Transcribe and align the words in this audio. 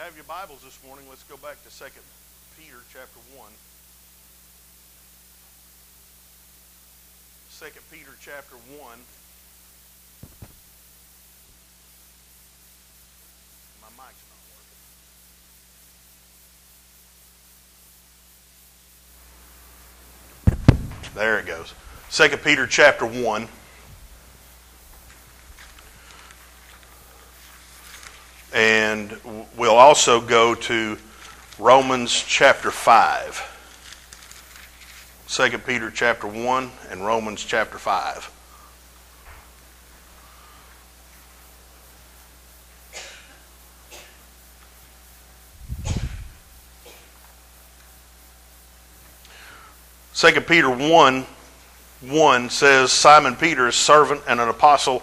you 0.00 0.06
have 0.06 0.16
your 0.16 0.24
Bibles 0.24 0.62
this 0.62 0.78
morning, 0.86 1.04
let's 1.10 1.24
go 1.24 1.36
back 1.36 1.62
to 1.62 1.68
2 1.78 1.84
Peter 2.56 2.78
chapter 2.90 3.20
1. 3.36 3.50
2 7.58 7.66
Peter 7.92 8.12
chapter 8.18 8.56
1. 8.56 8.80
My 13.82 13.88
mic's 13.98 14.24
not 14.30 14.40
working. 20.56 21.14
There 21.14 21.38
it 21.40 21.46
goes. 21.46 21.74
2 22.10 22.38
Peter 22.38 22.66
chapter 22.66 23.04
1. 23.04 23.48
And 28.52 29.16
we'll 29.56 29.69
also 29.80 30.20
go 30.20 30.54
to 30.54 30.98
Romans 31.58 32.12
chapter 32.12 32.70
5. 32.70 33.46
2 35.26 35.58
Peter 35.60 35.90
chapter 35.90 36.26
1 36.26 36.70
and 36.90 37.06
Romans 37.06 37.42
chapter 37.42 37.78
5. 37.78 38.30
Second 50.12 50.46
Peter 50.46 50.68
1 50.68 51.24
1 52.02 52.50
says, 52.50 52.92
Simon 52.92 53.34
Peter, 53.34 53.66
a 53.66 53.72
servant 53.72 54.20
and 54.28 54.40
an 54.40 54.50
apostle 54.50 55.02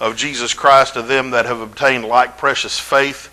of 0.00 0.16
Jesus 0.16 0.52
Christ 0.52 0.94
to 0.94 1.02
them 1.02 1.30
that 1.30 1.46
have 1.46 1.60
obtained 1.60 2.04
like 2.04 2.36
precious 2.36 2.76
faith 2.76 3.32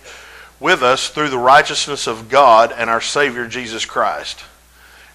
with 0.64 0.82
us 0.82 1.10
through 1.10 1.28
the 1.28 1.36
righteousness 1.36 2.06
of 2.06 2.30
God 2.30 2.72
and 2.74 2.88
our 2.88 3.02
Savior 3.02 3.46
Jesus 3.46 3.84
Christ. 3.84 4.42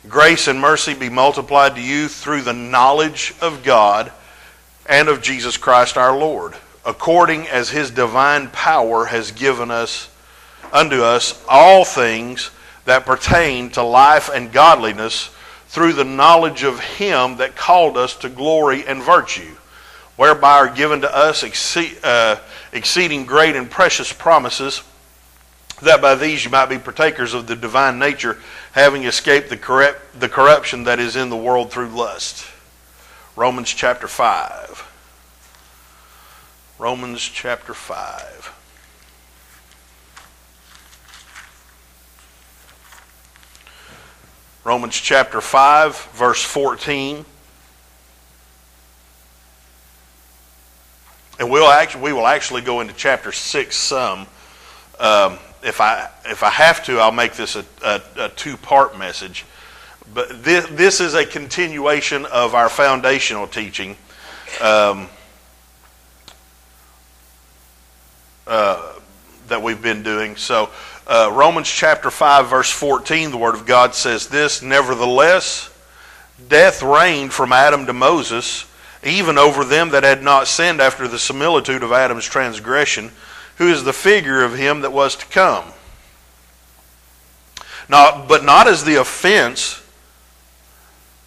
Grace 0.07 0.47
and 0.47 0.61
mercy 0.61 0.93
be 0.93 1.09
multiplied 1.09 1.73
to 1.73 1.81
you 1.81 2.07
through 2.07 2.43
the 2.43 2.53
knowledge 2.53 3.33
of 3.41 3.63
God 3.63 4.11
and 4.85 5.09
of 5.09 5.23
Jesus 5.23 5.57
Christ 5.57 5.97
our 5.97 6.15
Lord, 6.15 6.53
according 6.85 7.47
as 7.47 7.71
his 7.71 7.89
divine 7.89 8.49
power 8.49 9.05
has 9.05 9.31
given 9.31 9.71
us 9.71 10.11
unto 10.71 11.01
us 11.01 11.43
all 11.49 11.83
things 11.83 12.51
that 12.85 13.07
pertain 13.07 13.71
to 13.71 13.81
life 13.81 14.29
and 14.31 14.51
godliness 14.51 15.31
through 15.69 15.93
the 15.93 16.05
knowledge 16.05 16.61
of 16.61 16.79
him 16.79 17.37
that 17.37 17.55
called 17.55 17.97
us 17.97 18.15
to 18.17 18.29
glory 18.29 18.85
and 18.85 19.01
virtue 19.01 19.55
whereby 20.15 20.57
are 20.59 20.69
given 20.69 21.01
to 21.01 21.11
us 21.11 21.43
uh, 22.03 22.39
exceeding 22.71 23.25
great 23.25 23.55
and 23.55 23.71
precious 23.71 24.13
promises, 24.13 24.83
that 25.81 26.01
by 26.01 26.15
these 26.15 26.43
you 26.43 26.51
might 26.51 26.67
be 26.67 26.77
partakers 26.77 27.33
of 27.33 27.47
the 27.47 27.55
divine 27.55 27.99
nature, 27.99 28.37
having 28.71 29.03
escaped 29.03 29.49
the, 29.49 29.57
corrupt, 29.57 30.19
the 30.19 30.29
corruption 30.29 30.83
that 30.83 30.99
is 30.99 31.15
in 31.15 31.29
the 31.29 31.37
world 31.37 31.71
through 31.71 31.89
lust. 31.89 32.45
Romans 33.35 33.69
chapter 33.69 34.07
5. 34.07 34.85
Romans 36.77 37.21
chapter 37.21 37.73
5. 37.73 38.55
Romans 44.65 44.95
chapter 44.95 45.41
5, 45.41 46.09
verse 46.13 46.43
14. 46.43 47.25
and 51.39 51.49
we'll 51.49 51.69
actually 51.69 52.01
we 52.01 52.13
will 52.13 52.27
actually 52.27 52.61
go 52.61 52.81
into 52.81 52.93
chapter 52.93 53.31
six 53.31 53.75
some. 53.75 54.27
Um, 54.99 55.39
if 55.63 55.81
I 55.81 56.09
if 56.25 56.43
I 56.43 56.49
have 56.49 56.83
to, 56.85 56.99
I'll 56.99 57.11
make 57.11 57.33
this 57.33 57.55
a, 57.55 57.65
a, 57.83 58.01
a 58.17 58.29
two 58.29 58.57
part 58.57 58.97
message. 58.97 59.45
But 60.13 60.43
this 60.43 60.65
this 60.67 61.01
is 61.01 61.13
a 61.13 61.25
continuation 61.25 62.25
of 62.25 62.55
our 62.55 62.69
foundational 62.69 63.47
teaching. 63.47 63.95
Um, 64.61 65.07
uh, 68.47 68.93
that 69.47 69.61
we've 69.61 69.81
been 69.81 70.01
doing. 70.01 70.35
So, 70.35 70.69
uh, 71.05 71.29
Romans 71.31 71.69
chapter 71.69 72.09
5, 72.09 72.47
verse 72.47 72.71
14, 72.71 73.29
the 73.31 73.37
Word 73.37 73.53
of 73.53 73.65
God 73.67 73.93
says 73.93 74.27
this 74.27 74.63
Nevertheless, 74.63 75.69
death 76.47 76.81
reigned 76.81 77.31
from 77.31 77.53
Adam 77.53 77.85
to 77.85 77.93
Moses 77.93 78.65
even 79.03 79.37
over 79.37 79.63
them 79.63 79.89
that 79.89 80.03
had 80.03 80.23
not 80.23 80.47
sinned 80.47 80.81
after 80.81 81.07
the 81.07 81.19
similitude 81.19 81.83
of 81.83 81.91
Adam's 81.91 82.25
transgression, 82.25 83.11
who 83.59 83.67
is 83.67 83.83
the 83.83 83.93
figure 83.93 84.43
of 84.43 84.55
him 84.57 84.81
that 84.81 84.91
was 84.91 85.15
to 85.17 85.25
come. 85.27 85.63
Not, 87.87 88.27
but 88.27 88.43
not 88.43 88.67
as 88.67 88.83
the 88.83 88.95
offense, 88.95 89.83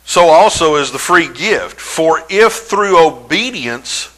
so 0.05 0.25
also 0.25 0.75
is 0.75 0.91
the 0.91 0.99
free 0.99 1.33
gift. 1.33 1.81
For 1.81 2.23
if 2.29 2.53
through 2.53 3.07
obedience, 3.07 4.13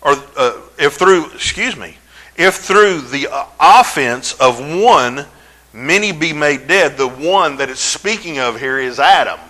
or 0.00 0.14
uh, 0.38 0.58
if 0.78 0.94
through, 0.94 1.32
excuse 1.32 1.76
me, 1.76 1.98
if 2.36 2.54
through 2.54 3.02
the 3.02 3.28
offense 3.60 4.32
of 4.40 4.58
one 4.58 5.26
many 5.74 6.12
be 6.12 6.32
made 6.32 6.66
dead, 6.66 6.96
the 6.96 7.08
one 7.08 7.56
that 7.58 7.68
it's 7.68 7.80
speaking 7.80 8.38
of 8.38 8.58
here 8.58 8.78
is 8.78 8.98
Adam 8.98 9.40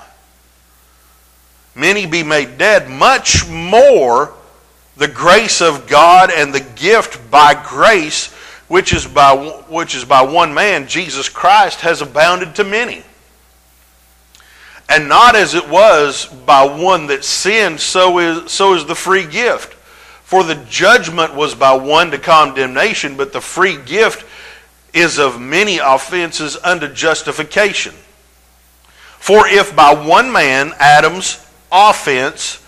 many 1.77 2.07
be 2.07 2.23
made 2.23 2.59
dead, 2.59 2.89
much 2.89 3.47
more 3.49 4.35
the 4.97 5.09
grace 5.09 5.61
of 5.61 5.87
God 5.87 6.31
and 6.31 6.55
the 6.55 6.67
gift 6.75 7.31
by 7.31 7.55
grace, 7.67 8.33
which 8.69 8.93
is 8.93 9.07
by, 9.07 9.35
which 9.69 9.95
is 9.95 10.05
by 10.05 10.23
one 10.23 10.55
man, 10.55 10.89
Jesus 10.89 11.29
Christ, 11.29 11.81
has 11.81 12.01
abounded 12.01 12.55
to 12.57 12.65
many. 12.65 13.03
And 14.89 15.09
not 15.09 15.35
as 15.35 15.55
it 15.55 15.69
was 15.69 16.27
by 16.27 16.65
one 16.65 17.09
that 17.09 17.25
sinned, 17.25 17.81
so 17.81 18.19
is, 18.19 18.51
so 18.51 18.75
is 18.75 18.87
the 18.87 18.95
free 18.95 19.27
gift. 19.27 19.75
For 20.23 20.43
the 20.43 20.55
judgment 20.69 21.35
was 21.35 21.55
by 21.55 21.75
one 21.75 22.11
to 22.13 22.19
condemnation, 22.19 23.17
but 23.17 23.33
the 23.33 23.41
free 23.41 23.77
gift 23.77 24.25
is 24.95 25.19
of 25.19 25.41
many 25.41 25.79
offenses 25.79 26.57
unto 26.65 26.89
justification. 26.89 27.95
For 29.19 29.47
if 29.47 29.75
by 29.77 29.93
one 29.93 30.33
man, 30.33 30.73
Adam's 30.79 31.45
offense, 31.71 32.63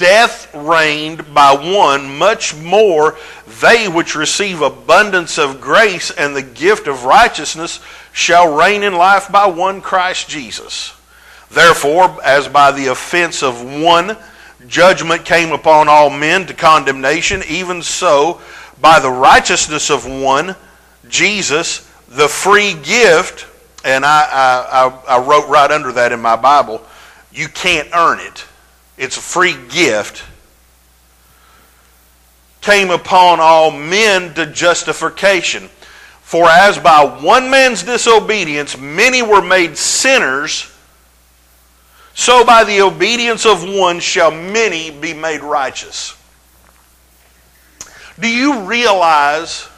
death 0.00 0.52
reigned 0.54 1.32
by 1.32 1.52
one, 1.52 2.18
much 2.18 2.56
more 2.56 3.16
they 3.60 3.86
which 3.86 4.16
receive 4.16 4.62
abundance 4.62 5.38
of 5.38 5.60
grace 5.60 6.10
and 6.10 6.34
the 6.34 6.42
gift 6.42 6.88
of 6.88 7.04
righteousness 7.04 7.78
shall 8.12 8.56
reign 8.56 8.82
in 8.82 8.94
life 8.94 9.30
by 9.30 9.46
one 9.46 9.80
Christ 9.80 10.28
Jesus. 10.28 10.96
Therefore, 11.50 12.16
as 12.24 12.48
by 12.48 12.72
the 12.72 12.86
offense 12.86 13.42
of 13.42 13.62
one 13.62 14.16
judgment 14.66 15.24
came 15.24 15.52
upon 15.52 15.88
all 15.88 16.10
men 16.10 16.46
to 16.46 16.54
condemnation, 16.54 17.42
even 17.48 17.82
so 17.82 18.40
by 18.80 19.00
the 19.00 19.10
righteousness 19.10 19.90
of 19.90 20.06
one, 20.06 20.56
Jesus, 21.08 21.86
the 22.08 22.28
free 22.28 22.74
gift, 22.82 23.46
and 23.84 24.04
I, 24.04 25.00
I, 25.06 25.16
I, 25.16 25.18
wrote 25.18 25.48
right 25.48 25.70
under 25.70 25.92
that 25.92 26.12
in 26.12 26.20
my 26.20 26.36
Bible, 26.36 26.82
you 27.32 27.48
can't 27.48 27.88
earn 27.94 28.20
it. 28.20 28.44
It's 29.00 29.16
a 29.16 29.20
free 29.20 29.56
gift. 29.68 30.22
Came 32.60 32.90
upon 32.90 33.40
all 33.40 33.72
men 33.72 34.34
to 34.34 34.46
justification. 34.46 35.68
For 36.22 36.46
as 36.46 36.78
by 36.78 37.04
one 37.04 37.50
man's 37.50 37.82
disobedience 37.82 38.78
many 38.78 39.22
were 39.22 39.42
made 39.42 39.76
sinners, 39.76 40.72
so 42.14 42.44
by 42.44 42.62
the 42.62 42.82
obedience 42.82 43.46
of 43.46 43.64
one 43.68 43.98
shall 43.98 44.30
many 44.30 44.90
be 44.90 45.14
made 45.14 45.40
righteous. 45.40 46.16
Do 48.20 48.28
you 48.28 48.60
realize 48.60 49.68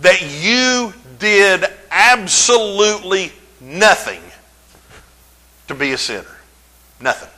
that 0.00 0.22
you 0.42 0.94
did 1.18 1.66
absolutely 1.90 3.32
nothing 3.60 4.22
to 5.66 5.74
be 5.74 5.92
a 5.92 5.98
sinner. 5.98 6.36
Nothing. 7.00 7.30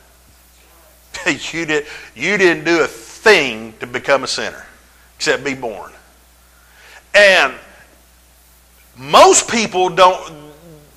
You, 1.27 1.67
did, 1.67 1.87
you 2.15 2.37
didn't 2.37 2.65
do 2.65 2.83
a 2.83 2.87
thing 2.87 3.75
to 3.81 3.87
become 3.87 4.25
a 4.25 4.29
sinner 4.29 4.65
except 5.17 5.45
be 5.45 5.55
born. 5.55 5.93
And 7.15 7.55
most 8.97 9.51
people 9.51 9.89
don't 9.89 10.51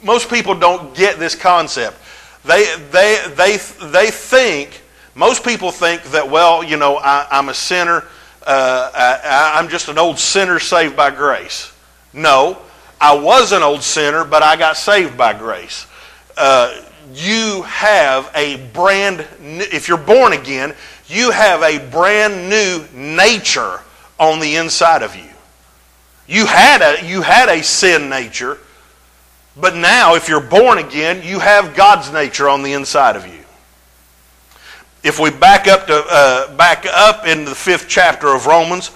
most 0.03 0.29
people 0.29 0.53
don't 0.53 0.93
get 0.93 1.17
this 1.17 1.35
concept. 1.35 1.97
They, 2.45 2.75
they, 2.91 3.25
they, 3.35 3.57
they 3.87 4.11
think, 4.11 4.81
most 5.15 5.43
people 5.45 5.71
think 5.71 6.03
that, 6.11 6.29
well, 6.29 6.63
you 6.63 6.77
know, 6.77 6.97
I, 6.97 7.27
am 7.31 7.49
a 7.49 7.53
sinner. 7.53 8.03
Uh, 8.45 8.91
I, 8.93 9.53
I'm 9.55 9.69
just 9.69 9.87
an 9.87 9.97
old 9.97 10.19
sinner 10.19 10.59
saved 10.59 10.95
by 10.95 11.11
grace. 11.11 11.73
No, 12.11 12.57
I 12.99 13.15
was 13.15 13.53
an 13.53 13.63
old 13.63 13.81
sinner, 13.81 14.25
but 14.25 14.43
I 14.43 14.55
got 14.57 14.75
saved 14.75 15.17
by 15.17 15.33
grace. 15.33 15.87
Uh, 16.35 16.81
you 17.13 17.63
have 17.63 18.31
a 18.35 18.57
brand 18.73 19.25
new, 19.41 19.65
if 19.71 19.87
you're 19.87 19.97
born 19.97 20.33
again, 20.33 20.73
you 21.07 21.31
have 21.31 21.61
a 21.61 21.79
brand 21.89 22.49
new 22.49 22.85
nature 22.93 23.79
on 24.19 24.39
the 24.39 24.55
inside 24.55 25.03
of 25.03 25.15
you. 25.15 25.29
You 26.27 26.45
had 26.45 26.81
a, 26.81 27.05
you 27.05 27.21
had 27.21 27.49
a 27.49 27.61
sin 27.63 28.09
nature, 28.09 28.57
but 29.57 29.75
now 29.75 30.15
if 30.15 30.29
you're 30.29 30.41
born 30.41 30.77
again, 30.77 31.21
you 31.23 31.39
have 31.39 31.75
God's 31.75 32.11
nature 32.11 32.47
on 32.47 32.63
the 32.63 32.73
inside 32.73 33.15
of 33.15 33.27
you. 33.27 33.43
If 35.03 35.19
we 35.19 35.31
back 35.31 35.67
up 35.67 35.85
to 35.87 36.05
uh, 36.09 36.55
back 36.55 36.85
up 36.89 37.27
into 37.27 37.49
the 37.49 37.55
fifth 37.55 37.87
chapter 37.89 38.29
of 38.29 38.45
Romans, 38.45 38.91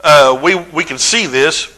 uh, 0.00 0.38
we 0.40 0.54
we 0.54 0.84
can 0.84 0.96
see 0.96 1.26
this. 1.26 1.76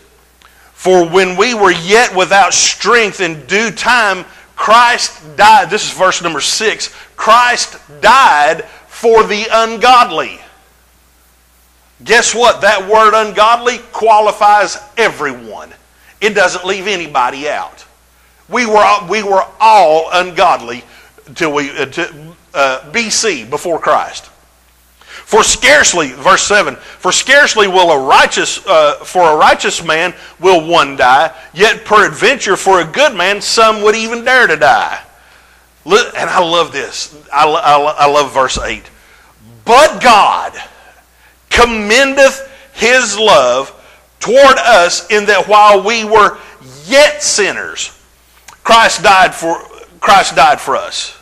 For 0.74 1.08
when 1.08 1.36
we 1.36 1.54
were 1.54 1.70
yet 1.70 2.14
without 2.14 2.52
strength 2.52 3.20
in 3.20 3.46
due 3.46 3.70
time, 3.70 4.26
Christ 4.62 5.36
died. 5.36 5.70
This 5.70 5.84
is 5.84 5.90
verse 5.90 6.22
number 6.22 6.38
six. 6.38 6.94
Christ 7.16 7.78
died 8.00 8.64
for 8.86 9.24
the 9.24 9.48
ungodly. 9.50 10.38
Guess 12.04 12.32
what? 12.32 12.60
That 12.60 12.88
word 12.88 13.12
ungodly 13.12 13.78
qualifies 13.90 14.78
everyone. 14.96 15.72
It 16.20 16.36
doesn't 16.36 16.64
leave 16.64 16.86
anybody 16.86 17.48
out. 17.48 17.84
We 18.48 18.64
were, 18.64 18.86
we 19.08 19.24
were 19.24 19.44
all 19.58 20.08
ungodly 20.12 20.84
until 21.26 21.52
we, 21.52 21.70
uh, 21.70 21.86
to, 21.86 22.36
uh, 22.54 22.92
BC, 22.92 23.50
before 23.50 23.80
Christ. 23.80 24.30
For 25.12 25.44
scarcely, 25.44 26.12
verse 26.12 26.42
7, 26.42 26.76
for 26.76 27.12
scarcely 27.12 27.68
will 27.68 27.90
a 27.90 28.06
righteous, 28.06 28.66
uh, 28.66 28.96
for 29.04 29.22
a 29.22 29.36
righteous 29.36 29.84
man 29.84 30.14
will 30.40 30.66
one 30.66 30.96
die, 30.96 31.34
yet 31.54 31.84
peradventure 31.84 32.56
for 32.56 32.80
a 32.80 32.84
good 32.84 33.14
man 33.14 33.40
some 33.40 33.82
would 33.82 33.94
even 33.94 34.24
dare 34.24 34.46
to 34.46 34.56
die. 34.56 35.02
And 35.84 36.30
I 36.30 36.40
love 36.40 36.72
this. 36.72 37.14
I, 37.32 37.46
I, 37.46 37.78
I 37.78 38.06
love 38.06 38.32
verse 38.32 38.58
8. 38.58 38.82
But 39.64 40.02
God 40.02 40.52
commendeth 41.50 42.48
his 42.72 43.18
love 43.18 43.70
toward 44.18 44.56
us 44.58 45.08
in 45.10 45.26
that 45.26 45.48
while 45.48 45.84
we 45.84 46.04
were 46.04 46.38
yet 46.86 47.22
sinners, 47.22 47.98
Christ 48.64 49.02
died 49.02 49.34
for, 49.34 49.58
Christ 50.00 50.36
died 50.36 50.60
for 50.60 50.76
us. 50.76 51.18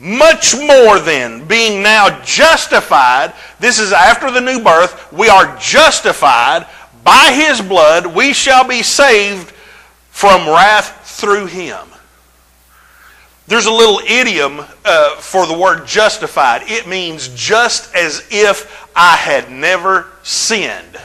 Much 0.00 0.56
more 0.56 0.98
then, 0.98 1.46
being 1.46 1.82
now 1.82 2.20
justified, 2.22 3.32
this 3.60 3.78
is 3.78 3.92
after 3.92 4.30
the 4.30 4.40
new 4.40 4.62
birth, 4.62 5.12
we 5.12 5.28
are 5.28 5.56
justified 5.58 6.66
by 7.04 7.32
his 7.32 7.60
blood, 7.60 8.06
we 8.06 8.32
shall 8.32 8.66
be 8.66 8.82
saved 8.82 9.50
from 10.10 10.48
wrath 10.48 11.06
through 11.18 11.46
him. 11.46 11.86
There's 13.46 13.66
a 13.66 13.72
little 13.72 14.00
idiom 14.08 14.64
uh, 14.84 15.16
for 15.16 15.46
the 15.46 15.56
word 15.56 15.86
justified. 15.86 16.62
It 16.64 16.88
means 16.88 17.28
just 17.34 17.94
as 17.94 18.26
if 18.30 18.88
I 18.96 19.16
had 19.16 19.50
never 19.50 20.06
sinned. 20.22 20.98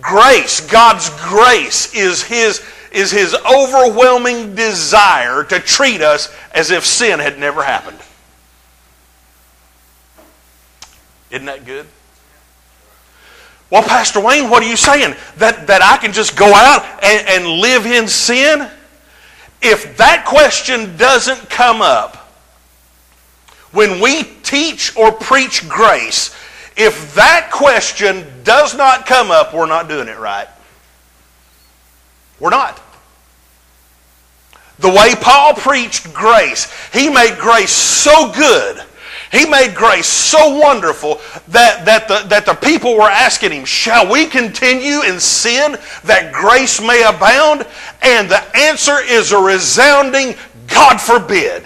Grace, 0.00 0.60
God's 0.60 1.08
grace, 1.28 1.94
is 1.94 2.24
His, 2.24 2.58
is 2.96 3.10
His 3.10 3.34
overwhelming 3.34 4.54
desire 4.54 5.44
to 5.44 5.60
treat 5.60 6.00
us 6.00 6.34
as 6.52 6.70
if 6.70 6.84
sin 6.84 7.20
had 7.20 7.38
never 7.38 7.62
happened. 7.62 7.98
Isn't 11.30 11.46
that 11.46 11.66
good? 11.66 11.86
Well, 13.68 13.82
Pastor 13.82 14.20
Wayne, 14.20 14.48
what 14.48 14.62
are 14.62 14.68
you 14.68 14.76
saying? 14.76 15.14
That, 15.36 15.66
that 15.66 15.82
I 15.82 15.98
can 15.98 16.12
just 16.12 16.36
go 16.36 16.46
out 16.54 16.84
and, 17.02 17.28
and 17.28 17.60
live 17.60 17.84
in 17.84 18.08
sin? 18.08 18.68
If 19.60 19.96
that 19.96 20.24
question 20.24 20.96
doesn't 20.96 21.50
come 21.50 21.82
up 21.82 22.16
when 23.72 24.00
we 24.00 24.22
teach 24.42 24.96
or 24.96 25.12
preach 25.12 25.68
grace, 25.68 26.34
if 26.76 27.14
that 27.14 27.50
question 27.50 28.24
does 28.44 28.74
not 28.76 29.06
come 29.06 29.30
up, 29.30 29.52
we're 29.52 29.66
not 29.66 29.88
doing 29.88 30.08
it 30.08 30.18
right. 30.18 30.48
We're 32.38 32.50
not. 32.50 32.80
The 34.78 34.90
way 34.90 35.14
Paul 35.20 35.54
preached 35.54 36.12
grace, 36.12 36.70
he 36.92 37.08
made 37.08 37.38
grace 37.38 37.72
so 37.72 38.32
good 38.32 38.82
he 39.32 39.46
made 39.46 39.74
grace 39.74 40.06
so 40.06 40.58
wonderful 40.58 41.20
that, 41.48 41.84
that, 41.84 42.08
the, 42.08 42.26
that 42.28 42.46
the 42.46 42.54
people 42.54 42.94
were 42.94 43.10
asking 43.10 43.52
him, 43.52 43.64
Shall 43.64 44.10
we 44.10 44.26
continue 44.26 45.02
in 45.02 45.18
sin 45.18 45.76
that 46.04 46.32
grace 46.32 46.80
may 46.80 47.02
abound? 47.02 47.66
And 48.02 48.30
the 48.30 48.42
answer 48.56 48.98
is 49.00 49.32
a 49.32 49.38
resounding 49.38 50.36
God 50.68 51.00
forbid. 51.00 51.64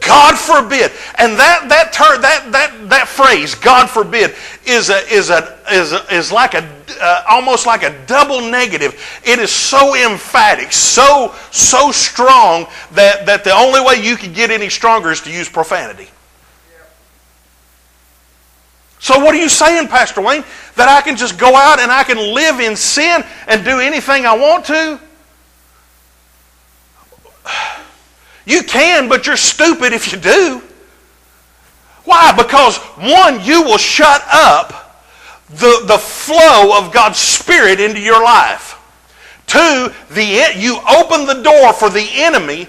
God 0.00 0.36
forbid. 0.38 0.92
And 1.16 1.38
that 1.38 1.68
that 1.68 1.92
ter- 1.92 2.18
that 2.20 2.52
that 2.52 2.88
that 2.88 3.08
phrase, 3.08 3.54
God 3.54 3.88
forbid, 3.88 4.34
is 4.66 4.90
a 4.90 5.06
is 5.12 5.30
a 5.30 5.58
is 5.70 5.92
a, 5.92 6.14
is 6.14 6.32
like 6.32 6.54
a 6.54 6.68
uh, 7.00 7.24
almost 7.28 7.66
like 7.66 7.82
a 7.82 7.94
double 8.06 8.40
negative. 8.40 9.00
It 9.24 9.38
is 9.38 9.50
so 9.50 9.94
emphatic, 9.94 10.72
so 10.72 11.34
so 11.50 11.92
strong 11.92 12.66
that 12.92 13.26
that 13.26 13.44
the 13.44 13.52
only 13.52 13.80
way 13.80 14.02
you 14.02 14.16
can 14.16 14.32
get 14.32 14.50
any 14.50 14.68
stronger 14.68 15.10
is 15.10 15.20
to 15.22 15.32
use 15.32 15.48
profanity. 15.48 16.08
So 19.00 19.18
what 19.20 19.34
are 19.34 19.38
you 19.38 19.48
saying, 19.48 19.88
Pastor 19.88 20.20
Wayne? 20.20 20.44
That 20.74 20.88
I 20.88 21.00
can 21.02 21.16
just 21.16 21.38
go 21.38 21.54
out 21.54 21.78
and 21.78 21.90
I 21.90 22.02
can 22.02 22.18
live 22.34 22.58
in 22.60 22.74
sin 22.74 23.24
and 23.46 23.64
do 23.64 23.78
anything 23.78 24.26
I 24.26 24.36
want 24.36 24.64
to? 24.66 25.00
You 28.48 28.62
can, 28.62 29.10
but 29.10 29.26
you're 29.26 29.36
stupid 29.36 29.92
if 29.92 30.10
you 30.10 30.18
do. 30.18 30.62
Why? 32.04 32.32
Because 32.34 32.78
one, 32.78 33.44
you 33.44 33.62
will 33.62 33.76
shut 33.76 34.24
up 34.32 35.04
the, 35.50 35.84
the 35.86 35.98
flow 35.98 36.78
of 36.78 36.90
God's 36.90 37.18
Spirit 37.18 37.78
into 37.78 38.00
your 38.00 38.24
life. 38.24 38.74
Two, 39.46 39.92
the, 40.10 40.54
you 40.56 40.80
open 40.88 41.26
the 41.26 41.42
door 41.42 41.74
for 41.74 41.90
the 41.90 42.06
enemy 42.14 42.68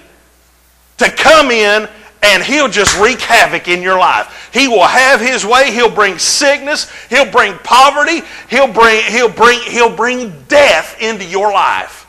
to 0.98 1.10
come 1.10 1.50
in 1.50 1.88
and 2.22 2.42
he'll 2.42 2.68
just 2.68 3.00
wreak 3.00 3.20
havoc 3.20 3.66
in 3.66 3.80
your 3.80 3.98
life. 3.98 4.50
He 4.52 4.68
will 4.68 4.86
have 4.86 5.18
his 5.18 5.46
way. 5.46 5.72
He'll 5.72 5.90
bring 5.90 6.18
sickness. 6.18 6.90
He'll 7.08 7.30
bring 7.30 7.56
poverty. 7.64 8.20
He'll 8.50 8.70
bring, 8.70 9.02
he'll 9.04 9.32
bring, 9.32 9.60
he'll 9.62 9.96
bring 9.96 10.44
death 10.44 11.00
into 11.00 11.24
your 11.24 11.50
life. 11.50 11.99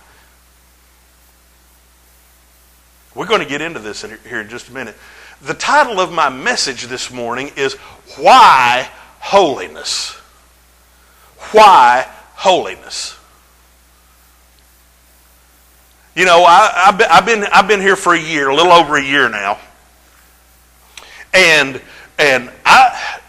We're 3.13 3.25
going 3.25 3.41
to 3.41 3.47
get 3.47 3.61
into 3.61 3.79
this 3.79 4.03
here 4.03 4.39
in 4.39 4.49
just 4.49 4.69
a 4.69 4.73
minute. 4.73 4.95
The 5.41 5.53
title 5.53 5.99
of 5.99 6.13
my 6.13 6.29
message 6.29 6.83
this 6.83 7.11
morning 7.11 7.51
is 7.57 7.73
Why 8.17 8.89
Holiness? 9.19 10.11
Why 11.51 12.07
Holiness? 12.35 13.17
You 16.15 16.25
know, 16.25 16.43
I, 16.45 16.93
have 17.09 17.25
been, 17.25 17.43
I've 17.51 17.67
been 17.67 17.81
here 17.81 17.95
for 17.95 18.13
a 18.13 18.19
year, 18.19 18.49
a 18.49 18.55
little 18.55 18.71
over 18.71 18.97
a 18.97 19.03
year 19.03 19.29
now. 19.29 19.57
And, 21.33 21.81
and 22.17 22.49
I, 22.65 23.19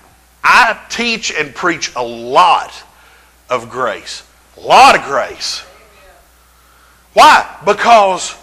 I 0.44 0.80
teach 0.90 1.32
and 1.32 1.54
preach 1.54 1.92
a 1.96 2.02
lot 2.02 2.72
of 3.48 3.68
grace. 3.70 4.24
A 4.56 4.60
lot 4.60 4.96
of 4.96 5.02
grace. 5.04 5.60
Why? 7.14 7.58
Because 7.64 8.36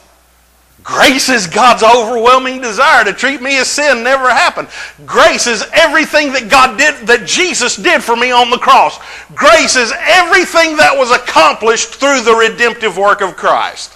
Grace 0.89 1.29
is 1.29 1.45
God's 1.45 1.83
overwhelming 1.83 2.61
desire 2.61 3.03
to 3.03 3.13
treat 3.13 3.43
me 3.43 3.59
as 3.59 3.67
sin 3.67 4.03
never 4.03 4.27
happened. 4.27 4.67
Grace 5.05 5.45
is 5.45 5.63
everything 5.71 6.33
that 6.33 6.49
God 6.49 6.79
did, 6.79 7.05
that 7.05 7.27
Jesus 7.27 7.75
did 7.75 8.03
for 8.03 8.15
me 8.15 8.31
on 8.31 8.49
the 8.49 8.57
cross. 8.57 8.97
Grace 9.35 9.75
is 9.75 9.93
everything 9.95 10.77
that 10.77 10.97
was 10.97 11.11
accomplished 11.11 11.93
through 11.93 12.21
the 12.21 12.33
redemptive 12.33 12.97
work 12.97 13.21
of 13.21 13.35
Christ. 13.35 13.95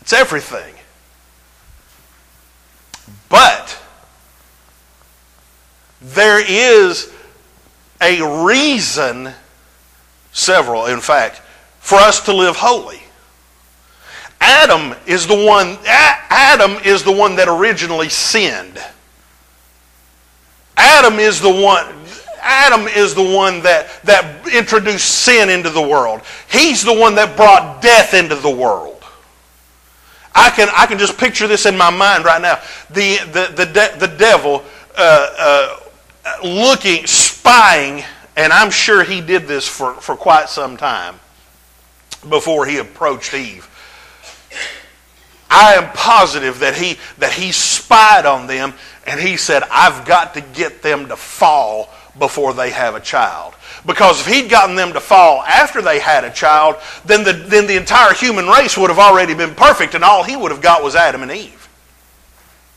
It's 0.00 0.14
everything. 0.14 0.74
But 3.28 3.78
there 6.00 6.40
is 6.40 7.12
a 8.00 8.46
reason, 8.46 9.34
several 10.32 10.86
in 10.86 11.00
fact, 11.00 11.42
for 11.80 11.96
us 11.96 12.24
to 12.24 12.34
live 12.34 12.56
holy. 12.56 13.02
Adam 14.42 14.94
is 15.06 15.26
the 15.26 15.46
one 15.46 15.78
Adam 15.86 16.72
is 16.84 17.04
the 17.04 17.12
one 17.12 17.36
that 17.36 17.48
originally 17.48 18.08
sinned. 18.08 18.78
Adam 20.76 21.20
is 21.20 21.40
the 21.40 21.50
one 21.50 21.86
Adam 22.42 22.88
is 22.88 23.14
the 23.14 23.22
one 23.22 23.62
that, 23.62 24.02
that 24.02 24.48
introduced 24.52 25.08
sin 25.08 25.48
into 25.48 25.70
the 25.70 25.80
world. 25.80 26.22
He's 26.50 26.84
the 26.84 26.92
one 26.92 27.14
that 27.14 27.36
brought 27.36 27.80
death 27.80 28.14
into 28.14 28.34
the 28.34 28.50
world. 28.50 29.04
I 30.34 30.50
can, 30.50 30.68
I 30.74 30.86
can 30.86 30.98
just 30.98 31.16
picture 31.18 31.46
this 31.46 31.66
in 31.66 31.76
my 31.76 31.90
mind 31.90 32.24
right 32.24 32.42
now. 32.42 32.60
The, 32.90 33.18
the, 33.26 33.52
the, 33.54 33.66
de- 33.66 33.96
the 33.98 34.16
devil 34.18 34.64
uh, 34.98 35.36
uh, 35.38 36.38
looking, 36.42 37.06
spying, 37.06 38.02
and 38.36 38.52
I'm 38.52 38.70
sure 38.70 39.04
he 39.04 39.20
did 39.20 39.46
this 39.46 39.68
for, 39.68 39.94
for 39.94 40.16
quite 40.16 40.48
some 40.48 40.76
time 40.76 41.20
before 42.28 42.66
he 42.66 42.78
approached 42.78 43.34
Eve. 43.34 43.68
I 45.54 45.74
am 45.74 45.92
positive 45.92 46.60
that 46.60 46.74
he, 46.74 46.96
that 47.18 47.34
he 47.34 47.52
spied 47.52 48.24
on 48.24 48.46
them 48.46 48.72
and 49.06 49.20
he 49.20 49.36
said, 49.36 49.62
I've 49.70 50.06
got 50.06 50.32
to 50.34 50.40
get 50.40 50.80
them 50.80 51.08
to 51.08 51.16
fall 51.16 51.90
before 52.18 52.54
they 52.54 52.70
have 52.70 52.94
a 52.94 53.00
child. 53.00 53.54
Because 53.84 54.20
if 54.20 54.32
he'd 54.32 54.48
gotten 54.48 54.76
them 54.76 54.94
to 54.94 55.00
fall 55.00 55.42
after 55.42 55.82
they 55.82 55.98
had 55.98 56.24
a 56.24 56.30
child, 56.30 56.76
then 57.04 57.22
the, 57.22 57.34
then 57.34 57.66
the 57.66 57.76
entire 57.76 58.14
human 58.14 58.46
race 58.46 58.78
would 58.78 58.88
have 58.88 58.98
already 58.98 59.34
been 59.34 59.54
perfect, 59.54 59.94
and 59.94 60.02
all 60.02 60.22
he 60.22 60.36
would 60.36 60.52
have 60.52 60.62
got 60.62 60.82
was 60.82 60.94
Adam 60.94 61.22
and 61.22 61.30
Eve. 61.30 61.68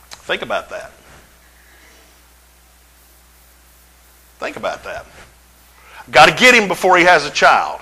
Think 0.09 0.41
about 0.41 0.69
that. 0.69 0.91
Think 4.39 4.57
about 4.57 4.83
that. 4.83 5.05
Got 6.11 6.27
to 6.27 6.35
get 6.35 6.53
him 6.53 6.67
before 6.67 6.97
he 6.97 7.05
has 7.05 7.25
a 7.25 7.31
child. 7.31 7.79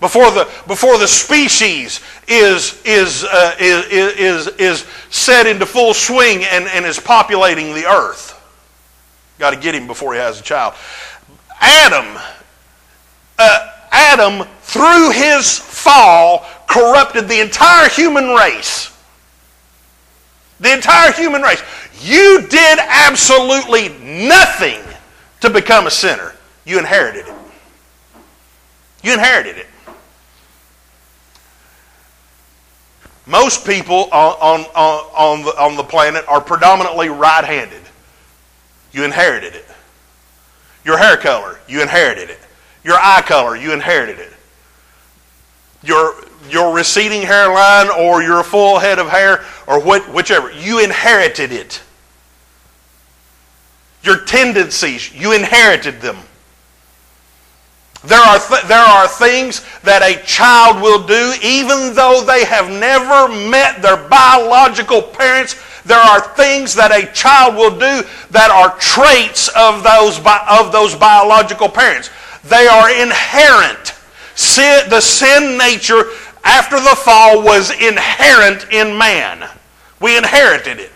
Before 0.00 0.30
the, 0.30 0.48
before 0.66 0.96
the 0.98 1.06
species 1.06 2.00
is, 2.26 2.80
is, 2.86 3.24
uh, 3.24 3.54
is, 3.60 3.86
is, 3.90 4.46
is 4.56 4.86
set 5.10 5.46
into 5.46 5.66
full 5.66 5.92
swing 5.92 6.42
and, 6.44 6.64
and 6.68 6.86
is 6.86 6.98
populating 6.98 7.74
the 7.74 7.84
earth. 7.84 8.36
Got 9.38 9.50
to 9.50 9.56
get 9.60 9.74
him 9.74 9.86
before 9.86 10.14
he 10.14 10.18
has 10.18 10.40
a 10.40 10.42
child. 10.42 10.74
Adam, 11.60 12.18
uh, 13.38 13.72
Adam, 13.90 14.46
through 14.62 15.10
his 15.10 15.58
fall, 15.58 16.46
corrupted 16.66 17.28
the 17.28 17.40
entire 17.40 17.88
human 17.90 18.28
race. 18.28 18.96
The 20.60 20.72
entire 20.72 21.12
human 21.12 21.42
race. 21.42 21.62
You 22.00 22.46
did 22.48 22.78
absolutely 22.78 23.90
nothing 23.98 24.80
to 25.40 25.50
become 25.50 25.86
a 25.86 25.90
sinner. 25.90 26.34
You 26.64 26.78
inherited 26.78 27.26
it. 27.26 27.34
You 29.02 29.14
inherited 29.14 29.56
it. 29.56 29.66
Most 33.30 33.64
people 33.64 34.08
on, 34.12 34.34
on, 34.40 34.60
on, 35.14 35.42
the, 35.44 35.50
on 35.50 35.76
the 35.76 35.84
planet 35.84 36.24
are 36.26 36.40
predominantly 36.40 37.10
right 37.10 37.44
handed. 37.44 37.80
You 38.90 39.04
inherited 39.04 39.54
it. 39.54 39.64
Your 40.84 40.98
hair 40.98 41.16
color, 41.16 41.60
you 41.68 41.80
inherited 41.80 42.28
it. 42.30 42.40
Your 42.82 42.96
eye 42.96 43.22
color, 43.24 43.56
you 43.56 43.72
inherited 43.72 44.18
it. 44.18 44.32
Your, 45.84 46.14
your 46.48 46.74
receding 46.74 47.22
hairline 47.22 47.88
or 47.88 48.20
your 48.20 48.42
full 48.42 48.80
head 48.80 48.98
of 48.98 49.08
hair 49.08 49.44
or 49.68 49.80
what, 49.80 50.12
whichever, 50.12 50.50
you 50.50 50.82
inherited 50.82 51.52
it. 51.52 51.80
Your 54.02 54.24
tendencies, 54.24 55.14
you 55.14 55.32
inherited 55.32 56.00
them. 56.00 56.16
There 58.04 58.20
are, 58.20 58.38
th- 58.38 58.62
there 58.62 58.78
are 58.84 59.06
things 59.06 59.62
that 59.82 60.00
a 60.00 60.24
child 60.24 60.80
will 60.80 61.04
do 61.06 61.34
even 61.42 61.94
though 61.94 62.24
they 62.24 62.44
have 62.44 62.70
never 62.70 63.28
met 63.28 63.82
their 63.82 63.96
biological 64.08 65.02
parents. 65.02 65.60
There 65.84 66.00
are 66.00 66.20
things 66.34 66.74
that 66.74 66.92
a 66.92 67.12
child 67.12 67.56
will 67.56 67.72
do 67.76 68.06
that 68.30 68.50
are 68.50 68.76
traits 68.78 69.48
of 69.48 69.82
those, 69.82 70.18
bi- 70.18 70.46
of 70.48 70.72
those 70.72 70.94
biological 70.96 71.68
parents. 71.68 72.10
They 72.44 72.66
are 72.66 72.90
inherent. 72.90 73.94
Sin, 74.34 74.88
the 74.88 75.02
sin 75.02 75.58
nature 75.58 76.04
after 76.42 76.76
the 76.80 76.96
fall 76.96 77.42
was 77.42 77.70
inherent 77.70 78.66
in 78.72 78.96
man. 78.96 79.46
We 80.00 80.16
inherited 80.16 80.78
it. 80.78 80.92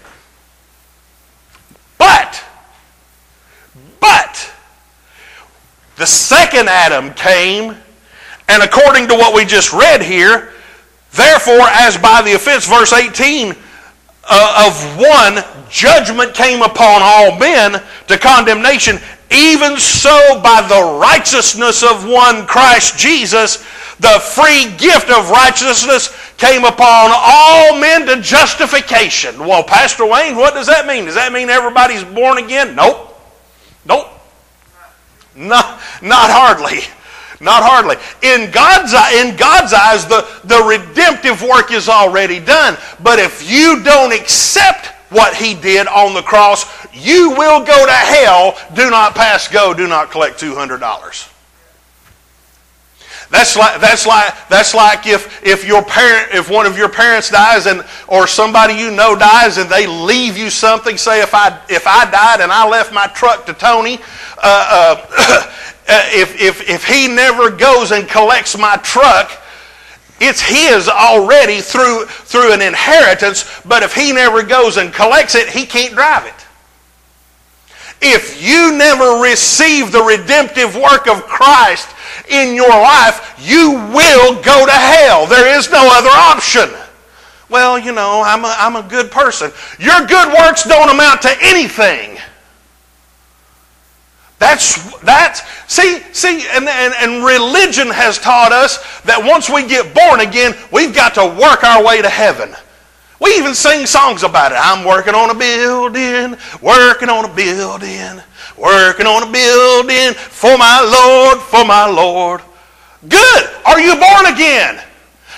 But, 1.98 2.42
but, 4.00 4.53
the 5.96 6.06
second 6.06 6.68
Adam 6.68 7.12
came, 7.14 7.76
and 8.48 8.62
according 8.62 9.08
to 9.08 9.14
what 9.14 9.34
we 9.34 9.44
just 9.44 9.72
read 9.72 10.02
here, 10.02 10.52
therefore, 11.12 11.66
as 11.70 11.96
by 11.96 12.22
the 12.22 12.34
offense, 12.34 12.66
verse 12.66 12.92
18, 12.92 13.54
uh, 14.28 14.66
of 14.66 14.98
one, 14.98 15.44
judgment 15.70 16.34
came 16.34 16.62
upon 16.62 17.00
all 17.02 17.38
men 17.38 17.82
to 18.06 18.18
condemnation, 18.18 18.98
even 19.30 19.76
so 19.76 20.40
by 20.42 20.64
the 20.68 20.98
righteousness 21.00 21.82
of 21.82 22.08
one 22.08 22.46
Christ 22.46 22.98
Jesus, 22.98 23.58
the 24.00 24.20
free 24.20 24.74
gift 24.76 25.10
of 25.10 25.30
righteousness 25.30 26.14
came 26.36 26.64
upon 26.64 27.10
all 27.12 27.78
men 27.78 28.06
to 28.06 28.20
justification. 28.20 29.38
Well, 29.38 29.62
Pastor 29.62 30.04
Wayne, 30.06 30.36
what 30.36 30.54
does 30.54 30.66
that 30.66 30.86
mean? 30.86 31.04
Does 31.04 31.14
that 31.14 31.32
mean 31.32 31.48
everybody's 31.48 32.04
born 32.04 32.38
again? 32.38 32.74
Nope. 32.74 33.16
Nope. 33.86 34.13
Not, 35.36 35.80
not 36.02 36.30
hardly. 36.30 36.80
Not 37.40 37.62
hardly. 37.62 37.96
In 38.22 38.50
God's, 38.50 38.92
in 39.14 39.36
God's 39.36 39.72
eyes, 39.72 40.06
the, 40.06 40.26
the 40.44 40.62
redemptive 40.62 41.42
work 41.42 41.72
is 41.72 41.88
already 41.88 42.40
done. 42.40 42.76
But 43.02 43.18
if 43.18 43.48
you 43.48 43.82
don't 43.82 44.12
accept 44.12 44.86
what 45.10 45.34
he 45.34 45.54
did 45.54 45.86
on 45.88 46.14
the 46.14 46.22
cross, 46.22 46.64
you 46.92 47.30
will 47.30 47.64
go 47.64 47.86
to 47.86 47.92
hell. 47.92 48.56
Do 48.74 48.90
not 48.90 49.14
pass 49.14 49.48
go. 49.48 49.74
Do 49.74 49.86
not 49.88 50.10
collect 50.10 50.40
$200. 50.40 51.33
That's 53.30 53.56
like, 53.56 53.80
that's 53.80 54.06
like, 54.06 54.48
that's 54.48 54.74
like 54.74 55.06
if, 55.06 55.42
if 55.44 55.66
your 55.66 55.82
parent, 55.82 56.34
if 56.34 56.50
one 56.50 56.66
of 56.66 56.76
your 56.76 56.88
parents 56.88 57.30
dies 57.30 57.66
and, 57.66 57.84
or 58.06 58.26
somebody 58.26 58.74
you 58.74 58.90
know 58.90 59.16
dies 59.16 59.56
and 59.56 59.68
they 59.68 59.86
leave 59.86 60.36
you 60.36 60.50
something, 60.50 60.96
say 60.96 61.22
if 61.22 61.34
I, 61.34 61.60
if 61.68 61.86
I 61.86 62.10
died 62.10 62.40
and 62.40 62.52
I 62.52 62.68
left 62.68 62.92
my 62.92 63.06
truck 63.08 63.46
to 63.46 63.54
Tony, 63.54 63.98
uh, 64.42 65.04
uh, 65.08 65.50
if, 66.12 66.40
if, 66.40 66.68
if 66.68 66.84
he 66.84 67.08
never 67.08 67.50
goes 67.50 67.92
and 67.92 68.08
collects 68.08 68.58
my 68.58 68.76
truck, 68.76 69.30
it's 70.20 70.40
his 70.40 70.88
already 70.88 71.60
through, 71.60 72.06
through 72.06 72.52
an 72.52 72.62
inheritance, 72.62 73.44
but 73.64 73.82
if 73.82 73.94
he 73.94 74.12
never 74.12 74.42
goes 74.42 74.76
and 74.76 74.92
collects 74.92 75.34
it, 75.34 75.48
he 75.48 75.66
can't 75.66 75.94
drive 75.94 76.26
it. 76.26 76.43
If 78.06 78.42
you 78.42 78.76
never 78.76 79.22
receive 79.22 79.90
the 79.90 80.02
redemptive 80.02 80.76
work 80.76 81.08
of 81.08 81.22
Christ 81.22 81.88
in 82.28 82.54
your 82.54 82.68
life, 82.68 83.34
you 83.40 83.72
will 83.94 84.42
go 84.42 84.66
to 84.66 84.72
hell. 84.72 85.26
There 85.26 85.56
is 85.56 85.70
no 85.70 85.88
other 85.90 86.10
option. 86.10 86.68
Well, 87.48 87.78
you 87.78 87.92
know, 87.92 88.22
I'm 88.24 88.44
a, 88.44 88.54
I'm 88.58 88.76
a 88.76 88.86
good 88.86 89.10
person. 89.10 89.50
Your 89.78 90.06
good 90.06 90.34
works 90.34 90.64
don't 90.64 90.90
amount 90.90 91.22
to 91.22 91.34
anything. 91.40 92.18
That's 94.38 95.00
that's 95.00 95.40
see 95.72 96.00
see 96.12 96.46
and, 96.52 96.68
and, 96.68 96.94
and 97.00 97.24
religion 97.24 97.88
has 97.88 98.18
taught 98.18 98.52
us 98.52 98.76
that 99.02 99.18
once 99.24 99.48
we 99.48 99.66
get 99.66 99.94
born 99.94 100.20
again, 100.20 100.54
we've 100.70 100.94
got 100.94 101.14
to 101.14 101.24
work 101.24 101.64
our 101.64 101.82
way 101.82 102.02
to 102.02 102.10
heaven. 102.10 102.54
We 103.20 103.36
even 103.36 103.54
sing 103.54 103.86
songs 103.86 104.22
about 104.22 104.52
it. 104.52 104.58
I'm 104.60 104.84
working 104.84 105.14
on 105.14 105.30
a 105.30 105.34
building, 105.34 106.36
working 106.60 107.08
on 107.08 107.24
a 107.24 107.34
building, 107.34 108.20
working 108.58 109.06
on 109.06 109.28
a 109.28 109.30
building 109.30 110.14
for 110.14 110.58
my 110.58 110.82
Lord, 110.82 111.38
for 111.38 111.64
my 111.64 111.88
Lord. 111.88 112.42
Good. 113.08 113.50
Are 113.64 113.80
you 113.80 113.94
born 113.94 114.26
again? 114.32 114.82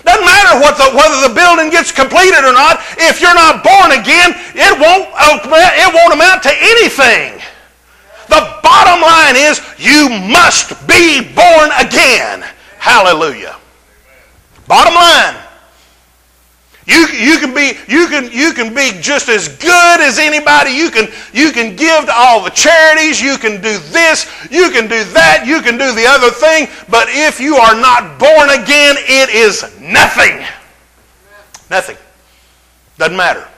Doesn't 0.05 0.25
matter 0.25 0.61
the, 0.61 0.97
whether 0.97 1.29
the 1.29 1.35
building 1.35 1.71
gets 1.71 1.91
completed 1.91 2.45
or 2.45 2.53
not. 2.53 2.79
If 2.97 3.21
you're 3.21 3.35
not 3.35 3.65
born 3.65 3.93
again, 3.93 4.33
it 4.55 4.73
won't, 4.79 5.11
it 5.11 5.95
won't 5.95 6.15
amount 6.15 6.43
to 6.45 6.53
anything. 6.55 7.43
The 8.29 8.61
bottom 8.63 9.03
line 9.03 9.37
is 9.37 9.61
you 9.79 10.09
must 10.31 10.87
be 10.87 11.23
born 11.35 11.71
again. 11.79 12.45
Hallelujah. 12.79 13.57
Bottom 14.67 14.95
line. 14.95 15.46
You, 16.87 17.09
you, 17.09 17.39
can 17.39 17.53
be, 17.53 17.73
you, 17.89 18.07
can, 18.07 18.31
you 18.31 18.53
can 18.53 18.73
be 18.73 18.93
just 19.01 19.29
as 19.29 19.49
good 19.49 20.01
as 20.01 20.19
anybody. 20.19 20.71
You 20.71 20.91
can, 20.91 21.09
you 21.33 21.51
can 21.51 21.75
give 21.75 22.07
to 22.07 22.13
all 22.15 22.45
the 22.45 22.51
charities. 22.51 23.21
You 23.21 23.39
can 23.39 23.61
do 23.61 23.79
this. 23.91 24.31
You 24.53 24.71
can 24.71 24.85
do 24.87 25.03
that. 25.13 25.45
You 25.47 25.63
can 25.63 25.79
do 25.79 25.93
the 25.93 26.07
other 26.07 26.31
thing. 26.31 26.69
But 26.89 27.09
if 27.11 27.41
you 27.41 27.57
are 27.57 27.75
not 27.75 28.21
born 28.21 28.51
again, 28.51 28.95
it 28.99 29.31
is 29.31 29.63
nothing. 29.81 30.47
Nothing. 31.69 31.97
Doesn't 32.99 33.17
matter. 33.17 33.49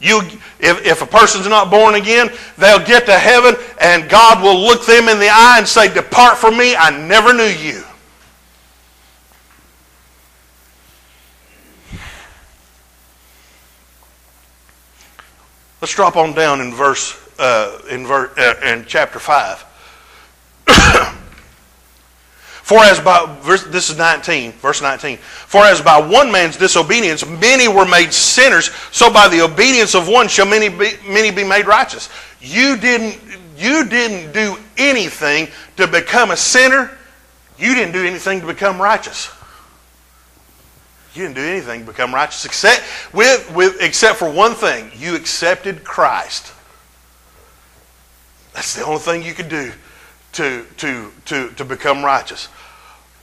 You, 0.00 0.20
if, 0.60 0.86
if 0.86 1.02
a 1.02 1.06
person's 1.06 1.48
not 1.48 1.68
born 1.68 1.96
again, 1.96 2.30
they'll 2.58 2.84
get 2.84 3.06
to 3.06 3.18
heaven 3.18 3.56
and 3.80 4.08
God 4.08 4.40
will 4.40 4.60
look 4.60 4.86
them 4.86 5.08
in 5.08 5.18
the 5.18 5.30
eye 5.30 5.56
and 5.58 5.66
say, 5.66 5.92
Depart 5.92 6.38
from 6.38 6.56
me, 6.56 6.76
I 6.76 6.90
never 6.90 7.32
knew 7.32 7.42
you. 7.42 7.82
Let's 15.84 15.94
drop 15.94 16.16
on 16.16 16.32
down 16.32 16.62
in 16.62 16.72
verse 16.72 17.14
uh, 17.38 17.78
in, 17.90 18.06
ver, 18.06 18.30
uh, 18.38 18.54
in 18.66 18.86
chapter 18.86 19.18
five. 19.18 19.62
For 22.62 22.78
as 22.78 22.98
by 23.00 23.26
verse, 23.42 23.64
this 23.64 23.90
is 23.90 23.98
19, 23.98 24.52
verse 24.52 24.80
19. 24.80 25.18
For 25.18 25.60
as 25.60 25.82
by 25.82 26.00
one 26.00 26.32
man's 26.32 26.56
disobedience 26.56 27.26
many 27.26 27.68
were 27.68 27.84
made 27.84 28.14
sinners, 28.14 28.70
so 28.92 29.12
by 29.12 29.28
the 29.28 29.42
obedience 29.42 29.94
of 29.94 30.08
one 30.08 30.26
shall 30.26 30.46
many 30.46 30.70
be, 30.70 30.92
many 31.06 31.30
be 31.30 31.44
made 31.44 31.66
righteous. 31.66 32.08
You 32.40 32.78
didn't 32.78 33.20
you 33.58 33.86
didn't 33.86 34.32
do 34.32 34.56
anything 34.78 35.48
to 35.76 35.86
become 35.86 36.30
a 36.30 36.36
sinner. 36.38 36.96
You 37.58 37.74
didn't 37.74 37.92
do 37.92 38.06
anything 38.06 38.40
to 38.40 38.46
become 38.46 38.80
righteous. 38.80 39.30
You 41.14 41.22
didn't 41.22 41.36
do 41.36 41.42
anything 41.42 41.80
to 41.80 41.86
become 41.86 42.12
righteous 42.12 42.44
except, 42.44 42.82
with, 43.12 43.52
with, 43.54 43.80
except 43.80 44.18
for 44.18 44.28
one 44.28 44.54
thing. 44.54 44.90
You 44.96 45.14
accepted 45.14 45.84
Christ. 45.84 46.52
That's 48.52 48.74
the 48.74 48.84
only 48.84 48.98
thing 48.98 49.22
you 49.22 49.32
could 49.32 49.48
do 49.48 49.72
to, 50.32 50.66
to, 50.78 51.12
to, 51.26 51.50
to 51.50 51.64
become 51.64 52.04
righteous. 52.04 52.48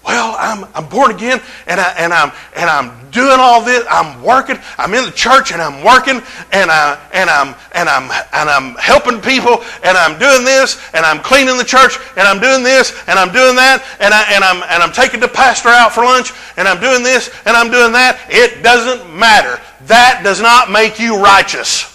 Well, 0.04 0.36
I'm, 0.40 0.66
I'm 0.74 0.90
born 0.90 1.12
again 1.12 1.40
and, 1.68 1.80
I, 1.80 1.94
and, 1.98 2.12
I'm, 2.12 2.32
and 2.56 2.70
I'm 2.70 3.12
doing 3.12 3.38
all 3.40 3.64
this. 3.64 3.86
I'm 3.90 4.24
working. 4.24 4.58
I'm 4.78 4.94
in 4.96 5.06
the 5.06 5.12
church 5.12 5.52
and 5.52 5.62
I'm 5.62 5.84
working 5.86 6.22
and, 6.52 6.72
I, 6.72 6.98
and, 7.14 7.30
I'm, 7.30 7.54
and, 7.74 7.88
I'm, 7.88 8.10
and 8.34 8.50
I'm 8.50 8.76
helping 8.78 9.22
people 9.22 9.64
and 9.84 9.96
I'm 9.96 10.18
doing 10.18 10.44
this 10.44 10.82
and 10.96 11.06
I'm 11.06 11.20
cleaning 11.20 11.58
the 11.58 11.64
church 11.64 12.00
and 12.18 12.28
I'm 12.28 12.40
doing 12.40 12.64
this 12.64 12.98
and 13.08 13.20
I'm 13.20 13.32
doing 13.32 13.56
that 13.56 13.86
and, 14.00 14.14
I, 14.14 14.24
and, 14.34 14.44
I'm, 14.44 14.64
and 14.64 14.82
I'm 14.82 14.92
taking 14.92 15.20
the 15.20 15.28
pastor 15.28 15.70
out 15.70 15.92
for 15.92 16.04
lunch 16.04 16.34
and 16.58 16.68
I'm 16.68 16.82
doing 16.82 17.04
this 17.04 17.30
and 17.46 17.56
I'm 17.56 17.70
doing 17.70 17.92
that. 17.92 18.18
It 18.30 18.64
doesn't 18.64 19.14
matter. 19.16 19.62
That 19.86 20.22
does 20.24 20.42
not 20.42 20.72
make 20.72 21.00
you 21.00 21.22
righteous. 21.22 21.91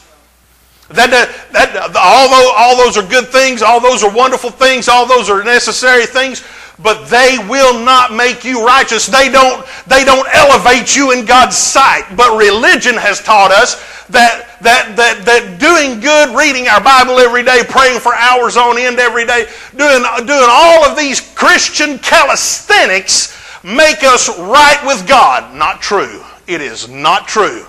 That, 0.88 1.10
that, 1.10 1.52
that, 1.52 1.96
all, 1.98 2.30
those, 2.30 2.52
all 2.54 2.76
those 2.76 2.96
are 2.96 3.08
good 3.08 3.26
things, 3.26 3.60
all 3.60 3.80
those 3.80 4.04
are 4.04 4.14
wonderful 4.14 4.50
things, 4.50 4.88
all 4.88 5.04
those 5.04 5.28
are 5.28 5.42
necessary 5.42 6.06
things, 6.06 6.46
but 6.78 7.06
they 7.06 7.38
will 7.48 7.82
not 7.84 8.14
make 8.14 8.44
you 8.44 8.64
righteous. 8.64 9.06
They 9.06 9.28
don't, 9.28 9.66
they 9.88 10.04
don't 10.04 10.28
elevate 10.32 10.94
you 10.94 11.10
in 11.10 11.24
God's 11.24 11.56
sight. 11.56 12.04
But 12.16 12.38
religion 12.38 12.94
has 12.94 13.20
taught 13.20 13.50
us 13.50 13.82
that, 14.10 14.60
that, 14.62 14.94
that, 14.94 15.24
that 15.24 15.58
doing 15.58 15.98
good, 15.98 16.36
reading 16.38 16.68
our 16.68 16.80
Bible 16.80 17.18
every 17.18 17.42
day, 17.42 17.62
praying 17.68 17.98
for 17.98 18.14
hours 18.14 18.56
on 18.56 18.78
end 18.78 19.00
every 19.00 19.26
day, 19.26 19.46
doing, 19.74 20.04
doing 20.22 20.48
all 20.48 20.84
of 20.84 20.96
these 20.96 21.20
Christian 21.34 21.98
calisthenics 21.98 23.34
make 23.64 24.04
us 24.04 24.28
right 24.38 24.80
with 24.86 25.08
God. 25.08 25.54
Not 25.56 25.82
true. 25.82 26.22
It 26.46 26.60
is 26.60 26.88
not 26.88 27.26
true. 27.26 27.66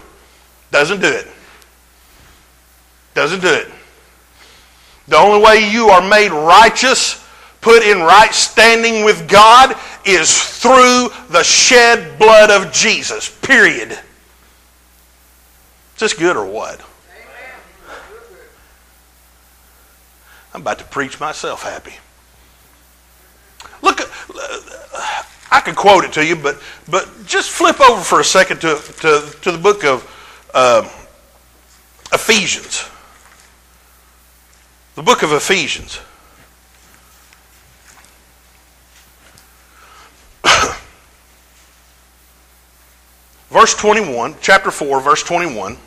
Doesn't 0.69 1.01
do 1.01 1.07
it. 1.07 1.27
Doesn't 3.17 3.39
do 3.39 3.51
it. 3.51 3.67
The 5.07 5.17
only 5.17 5.43
way 5.43 5.71
you 5.71 5.87
are 5.87 6.07
made 6.07 6.29
righteous, 6.29 7.27
put 7.61 7.81
in 7.81 7.97
right 8.01 8.31
standing 8.31 9.03
with 9.03 9.27
God, 9.27 9.75
is 10.05 10.37
through 10.39 11.09
the 11.31 11.41
shed 11.41 12.19
blood 12.19 12.51
of 12.51 12.71
Jesus. 12.71 13.27
Period. 13.41 13.93
Is 13.93 13.99
this 15.97 16.13
good 16.13 16.37
or 16.37 16.45
what? 16.45 16.79
I'm 20.53 20.61
about 20.61 20.77
to 20.77 20.85
preach 20.85 21.19
myself 21.19 21.63
happy. 21.63 21.95
Look, 23.81 23.99
I 25.49 25.61
could 25.61 25.75
quote 25.75 26.03
it 26.03 26.13
to 26.13 26.23
you, 26.23 26.35
but 26.35 26.61
but 26.87 27.09
just 27.25 27.49
flip 27.49 27.81
over 27.81 27.99
for 27.99 28.19
a 28.19 28.23
second 28.23 28.61
to 28.61 28.75
to, 28.99 29.35
to 29.41 29.51
the 29.51 29.57
book 29.57 29.83
of 29.83 30.05
uh, 30.53 30.87
Ephesians. 32.13 32.87
The 34.97 35.03
book 35.03 35.21
of 35.21 35.31
Ephesians. 35.31 35.99
verse 43.51 43.75
21, 43.75 44.37
chapter 44.41 44.71
4, 44.71 44.99
verse 45.01 45.21
21. 45.21 45.77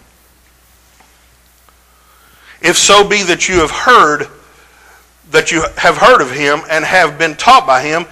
If 2.63 2.77
so 2.79 3.03
be 3.09 3.25
that 3.25 3.49
you 3.49 3.57
have 3.57 3.73
heard 3.73 4.29
that 5.33 5.51
you 5.51 5.65
have 5.77 5.97
heard 5.97 6.23
of 6.23 6.31
him 6.31 6.61
and 6.71 6.85
have 6.85 7.19
been 7.19 7.35
taught 7.35 7.67
by 7.67 7.83
him, 7.83 8.07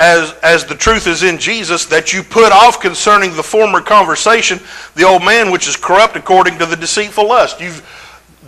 as, 0.00 0.32
as 0.42 0.64
the 0.64 0.74
truth 0.74 1.06
is 1.06 1.22
in 1.22 1.38
Jesus, 1.38 1.84
that 1.86 2.12
you 2.12 2.24
put 2.24 2.50
off 2.50 2.80
concerning 2.80 3.36
the 3.36 3.42
former 3.44 3.80
conversation 3.80 4.58
the 4.96 5.04
old 5.04 5.24
man 5.24 5.52
which 5.52 5.68
is 5.68 5.76
corrupt 5.76 6.16
according 6.16 6.58
to 6.58 6.66
the 6.66 6.74
deceitful 6.74 7.28
lust. 7.28 7.60
You've 7.60 7.86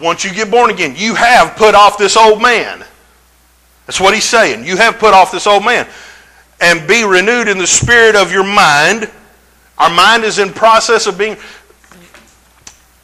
once 0.01 0.25
you 0.25 0.33
get 0.33 0.51
born 0.51 0.71
again, 0.71 0.95
you 0.97 1.15
have 1.15 1.57
put 1.57 1.75
off 1.75 1.99
this 1.99 2.17
old 2.17 2.41
man. 2.41 2.85
That's 3.87 4.01
what 4.01 4.15
he's 4.15 4.25
saying. 4.25 4.65
You 4.65 4.77
have 4.77 4.99
put 4.99 5.13
off 5.13 5.33
this 5.33 5.47
old 5.47 5.65
man. 5.65 5.87
And 6.61 6.87
be 6.87 7.05
renewed 7.05 7.49
in 7.49 7.59
the 7.59 7.67
spirit 7.67 8.15
of 8.15 8.33
your 8.33 8.45
mind. 8.45 9.11
Our 9.79 9.91
mind 9.91 10.25
is 10.25 10.39
in 10.39 10.53
process 10.53 11.07
of 11.07 11.19
being. 11.19 11.37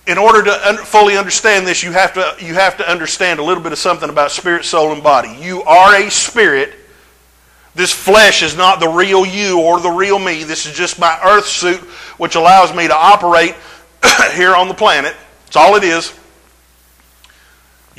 In 0.07 0.17
order 0.17 0.43
to 0.45 0.79
fully 0.85 1.19
understand 1.19 1.67
this, 1.67 1.83
you 1.83 1.93
have, 1.93 2.15
to, 2.15 2.37
you 2.43 2.55
have 2.55 2.79
to 2.79 2.91
understand 2.91 3.41
a 3.41 3.43
little 3.43 3.63
bit 3.63 3.73
of 3.73 3.79
something 3.79 4.09
about 4.09 4.31
spirit, 4.31 4.65
soul, 4.65 4.93
and 4.93 5.03
body. 5.03 5.37
You 5.39 5.63
are 5.65 5.97
a 5.97 6.11
spirit. 6.11 6.73
This 7.75 7.93
flesh 7.93 8.43
is 8.43 8.57
not 8.57 8.81
the 8.81 8.89
real 8.89 9.27
you 9.27 9.61
or 9.61 9.81
the 9.81 9.91
real 9.91 10.19
me. 10.19 10.45
This 10.45 10.65
is 10.65 10.75
just 10.75 10.99
my 10.99 11.21
earth 11.23 11.47
suit, 11.47 11.81
which 12.17 12.37
allows 12.37 12.75
me 12.75 12.89
to 12.89 12.95
operate 12.95 13.55
here 14.33 14.55
on 14.57 14.69
the 14.69 14.75
planet. 14.75 15.15
That's 15.45 15.57
all 15.57 15.77
it 15.77 15.85
is. 15.85 16.18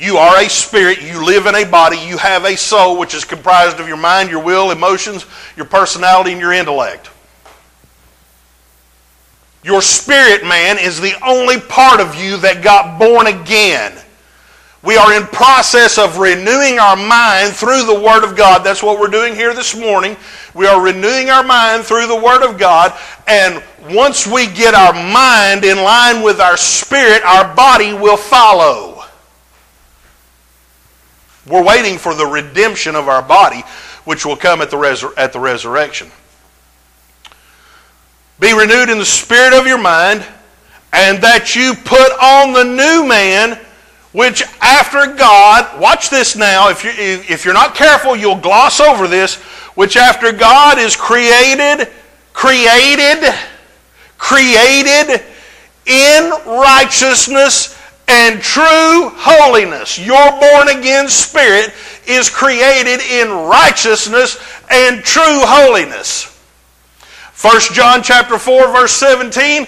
You 0.00 0.16
are 0.16 0.40
a 0.40 0.48
spirit. 0.48 1.02
You 1.02 1.22
live 1.26 1.44
in 1.44 1.54
a 1.54 1.64
body. 1.64 1.98
You 1.98 2.16
have 2.16 2.46
a 2.46 2.56
soul, 2.56 2.98
which 2.98 3.12
is 3.12 3.26
comprised 3.26 3.80
of 3.80 3.86
your 3.86 3.98
mind, 3.98 4.30
your 4.30 4.42
will, 4.42 4.70
emotions, 4.70 5.26
your 5.56 5.66
personality, 5.66 6.32
and 6.32 6.40
your 6.40 6.54
intellect. 6.54 7.10
Your 9.62 9.82
spirit 9.82 10.42
man 10.42 10.78
is 10.78 10.98
the 10.98 11.12
only 11.22 11.60
part 11.60 12.00
of 12.00 12.14
you 12.14 12.38
that 12.38 12.64
got 12.64 12.98
born 12.98 13.26
again. 13.26 13.92
We 14.82 14.96
are 14.96 15.12
in 15.12 15.26
process 15.26 15.98
of 15.98 16.16
renewing 16.16 16.78
our 16.78 16.96
mind 16.96 17.52
through 17.52 17.84
the 17.84 18.00
Word 18.00 18.24
of 18.24 18.34
God. 18.34 18.64
That's 18.64 18.82
what 18.82 18.98
we're 18.98 19.08
doing 19.08 19.34
here 19.34 19.52
this 19.52 19.76
morning. 19.76 20.16
We 20.54 20.66
are 20.66 20.82
renewing 20.82 21.28
our 21.28 21.44
mind 21.44 21.84
through 21.84 22.06
the 22.06 22.16
Word 22.16 22.42
of 22.42 22.58
God. 22.58 22.98
And 23.28 23.62
once 23.90 24.26
we 24.26 24.46
get 24.46 24.72
our 24.72 24.94
mind 24.94 25.66
in 25.66 25.76
line 25.76 26.22
with 26.22 26.40
our 26.40 26.56
spirit, 26.56 27.22
our 27.22 27.54
body 27.54 27.92
will 27.92 28.16
follow. 28.16 28.99
We're 31.50 31.64
waiting 31.64 31.98
for 31.98 32.14
the 32.14 32.26
redemption 32.26 32.94
of 32.94 33.08
our 33.08 33.22
body, 33.22 33.62
which 34.04 34.24
will 34.24 34.36
come 34.36 34.62
at 34.62 34.70
the, 34.70 34.76
resur- 34.76 35.12
at 35.16 35.32
the 35.32 35.40
resurrection. 35.40 36.08
Be 38.38 38.56
renewed 38.56 38.88
in 38.88 38.98
the 38.98 39.04
spirit 39.04 39.52
of 39.52 39.66
your 39.66 39.78
mind, 39.78 40.24
and 40.92 41.18
that 41.22 41.56
you 41.56 41.74
put 41.74 42.12
on 42.22 42.52
the 42.52 42.64
new 42.64 43.06
man, 43.06 43.58
which 44.12 44.42
after 44.60 45.12
God, 45.14 45.80
watch 45.80 46.08
this 46.08 46.36
now, 46.36 46.70
if, 46.70 46.84
you, 46.84 46.90
if 46.94 47.44
you're 47.44 47.52
not 47.52 47.74
careful, 47.74 48.14
you'll 48.14 48.40
gloss 48.40 48.78
over 48.78 49.08
this, 49.08 49.34
which 49.74 49.96
after 49.96 50.32
God 50.32 50.78
is 50.78 50.94
created, 50.94 51.88
created, 52.32 53.34
created 54.18 55.22
in 55.86 56.30
righteousness 56.46 57.76
and 58.10 58.40
true 58.42 59.10
holiness. 59.14 59.98
Your 59.98 60.30
born 60.40 60.68
again 60.68 61.08
spirit 61.08 61.72
is 62.08 62.28
created 62.28 63.00
in 63.00 63.30
righteousness 63.30 64.36
and 64.68 65.02
true 65.04 65.22
holiness. 65.46 66.26
1 67.40 67.60
John 67.72 68.02
chapter 68.02 68.36
4 68.36 68.72
verse 68.72 68.92
17 68.92 69.66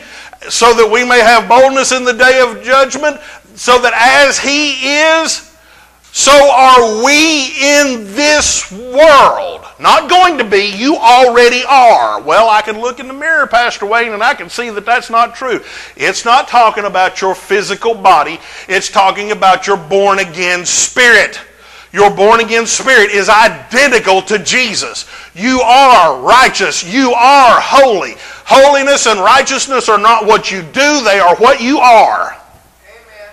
so 0.49 0.75
that 0.75 0.91
we 0.91 1.05
may 1.05 1.21
have 1.21 1.49
boldness 1.49 1.93
in 1.93 2.05
the 2.05 2.13
day 2.13 2.41
of 2.41 2.63
judgment 2.65 3.19
so 3.55 3.81
that 3.81 3.95
as 3.95 4.39
he 4.41 4.73
is 4.91 5.52
so 6.14 6.31
are 6.31 7.03
we 7.03 7.46
in 7.59 8.05
this 8.14 8.70
world. 8.70 9.64
Not 9.81 10.11
going 10.11 10.37
to 10.37 10.44
be, 10.44 10.70
you 10.77 10.94
already 10.94 11.64
are. 11.66 12.20
Well, 12.20 12.51
I 12.51 12.61
can 12.61 12.83
look 12.83 13.01
in 13.01 13.09
the 13.09 13.14
mirror, 13.14 13.46
Pastor 13.46 13.87
Wayne, 13.87 14.12
and 14.12 14.22
I 14.22 14.35
can 14.35 14.51
see 14.51 14.68
that 14.68 14.85
that's 14.85 15.09
not 15.09 15.35
true. 15.35 15.61
It's 15.96 16.27
not 16.27 16.48
talking 16.48 16.85
about 16.85 17.22
your 17.22 17.35
physical 17.35 17.94
body, 17.94 18.38
it's 18.68 18.90
talking 18.90 19.33
about 19.33 19.66
your 19.66 19.79
born 19.79 20.18
again 20.18 20.66
spirit. 20.66 21.40
Your 21.92 22.11
born 22.14 22.40
again 22.40 22.66
spirit 22.66 23.11
is 23.11 23.29
identical 23.29 24.22
to 24.22 24.38
Jesus. 24.38 25.07
You 25.35 25.61
are 25.61 26.20
righteous. 26.20 26.85
You 26.85 27.12
are 27.12 27.61
holy. 27.61 28.14
Holiness 28.44 29.07
and 29.07 29.20
righteousness 29.20 29.88
are 29.88 29.98
not 29.98 30.27
what 30.27 30.51
you 30.51 30.61
do, 30.62 31.03
they 31.05 31.20
are 31.20 31.37
what 31.37 31.61
you 31.61 31.79
are. 31.79 32.33
Amen. 32.33 33.31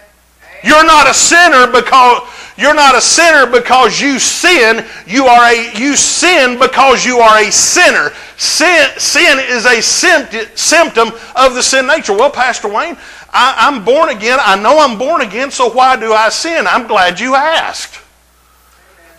You're 0.63 0.85
not 0.85 1.09
a 1.09 1.13
sinner 1.13 1.67
because 1.67 2.21
you're 2.59 2.75
not 2.75 2.93
a 2.93 2.99
sinner 2.99 3.49
because 3.49 4.01
you 4.01 4.19
sin. 4.19 4.85
You 5.07 5.27
are 5.27 5.43
a 5.45 5.79
you 5.79 5.95
sin 5.95 6.59
because 6.59 7.05
you 7.05 7.19
are 7.19 7.39
a 7.39 7.49
sinner. 7.51 8.11
Sin, 8.35 8.89
sin 8.97 9.39
is 9.39 9.65
a 9.65 9.81
symptom 9.81 11.11
of 11.37 11.55
the 11.55 11.63
sin 11.63 11.87
nature. 11.87 12.13
Well, 12.13 12.29
Pastor 12.29 12.67
Wayne, 12.67 12.97
I, 13.31 13.55
I'm 13.59 13.85
born 13.85 14.09
again. 14.09 14.39
I 14.41 14.61
know 14.61 14.77
I'm 14.79 14.97
born 14.97 15.21
again, 15.21 15.51
so 15.51 15.69
why 15.69 15.95
do 15.95 16.11
I 16.11 16.27
sin? 16.27 16.67
I'm 16.67 16.85
glad 16.85 17.19
you 17.19 17.33
asked. 17.33 18.01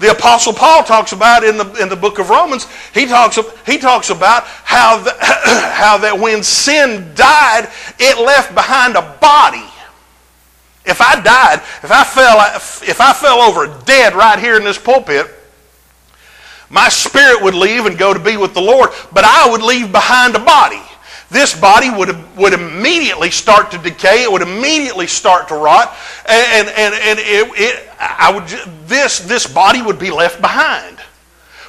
The 0.01 0.11
Apostle 0.11 0.53
Paul 0.53 0.83
talks 0.85 1.13
about 1.13 1.43
in 1.43 1.57
the, 1.57 1.73
in 1.75 1.89
the 1.89 1.97
book 1.97 2.19
of 2.19 2.29
Romans, 2.31 2.67
he 2.93 3.07
talks, 3.07 3.39
he 3.67 3.79
talks 3.79 4.09
about 4.11 4.45
how, 4.45 5.03
the, 5.03 5.15
how 5.21 5.99
that 5.99 6.19
when 6.19 6.43
sin 6.43 7.15
died, 7.15 7.71
it 7.99 8.19
left 8.19 8.55
behind 8.55 8.97
a 8.97 9.03
body. 9.21 9.70
If 10.85 11.01
I 11.01 11.21
died, 11.21 11.61
if 11.83 11.91
I 11.93 12.05
fell, 12.05 12.39
if 12.89 13.01
I 13.01 13.13
fell 13.13 13.41
over 13.41 13.67
dead 13.85 14.15
right 14.15 14.39
here 14.39 14.57
in 14.57 14.65
this 14.65 14.79
pulpit, 14.79 15.27
my 16.71 16.89
spirit 16.89 17.43
would 17.43 17.55
leave 17.55 17.87
and 17.87 17.99
go 17.99 18.15
to 18.15 18.21
be 18.21 18.37
with 18.37 18.55
the 18.55 18.61
Lord, 18.61 18.91
but 19.13 19.25
I 19.25 19.51
would 19.51 19.63
leave 19.63 19.93
behind 19.93 20.37
a 20.37 20.39
body. 20.39 20.81
this 21.31 21.59
body 21.59 21.91
would, 21.91 22.17
would 22.37 22.53
immediately 22.53 23.31
start 23.31 23.71
to 23.71 23.79
decay. 23.79 24.25
It 24.25 24.33
would 24.33 24.43
immediately 24.43 25.07
start 25.07 25.49
to 25.49 25.55
rot. 25.55 25.97
And, 26.27 26.69
and, 26.69 26.95
and 26.95 27.19
it, 27.21 27.53
it, 27.55 27.91
I 27.99 28.33
would, 28.35 28.47
this, 28.87 29.21
this 29.21 29.47
body 29.47 29.81
would 29.81 29.99
be 29.99 30.11
left 30.11 30.41
behind. 30.41 30.99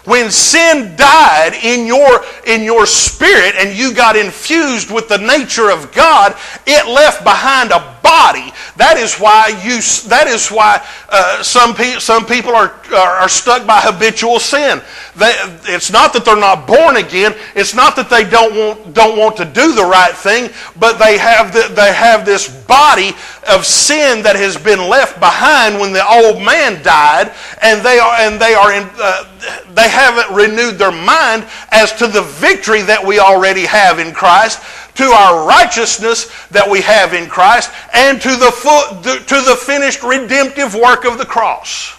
When 0.06 0.32
sin 0.32 0.96
died 0.96 1.54
in 1.62 1.86
your, 1.86 2.24
in 2.48 2.64
your 2.64 2.88
spirit 2.88 3.54
and 3.56 3.78
you 3.78 3.94
got 3.94 4.16
infused 4.16 4.90
with 4.90 5.08
the 5.08 5.20
nature 5.20 5.70
of 5.70 5.92
God, 5.94 6.36
it 6.66 6.88
left 6.88 7.24
behind 7.24 7.70
a 7.70 7.98
body. 8.02 8.52
That 8.78 8.98
is 8.98 9.16
why 9.16 9.48
you. 9.64 9.82
That 10.10 10.28
is 10.28 10.50
why 10.50 10.86
uh, 11.10 11.44
some 11.44 11.74
pe- 11.74 12.00
some 12.00 12.26
people 12.26 12.56
are, 12.56 12.74
are, 12.94 13.16
are 13.24 13.30
stuck 13.30 13.66
by 13.66 13.80
habitual 13.80 14.40
sin. 14.40 14.82
They, 15.16 15.34
it's 15.68 15.92
not 15.92 16.14
that 16.14 16.26
they're 16.26 16.36
not 16.36 16.68
born 16.68 16.98
again. 16.98 17.36
It's 17.56 17.74
not 17.74 17.96
that 17.96 18.10
they 18.10 18.24
don't 18.24 18.56
want 18.56 18.94
don't 18.94 19.18
want 19.18 19.38
to 19.38 19.46
do 19.46 19.74
the 19.74 19.86
right 19.86 20.14
thing, 20.14 20.52
but 20.80 20.98
they 20.98 21.18
have 21.18 21.54
the, 21.54 21.72
they 21.74 21.94
have 21.94 22.26
this 22.26 22.48
body 22.66 23.12
of 23.50 23.66
sin 23.66 24.24
that 24.24 24.36
has 24.36 24.58
been 24.58 24.90
left 24.90 25.20
behind 25.20 25.80
when 25.80 25.94
the 25.94 26.06
old 26.06 26.42
man 26.42 26.82
died, 26.84 27.34
and 27.62 27.84
they 27.86 28.00
are 28.00 28.14
and 28.20 28.40
they 28.42 28.54
are 28.54 28.74
in. 28.74 28.90
Uh, 28.96 29.28
they 29.74 29.90
haven't 29.90 30.36
renewed 30.36 30.78
their 30.78 30.92
mind 30.92 31.48
as 31.72 31.92
to 31.94 32.06
the 32.06 32.22
victory 32.22 32.84
that 32.84 33.04
we 33.04 33.20
already 33.20 33.66
have 33.66 33.98
in 33.98 34.14
Christ 34.14 34.62
to 34.96 35.04
our 35.04 35.48
righteousness 35.48 36.30
that 36.50 36.70
we 36.70 36.82
have 36.82 37.14
in 37.14 37.30
Christ, 37.30 37.72
and 37.94 38.22
to 38.22 38.30
the, 38.30 39.24
to 39.28 39.42
the 39.42 39.56
finished 39.56 40.04
redemptive 40.04 40.76
work 40.76 41.06
of 41.06 41.18
the 41.18 41.26
cross. 41.26 41.98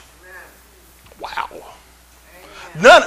Wow. 1.21 1.49
None, 2.81 3.03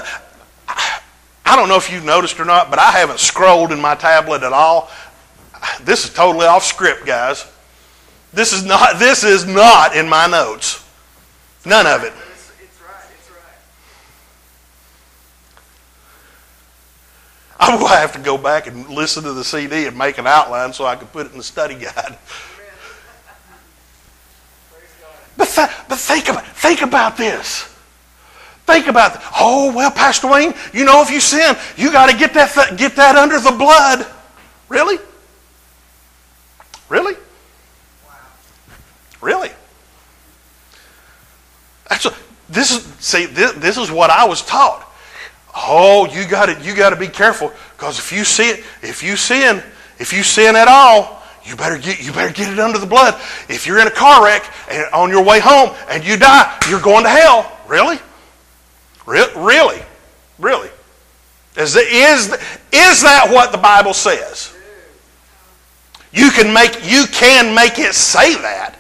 I 0.68 1.56
don't 1.56 1.70
know 1.70 1.78
if 1.78 1.92
you've 1.92 2.06
noticed 2.06 2.40
or 2.40 2.46
not, 2.46 2.70
but 2.70 2.80
I 2.80 2.92
haven't 2.92 3.20
scrolled 3.20 3.72
in 3.72 3.80
my 3.80 3.96
tablet 3.96 4.44
at 4.44 4.54
all. 4.54 4.90
This 5.84 6.06
is 6.06 6.14
totally 6.14 6.46
off 6.46 6.64
script, 6.64 7.06
guys. 7.06 7.46
This 8.34 8.52
is 8.52 8.66
not, 8.66 9.00
this 9.00 9.24
is 9.24 9.46
not 9.46 9.96
in 9.96 10.10
my 10.10 10.28
notes. 10.28 10.84
None 11.66 11.88
of 11.88 12.04
it. 12.04 12.14
I 17.68 17.78
will 17.78 17.88
have 17.88 18.12
to 18.14 18.20
go 18.20 18.38
back 18.38 18.68
and 18.68 18.88
listen 18.90 19.24
to 19.24 19.34
the 19.34 19.44
CD 19.44 19.88
and 19.88 19.98
make 19.98 20.20
an 20.20 20.28
outline 20.28 20.72
so 20.72 20.86
I 20.86 20.96
can 20.96 21.08
put 21.08 21.26
it 21.26 21.32
in 21.32 21.38
the 21.38 21.44
study 21.44 21.76
guide. 21.76 22.18
But, 25.38 25.50
th- 25.50 25.70
but 25.90 25.98
think, 25.98 26.30
about, 26.30 26.48
think 26.48 26.82
about 26.82 27.18
this. 27.18 27.64
Think 28.66 28.88
about, 28.88 29.16
th- 29.16 29.26
oh, 29.38 29.76
well, 29.76 29.92
Pastor 29.92 30.30
Wayne, 30.30 30.54
you 30.74 30.86
know, 30.86 31.02
if 31.02 31.12
you 31.12 31.20
sin, 31.20 31.58
you 31.76 31.92
got 31.92 32.10
to 32.10 32.16
get 32.16 32.34
that, 32.36 32.54
th- 32.54 32.80
get 32.80 32.96
that 32.96 33.18
under 33.18 33.38
the 33.42 33.52
blood. 33.52 34.08
Really? 34.70 34.98
Really? 36.88 37.16
Really? 39.22 39.52
That's 41.90 42.06
a, 42.06 42.14
this 42.48 42.72
is 42.72 42.84
see 43.04 43.26
this, 43.26 43.52
this 43.54 43.78
is 43.78 43.92
what 43.92 44.10
I 44.10 44.26
was 44.26 44.42
taught. 44.42 44.85
Oh, 45.56 46.06
you 46.12 46.28
got 46.28 46.50
it. 46.50 46.64
you 46.64 46.76
got 46.76 46.90
to 46.90 46.96
be 46.96 47.08
careful 47.08 47.52
because 47.78 47.98
if 47.98 48.12
you 48.12 48.24
sin, 48.24 48.58
if 48.82 49.02
you 49.02 49.16
sin, 49.16 49.64
if 50.00 50.12
you 50.12 50.24
sin 50.24 50.56
at 50.56 50.68
all, 50.68 51.24
you 51.46 51.56
better 51.56 51.78
get 51.78 52.04
you 52.04 52.12
better 52.12 52.34
get 52.34 52.52
it 52.52 52.60
under 52.60 52.80
the 52.80 52.86
blood. 52.86 53.14
If 53.48 53.66
you're 53.66 53.80
in 53.80 53.88
a 53.88 53.92
car 53.92 54.24
wreck 54.24 54.44
and 54.70 54.86
on 54.94 55.10
your 55.10 55.24
way 55.24 55.40
home 55.40 55.76
and 55.90 56.06
you 56.06 56.18
die, 56.18 56.60
you're 56.70 56.82
going 56.82 57.04
to 57.04 57.10
hell. 57.10 57.52
Really? 57.68 58.00
Re- 59.06 59.32
really? 59.36 59.82
Really? 60.40 60.70
Is, 61.58 61.76
is, 61.78 62.34
is 62.74 63.02
that 63.04 63.30
what 63.32 63.52
the 63.52 63.58
Bible 63.58 63.94
says? 63.94 64.54
You 66.12 66.32
can 66.32 66.54
make 66.54 66.80
you 66.84 67.06
can 67.08 67.54
make 67.56 67.80
it 67.80 67.94
say 67.94 68.36
that. 68.36 68.78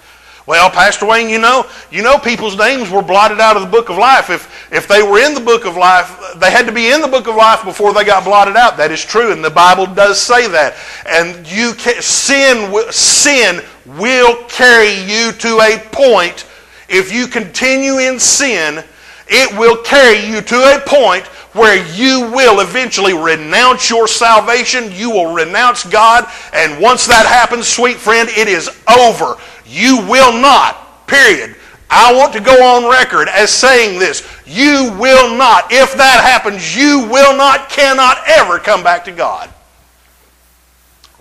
Well, 0.47 0.69
Pastor 0.69 1.07
Wayne, 1.07 1.27
you 1.27 1.39
know, 1.39 1.65
you 1.89 2.03
know 2.03 2.19
people's 2.19 2.55
names 2.55 2.91
were 2.91 3.01
blotted 3.01 3.39
out 3.39 3.55
of 3.55 3.63
the 3.63 3.67
book 3.67 3.89
of 3.89 3.97
life. 3.97 4.29
If, 4.29 4.71
if 4.71 4.87
they 4.87 5.01
were 5.01 5.19
in 5.19 5.33
the 5.33 5.39
book 5.39 5.65
of 5.65 5.75
life, 5.75 6.35
they 6.37 6.51
had 6.51 6.67
to 6.67 6.71
be 6.71 6.91
in 6.91 7.01
the 7.01 7.07
book 7.07 7.27
of 7.27 7.35
life 7.35 7.63
before 7.63 7.93
they 7.93 8.03
got 8.03 8.23
blotted 8.23 8.55
out. 8.55 8.77
That 8.77 8.91
is 8.91 9.03
true, 9.03 9.31
and 9.31 9.43
the 9.43 9.49
Bible 9.49 9.87
does 9.87 10.21
say 10.21 10.47
that. 10.49 10.75
And 11.07 11.51
you 11.51 11.73
can, 11.73 11.99
sin, 11.99 12.71
sin 12.91 13.63
will 13.97 14.35
carry 14.43 14.93
you 14.93 15.31
to 15.31 15.59
a 15.61 15.79
point. 15.91 16.45
If 16.87 17.11
you 17.11 17.25
continue 17.25 17.97
in 17.97 18.19
sin, 18.19 18.83
it 19.27 19.57
will 19.57 19.81
carry 19.81 20.23
you 20.27 20.41
to 20.41 20.55
a 20.55 20.79
point 20.85 21.25
where 21.55 21.83
you 21.95 22.29
will 22.31 22.59
eventually 22.59 23.13
renounce 23.13 23.89
your 23.89 24.07
salvation. 24.07 24.91
You 24.91 25.09
will 25.09 25.33
renounce 25.33 25.85
God. 25.85 26.29
And 26.53 26.79
once 26.81 27.07
that 27.07 27.25
happens, 27.25 27.67
sweet 27.67 27.95
friend, 27.95 28.29
it 28.29 28.47
is 28.47 28.69
over. 28.87 29.37
You 29.67 30.05
will 30.07 30.33
not, 30.33 31.07
period. 31.07 31.55
I 31.89 32.13
want 32.13 32.33
to 32.33 32.39
go 32.39 32.63
on 32.63 32.89
record 32.89 33.29
as 33.29 33.51
saying 33.51 33.99
this. 33.99 34.27
You 34.45 34.95
will 34.99 35.35
not, 35.35 35.71
if 35.71 35.93
that 35.93 36.23
happens, 36.23 36.75
you 36.75 37.07
will 37.09 37.35
not, 37.35 37.69
cannot 37.69 38.17
ever 38.27 38.59
come 38.59 38.83
back 38.83 39.05
to 39.05 39.11
God. 39.11 39.49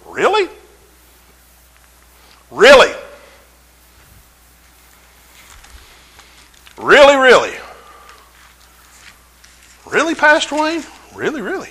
Really? 0.06 0.48
Really? 2.50 2.92
Really, 6.76 7.16
really? 7.16 7.56
Really, 9.86 10.14
Pastor 10.14 10.56
Wayne? 10.56 10.82
Really, 11.14 11.40
really? 11.40 11.70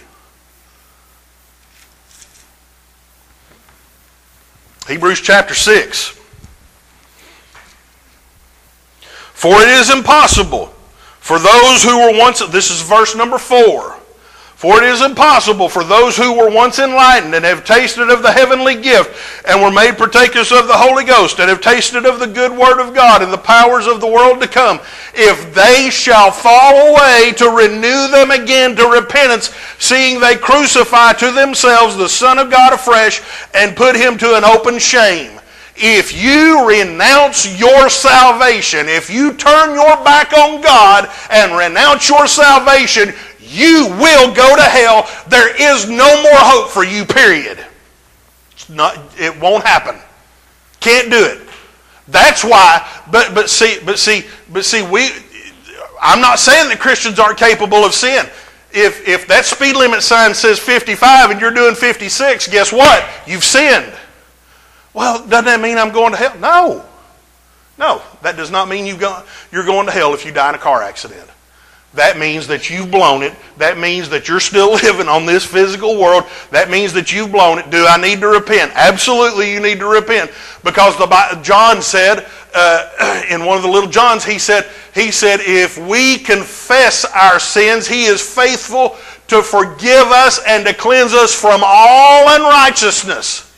Hebrews 4.88 5.22
chapter 5.22 5.54
6. 5.54 6.20
For 9.44 9.62
it 9.62 9.68
is 9.68 9.90
impossible 9.90 10.68
for 11.20 11.38
those 11.38 11.84
who 11.84 12.00
were 12.00 12.18
once, 12.18 12.40
this 12.48 12.72
is 12.72 12.82
verse 12.82 13.14
number 13.14 13.38
four. 13.38 14.00
For 14.56 14.82
it 14.82 14.86
is 14.86 15.02
impossible 15.02 15.68
for 15.68 15.84
those 15.84 16.16
who 16.16 16.32
were 16.32 16.50
once 16.50 16.80
enlightened 16.80 17.36
and 17.36 17.44
have 17.44 17.66
tasted 17.66 18.10
of 18.10 18.22
the 18.24 18.32
heavenly 18.32 18.82
gift 18.82 19.14
and 19.46 19.62
were 19.62 19.70
made 19.70 19.98
partakers 19.98 20.54
of 20.54 20.68
the 20.68 20.78
Holy 20.78 21.04
Ghost 21.04 21.40
and 21.40 21.50
have 21.50 21.60
tasted 21.60 22.06
of 22.06 22.20
the 22.20 22.28
good 22.28 22.54
word 22.54 22.80
of 22.80 22.96
God 22.96 23.22
and 23.22 23.34
the 23.34 23.38
powers 23.38 23.86
of 23.86 24.00
the 24.00 24.08
world 24.08 24.40
to 24.40 24.48
come, 24.48 24.80
if 25.14 25.54
they 25.54 25.90
shall 25.90 26.32
fall 26.32 26.96
away 26.96 27.34
to 27.36 27.50
renew 27.50 28.08
them 28.08 28.32
again 28.32 28.78
to 28.78 28.88
repentance, 28.88 29.54
seeing 29.78 30.22
they 30.22 30.38
crucify 30.38 31.12
to 31.12 31.32
themselves 31.32 31.98
the 31.98 32.08
Son 32.08 32.40
of 32.40 32.50
God 32.50 32.72
afresh 32.72 33.22
and 33.54 33.76
put 33.76 33.98
him 33.98 34.18
to 34.20 34.38
an 34.38 34.46
open 34.46 34.80
shame. 34.80 35.38
If 35.76 36.14
you 36.14 36.68
renounce 36.68 37.60
your 37.60 37.90
salvation, 37.90 38.88
if 38.88 39.10
you 39.10 39.34
turn 39.34 39.74
your 39.74 39.96
back 40.04 40.34
on 40.34 40.62
God 40.62 41.10
and 41.32 41.58
renounce 41.58 42.08
your 42.10 42.28
salvation, 42.28 43.14
you 43.40 43.88
will 44.00 44.34
go 44.34 44.56
to 44.56 44.62
hell. 44.62 45.10
There 45.28 45.50
is 45.60 45.90
no 45.90 46.22
more 46.22 46.32
hope 46.36 46.70
for 46.70 46.84
you, 46.84 47.06
period. 47.06 47.64
It's 48.52 48.70
not, 48.70 49.00
it 49.18 49.40
won't 49.40 49.64
happen. 49.64 49.96
Can't 50.80 51.10
do 51.10 51.26
it. 51.26 51.48
That's 52.08 52.44
why, 52.44 52.88
but, 53.12 53.34
but 53.34 53.50
see, 53.50 53.80
but 53.86 53.98
see, 53.98 54.26
but 54.52 54.66
see, 54.66 54.82
we, 54.82 55.10
I'm 56.02 56.20
not 56.20 56.38
saying 56.38 56.70
that 56.70 56.80
Christians 56.80 57.18
aren't 57.18 57.38
capable 57.38 57.86
of 57.86 57.94
sin. 57.94 58.26
If, 58.72 59.08
if 59.08 59.28
that 59.28 59.46
speed 59.46 59.76
limit 59.76 60.02
sign 60.02 60.34
says 60.34 60.60
55 60.60 61.32
and 61.32 61.40
you're 61.40 61.54
doing 61.54 61.76
56, 61.76 62.48
guess 62.50 62.74
what? 62.74 63.08
You've 63.26 63.44
sinned. 63.44 63.94
Well, 64.94 65.26
doesn't 65.28 65.46
that 65.46 65.60
mean 65.60 65.78
I'm 65.78 65.92
going 65.92 66.12
to 66.12 66.18
hell? 66.18 66.38
No. 66.40 66.86
No, 67.78 68.02
that 68.22 68.38
does 68.38 68.52
not 68.52 68.70
mean 68.70 68.86
you're 68.86 68.98
going 68.98 69.86
to 69.88 69.92
hell 69.92 70.14
if 70.14 70.26
you 70.26 70.32
die 70.32 70.50
in 70.50 70.56
a 70.56 70.60
car 70.60 70.84
accident. 70.84 71.30
That 71.96 72.18
means 72.18 72.48
that 72.48 72.72
you've 72.72 72.90
blown 72.90 73.22
it. 73.22 73.34
That 73.58 73.78
means 73.78 74.10
that 74.10 74.28
you're 74.28 74.40
still 74.40 74.72
living 74.84 75.08
on 75.08 75.26
this 75.26 75.46
physical 75.46 76.00
world. 76.00 76.24
That 76.52 76.70
means 76.70 76.94
that 76.94 77.14
you've 77.14 77.32
blown 77.32 77.60
it. 77.60 77.70
Do 77.70 77.86
I 77.88 78.02
need 78.02 78.20
to 78.22 78.28
repent? 78.28 78.72
Absolutely, 78.76 79.52
you 79.52 79.60
need 79.60 79.80
to 79.80 79.88
repent. 79.88 80.32
Because 80.64 80.98
the, 80.98 81.40
John 81.44 81.82
said, 81.82 82.28
uh, 82.56 83.24
in 83.30 83.46
one 83.46 83.58
of 83.58 83.64
the 83.64 83.70
little 83.70 83.90
Johns, 83.90 84.26
he 84.26 84.40
said, 84.40 84.68
he 84.94 85.12
said, 85.12 85.40
if 85.42 85.78
we 85.78 86.18
confess 86.18 87.06
our 87.06 87.40
sins, 87.40 87.88
he 87.88 88.06
is 88.06 88.22
faithful 88.22 88.98
to 89.28 89.42
forgive 89.42 90.08
us 90.08 90.40
and 90.48 90.66
to 90.66 90.74
cleanse 90.74 91.14
us 91.14 91.34
from 91.40 91.62
all 91.64 92.36
unrighteousness. 92.36 93.53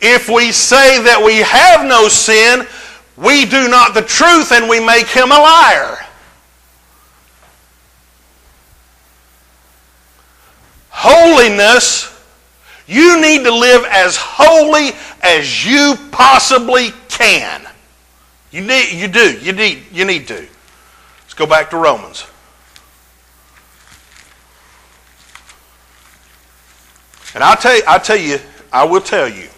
If 0.00 0.28
we 0.28 0.52
say 0.52 1.02
that 1.02 1.22
we 1.24 1.36
have 1.36 1.86
no 1.86 2.08
sin, 2.08 2.66
we 3.16 3.46
do 3.46 3.68
not 3.68 3.94
the 3.94 4.02
truth 4.02 4.52
and 4.52 4.68
we 4.68 4.78
make 4.78 5.06
him 5.06 5.32
a 5.32 5.38
liar. 5.38 5.98
Holiness, 10.90 12.12
you 12.86 13.20
need 13.20 13.44
to 13.44 13.54
live 13.54 13.84
as 13.88 14.16
holy 14.16 14.90
as 15.22 15.64
you 15.64 15.96
possibly 16.10 16.90
can. 17.08 17.66
You 18.50 18.62
need 18.62 18.92
you 18.92 19.08
do. 19.08 19.38
You 19.38 19.52
need 19.52 19.84
you 19.92 20.04
need 20.04 20.28
to. 20.28 20.34
Let's 20.34 21.34
go 21.34 21.46
back 21.46 21.70
to 21.70 21.76
Romans. 21.76 22.26
And 27.34 27.42
I'll 27.42 27.56
tell 27.56 27.78
I'll 27.86 28.00
tell 28.00 28.16
you, 28.16 28.38
I 28.72 28.84
will 28.84 29.00
tell 29.00 29.28
you 29.28 29.48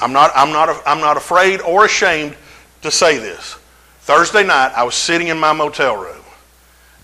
I'm 0.00 0.12
not, 0.12 0.30
I'm 0.34 0.50
not, 0.52 0.82
I'm 0.86 1.00
not 1.00 1.16
afraid 1.16 1.60
or 1.60 1.84
ashamed 1.84 2.36
to 2.82 2.90
say 2.90 3.18
this. 3.18 3.56
Thursday 4.00 4.44
night, 4.44 4.72
I 4.76 4.84
was 4.84 4.94
sitting 4.94 5.28
in 5.28 5.38
my 5.38 5.52
motel 5.52 5.96
room, 5.96 6.22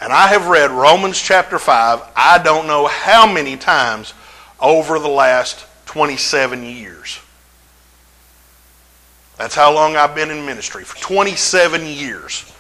and 0.00 0.12
I 0.12 0.28
have 0.28 0.48
read 0.48 0.70
Romans 0.70 1.20
chapter 1.20 1.59
5, 1.59 2.02
I 2.14 2.40
don't 2.42 2.66
know 2.66 2.87
how 2.87 3.31
many 3.31 3.57
times 3.57 4.14
over 4.61 4.98
the 4.98 5.09
last 5.09 5.66
27 5.87 6.62
years. 6.62 7.18
That's 9.38 9.55
how 9.55 9.74
long 9.74 9.96
I've 9.96 10.14
been 10.14 10.31
in 10.31 10.46
ministry, 10.46 10.85
for 10.85 10.96
27 11.00 11.85
years. 11.87 12.52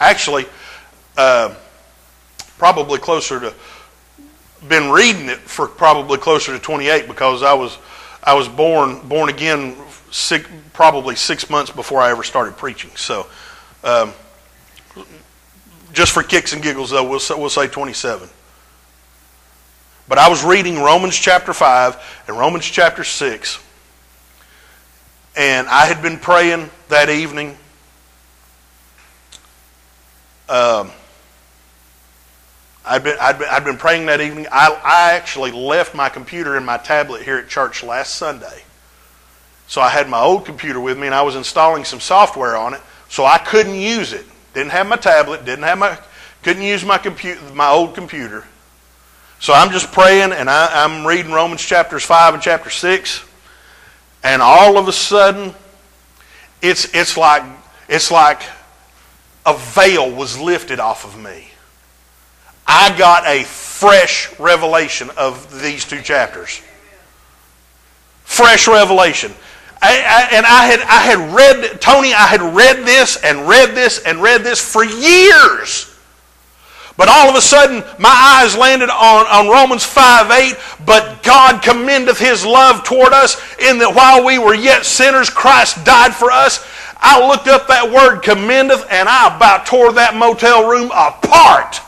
Actually, 0.00 0.46
uh, 1.16 1.54
probably 2.58 2.98
closer 2.98 3.40
to, 3.40 3.54
been 4.68 4.90
reading 4.90 5.28
it 5.28 5.38
for 5.38 5.66
probably 5.66 6.18
closer 6.18 6.52
to 6.52 6.58
28 6.58 7.06
because 7.06 7.42
I 7.42 7.52
was, 7.52 7.76
I 8.22 8.34
was 8.34 8.48
born, 8.48 9.00
born 9.08 9.28
again 9.28 9.76
six, 10.10 10.48
probably 10.72 11.16
six 11.16 11.50
months 11.50 11.70
before 11.70 12.00
I 12.00 12.10
ever 12.10 12.22
started 12.22 12.56
preaching. 12.56 12.90
So, 12.94 13.26
um, 13.82 14.12
just 15.92 16.12
for 16.12 16.22
kicks 16.22 16.52
and 16.52 16.62
giggles, 16.62 16.90
though, 16.90 17.08
we'll 17.08 17.20
say, 17.20 17.34
we'll 17.34 17.50
say 17.50 17.66
27. 17.66 18.28
But 20.08 20.18
I 20.18 20.28
was 20.28 20.44
reading 20.44 20.78
Romans 20.78 21.16
chapter 21.16 21.52
5 21.52 22.24
and 22.28 22.38
Romans 22.38 22.64
chapter 22.64 23.02
6, 23.02 23.58
and 25.36 25.68
I 25.68 25.86
had 25.86 26.02
been 26.02 26.18
praying 26.18 26.70
that 26.88 27.08
evening. 27.08 27.56
Um, 30.48 30.90
I'd 32.84 33.04
been, 33.04 33.16
I'd 33.20 33.38
been, 33.38 33.48
I'd 33.48 33.64
been 33.64 33.76
praying 33.76 34.06
that 34.06 34.20
evening. 34.20 34.46
I, 34.50 34.72
I 34.84 35.12
actually 35.12 35.52
left 35.52 35.94
my 35.94 36.08
computer 36.08 36.56
and 36.56 36.66
my 36.66 36.78
tablet 36.78 37.22
here 37.22 37.38
at 37.38 37.48
church 37.48 37.84
last 37.84 38.14
Sunday. 38.14 38.62
So 39.68 39.80
I 39.80 39.88
had 39.88 40.08
my 40.08 40.20
old 40.20 40.44
computer 40.44 40.80
with 40.80 40.98
me 40.98 41.06
and 41.06 41.14
I 41.14 41.22
was 41.22 41.36
installing 41.36 41.84
some 41.84 42.00
software 42.00 42.56
on 42.56 42.74
it, 42.74 42.80
so 43.08 43.24
I 43.24 43.38
couldn't 43.38 43.76
use 43.76 44.12
it. 44.12 44.26
Didn't 44.52 44.72
have 44.72 44.86
my 44.86 44.96
tablet, 44.96 45.44
didn't 45.44 45.64
have 45.64 45.78
my 45.78 45.98
couldn't 46.42 46.64
use 46.64 46.84
my 46.84 46.98
computer 46.98 47.40
my 47.54 47.70
old 47.70 47.94
computer. 47.94 48.44
So 49.38 49.52
I'm 49.54 49.70
just 49.70 49.92
praying 49.92 50.32
and 50.32 50.50
I, 50.50 50.84
I'm 50.84 51.06
reading 51.06 51.32
Romans 51.32 51.62
chapters 51.62 52.04
five 52.04 52.34
and 52.34 52.42
chapter 52.42 52.68
six, 52.68 53.24
and 54.22 54.42
all 54.42 54.76
of 54.76 54.88
a 54.88 54.92
sudden 54.92 55.54
it's 56.60 56.92
it's 56.94 57.16
like 57.16 57.44
it's 57.88 58.10
like 58.10 58.42
a 59.46 59.56
veil 59.56 60.10
was 60.10 60.38
lifted 60.38 60.80
off 60.80 61.04
of 61.04 61.18
me. 61.18 61.51
I 62.74 62.96
got 62.96 63.26
a 63.26 63.44
fresh 63.44 64.38
revelation 64.40 65.10
of 65.18 65.60
these 65.60 65.84
two 65.84 66.00
chapters. 66.00 66.62
Fresh 68.24 68.66
revelation. 68.66 69.30
I, 69.82 69.98
I, 69.98 70.36
and 70.36 70.46
I 70.46 70.64
had, 70.64 70.80
I 70.80 71.00
had 71.02 71.34
read, 71.34 71.80
Tony, 71.82 72.14
I 72.14 72.26
had 72.26 72.40
read 72.40 72.86
this 72.86 73.22
and 73.22 73.46
read 73.46 73.74
this 73.74 74.02
and 74.04 74.22
read 74.22 74.42
this 74.42 74.58
for 74.58 74.84
years. 74.84 75.94
But 76.96 77.10
all 77.10 77.28
of 77.28 77.36
a 77.36 77.42
sudden, 77.42 77.84
my 77.98 78.40
eyes 78.40 78.56
landed 78.56 78.88
on, 78.88 79.26
on 79.26 79.48
Romans 79.48 79.84
5 79.84 80.30
8. 80.30 80.54
But 80.86 81.22
God 81.22 81.62
commendeth 81.62 82.18
his 82.18 82.42
love 82.42 82.84
toward 82.84 83.12
us 83.12 83.36
in 83.58 83.78
that 83.80 83.94
while 83.94 84.24
we 84.24 84.38
were 84.38 84.54
yet 84.54 84.86
sinners, 84.86 85.28
Christ 85.28 85.84
died 85.84 86.14
for 86.14 86.30
us. 86.30 86.66
I 86.96 87.26
looked 87.28 87.48
up 87.48 87.66
that 87.66 87.90
word 87.90 88.20
commendeth 88.20 88.86
and 88.90 89.10
I 89.10 89.36
about 89.36 89.66
tore 89.66 89.92
that 89.92 90.16
motel 90.16 90.70
room 90.70 90.90
apart. 90.94 91.80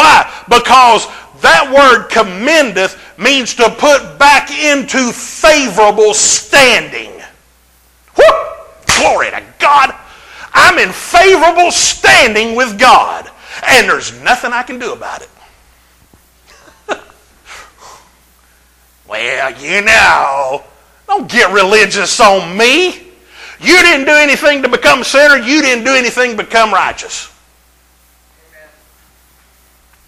Why? 0.00 0.32
Because 0.48 1.06
that 1.42 1.68
word 1.68 2.08
commendeth 2.08 2.98
means 3.18 3.54
to 3.56 3.68
put 3.68 4.18
back 4.18 4.50
into 4.50 5.12
favorable 5.12 6.14
standing. 6.14 7.12
Whoop! 8.16 8.34
Glory 8.96 9.30
to 9.30 9.42
God. 9.58 9.94
I'm 10.54 10.78
in 10.78 10.90
favorable 10.90 11.70
standing 11.70 12.56
with 12.56 12.78
God, 12.78 13.30
and 13.66 13.86
there's 13.86 14.18
nothing 14.22 14.52
I 14.54 14.62
can 14.62 14.78
do 14.78 14.94
about 14.94 15.20
it. 15.20 15.28
well, 19.06 19.52
you 19.60 19.82
know, 19.82 20.64
don't 21.06 21.30
get 21.30 21.52
religious 21.52 22.18
on 22.20 22.56
me. 22.56 23.08
You 23.60 23.82
didn't 23.82 24.06
do 24.06 24.12
anything 24.12 24.62
to 24.62 24.68
become 24.70 25.04
sinner. 25.04 25.36
You 25.36 25.60
didn't 25.60 25.84
do 25.84 25.92
anything 25.92 26.38
to 26.38 26.42
become 26.42 26.72
righteous. 26.72 27.29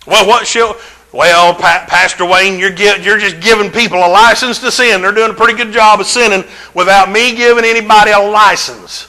Well, 0.06 0.26
what 0.26 0.46
shall 0.46 0.76
well, 1.12 1.54
pa- 1.54 1.84
Pastor 1.88 2.24
Wayne, 2.24 2.58
you're, 2.58 2.72
you're 2.72 3.18
just 3.18 3.40
giving 3.40 3.70
people 3.70 3.98
a 3.98 4.08
license 4.08 4.58
to 4.60 4.70
sin. 4.70 5.02
They're 5.02 5.12
doing 5.12 5.30
a 5.30 5.34
pretty 5.34 5.52
good 5.52 5.70
job 5.72 6.00
of 6.00 6.06
sinning 6.06 6.44
without 6.74 7.10
me 7.10 7.36
giving 7.36 7.66
anybody 7.66 8.12
a 8.12 8.18
license. 8.18 9.08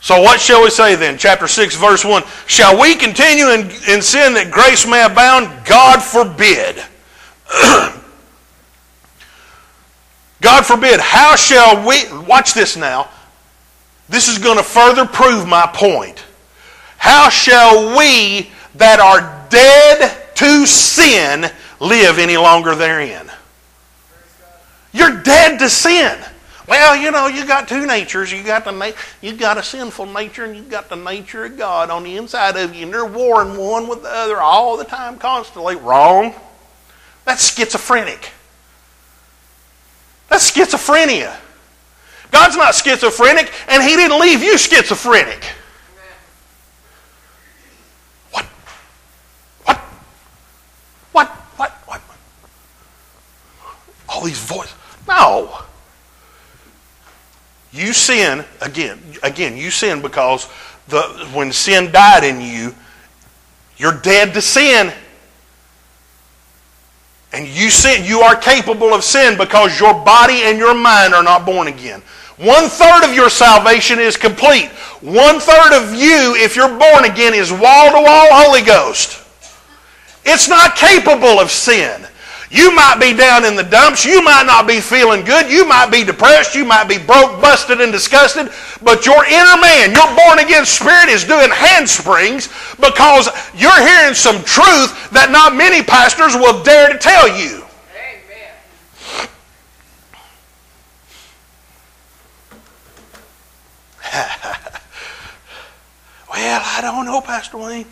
So, 0.00 0.22
what 0.22 0.40
shall 0.40 0.62
we 0.62 0.70
say 0.70 0.94
then? 0.94 1.18
Chapter 1.18 1.48
6, 1.48 1.74
verse 1.76 2.04
1. 2.04 2.22
Shall 2.46 2.80
we 2.80 2.94
continue 2.94 3.48
in, 3.50 3.62
in 3.88 4.00
sin 4.00 4.32
that 4.34 4.50
grace 4.50 4.86
may 4.86 5.04
abound? 5.04 5.66
God 5.66 6.00
forbid. 6.00 6.76
God 10.40 10.64
forbid. 10.64 11.00
How 11.00 11.36
shall 11.36 11.86
we. 11.86 12.04
Watch 12.26 12.54
this 12.54 12.76
now. 12.76 13.10
This 14.08 14.28
is 14.28 14.38
going 14.38 14.56
to 14.56 14.64
further 14.64 15.04
prove 15.04 15.46
my 15.46 15.68
point. 15.74 16.24
How 16.96 17.28
shall 17.28 17.98
we 17.98 18.50
that 18.76 19.00
are 19.00 19.39
dead 19.50 20.34
to 20.36 20.66
sin 20.66 21.50
live 21.80 22.18
any 22.18 22.36
longer 22.36 22.74
therein. 22.74 23.30
You're 24.92 25.22
dead 25.22 25.58
to 25.58 25.68
sin. 25.68 26.18
Well, 26.66 26.94
you 26.96 27.10
know, 27.10 27.26
you 27.26 27.46
got 27.46 27.68
two 27.68 27.84
natures. 27.84 28.30
You 28.30 28.44
got 28.44 28.64
the 28.64 28.70
na- 28.70 28.92
you 29.20 29.32
got 29.32 29.58
a 29.58 29.62
sinful 29.62 30.06
nature, 30.06 30.44
and 30.44 30.56
you 30.56 30.62
got 30.62 30.88
the 30.88 30.96
nature 30.96 31.44
of 31.44 31.58
God 31.58 31.90
on 31.90 32.04
the 32.04 32.16
inside 32.16 32.56
of 32.56 32.74
you, 32.74 32.84
and 32.84 32.94
they're 32.94 33.04
warring 33.04 33.56
one 33.56 33.88
with 33.88 34.02
the 34.02 34.08
other 34.08 34.40
all 34.40 34.76
the 34.76 34.84
time, 34.84 35.18
constantly. 35.18 35.74
Wrong. 35.74 36.32
That's 37.24 37.54
schizophrenic. 37.54 38.30
That's 40.28 40.48
schizophrenia. 40.48 41.36
God's 42.30 42.56
not 42.56 42.74
schizophrenic, 42.76 43.52
and 43.66 43.82
He 43.82 43.96
didn't 43.96 44.20
leave 44.20 44.40
you 44.42 44.56
schizophrenic. 44.56 45.44
All 54.10 54.22
these 54.22 54.38
voices. 54.38 54.74
No. 55.06 55.62
You 57.72 57.92
sin 57.92 58.44
again. 58.60 59.00
Again, 59.22 59.56
you 59.56 59.70
sin 59.70 60.02
because 60.02 60.46
the 60.88 61.00
when 61.32 61.52
sin 61.52 61.92
died 61.92 62.24
in 62.24 62.40
you, 62.40 62.74
you're 63.76 64.00
dead 64.00 64.34
to 64.34 64.42
sin. 64.42 64.92
And 67.32 67.46
you 67.46 67.70
sin, 67.70 68.04
you 68.04 68.20
are 68.20 68.34
capable 68.34 68.92
of 68.92 69.04
sin 69.04 69.38
because 69.38 69.78
your 69.78 69.94
body 69.94 70.42
and 70.42 70.58
your 70.58 70.74
mind 70.74 71.14
are 71.14 71.22
not 71.22 71.46
born 71.46 71.68
again. 71.68 72.02
One 72.38 72.68
third 72.68 73.04
of 73.04 73.14
your 73.14 73.30
salvation 73.30 74.00
is 74.00 74.16
complete. 74.16 74.66
One 75.00 75.38
third 75.38 75.72
of 75.80 75.94
you, 75.94 76.34
if 76.36 76.56
you're 76.56 76.68
born 76.68 77.04
again, 77.04 77.34
is 77.34 77.52
wall 77.52 77.90
to 77.90 78.02
wall 78.02 78.28
Holy 78.32 78.62
Ghost. 78.62 79.22
It's 80.24 80.48
not 80.48 80.74
capable 80.74 81.38
of 81.38 81.50
sin. 81.50 82.04
You 82.50 82.74
might 82.74 82.98
be 83.00 83.14
down 83.16 83.44
in 83.44 83.54
the 83.54 83.62
dumps. 83.62 84.04
You 84.04 84.20
might 84.22 84.42
not 84.44 84.66
be 84.66 84.80
feeling 84.80 85.24
good. 85.24 85.48
You 85.48 85.64
might 85.64 85.88
be 85.92 86.02
depressed. 86.02 86.56
You 86.56 86.64
might 86.64 86.88
be 86.88 86.98
broke, 86.98 87.40
busted, 87.40 87.80
and 87.80 87.92
disgusted. 87.92 88.50
But 88.82 89.06
your 89.06 89.24
inner 89.24 89.56
man, 89.60 89.94
your 89.94 90.08
born 90.16 90.40
again 90.40 90.66
spirit, 90.66 91.08
is 91.08 91.22
doing 91.22 91.48
handsprings 91.48 92.48
because 92.80 93.28
you're 93.54 93.80
hearing 93.80 94.14
some 94.14 94.42
truth 94.42 95.10
that 95.12 95.30
not 95.30 95.54
many 95.54 95.80
pastors 95.80 96.34
will 96.34 96.60
dare 96.64 96.92
to 96.92 96.98
tell 96.98 97.28
you. 97.28 97.62
Amen. 97.94 99.28
well, 106.28 106.62
I 106.64 106.80
don't 106.82 107.04
know, 107.04 107.20
Pastor 107.20 107.58
Wayne. 107.58 107.86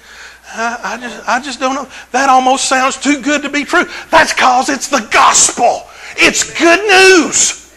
I, 0.54 0.80
I, 0.94 1.00
just, 1.00 1.28
I 1.28 1.40
just 1.40 1.60
don't 1.60 1.74
know. 1.74 1.88
That 2.12 2.28
almost 2.28 2.68
sounds 2.68 2.96
too 2.96 3.20
good 3.20 3.42
to 3.42 3.50
be 3.50 3.64
true. 3.64 3.84
That's 4.10 4.32
because 4.32 4.68
it's 4.68 4.88
the 4.88 5.06
gospel. 5.10 5.84
It's 6.16 6.58
good 6.58 6.80
news. 6.80 7.74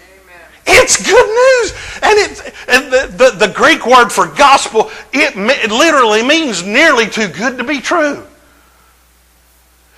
It's 0.66 1.04
good 1.06 1.28
news. 1.28 1.74
And, 2.02 2.20
it, 2.20 2.54
and 2.68 2.94
the, 2.94 3.18
the, 3.18 3.48
the, 3.48 3.54
Greek 3.54 3.86
word 3.86 4.10
for 4.10 4.28
gospel, 4.28 4.92
it, 5.12 5.34
it 5.36 5.72
literally 5.72 6.24
means 6.24 6.64
nearly 6.64 7.08
too 7.08 7.28
good 7.28 7.58
to 7.58 7.64
be 7.64 7.82
true. 7.82 8.26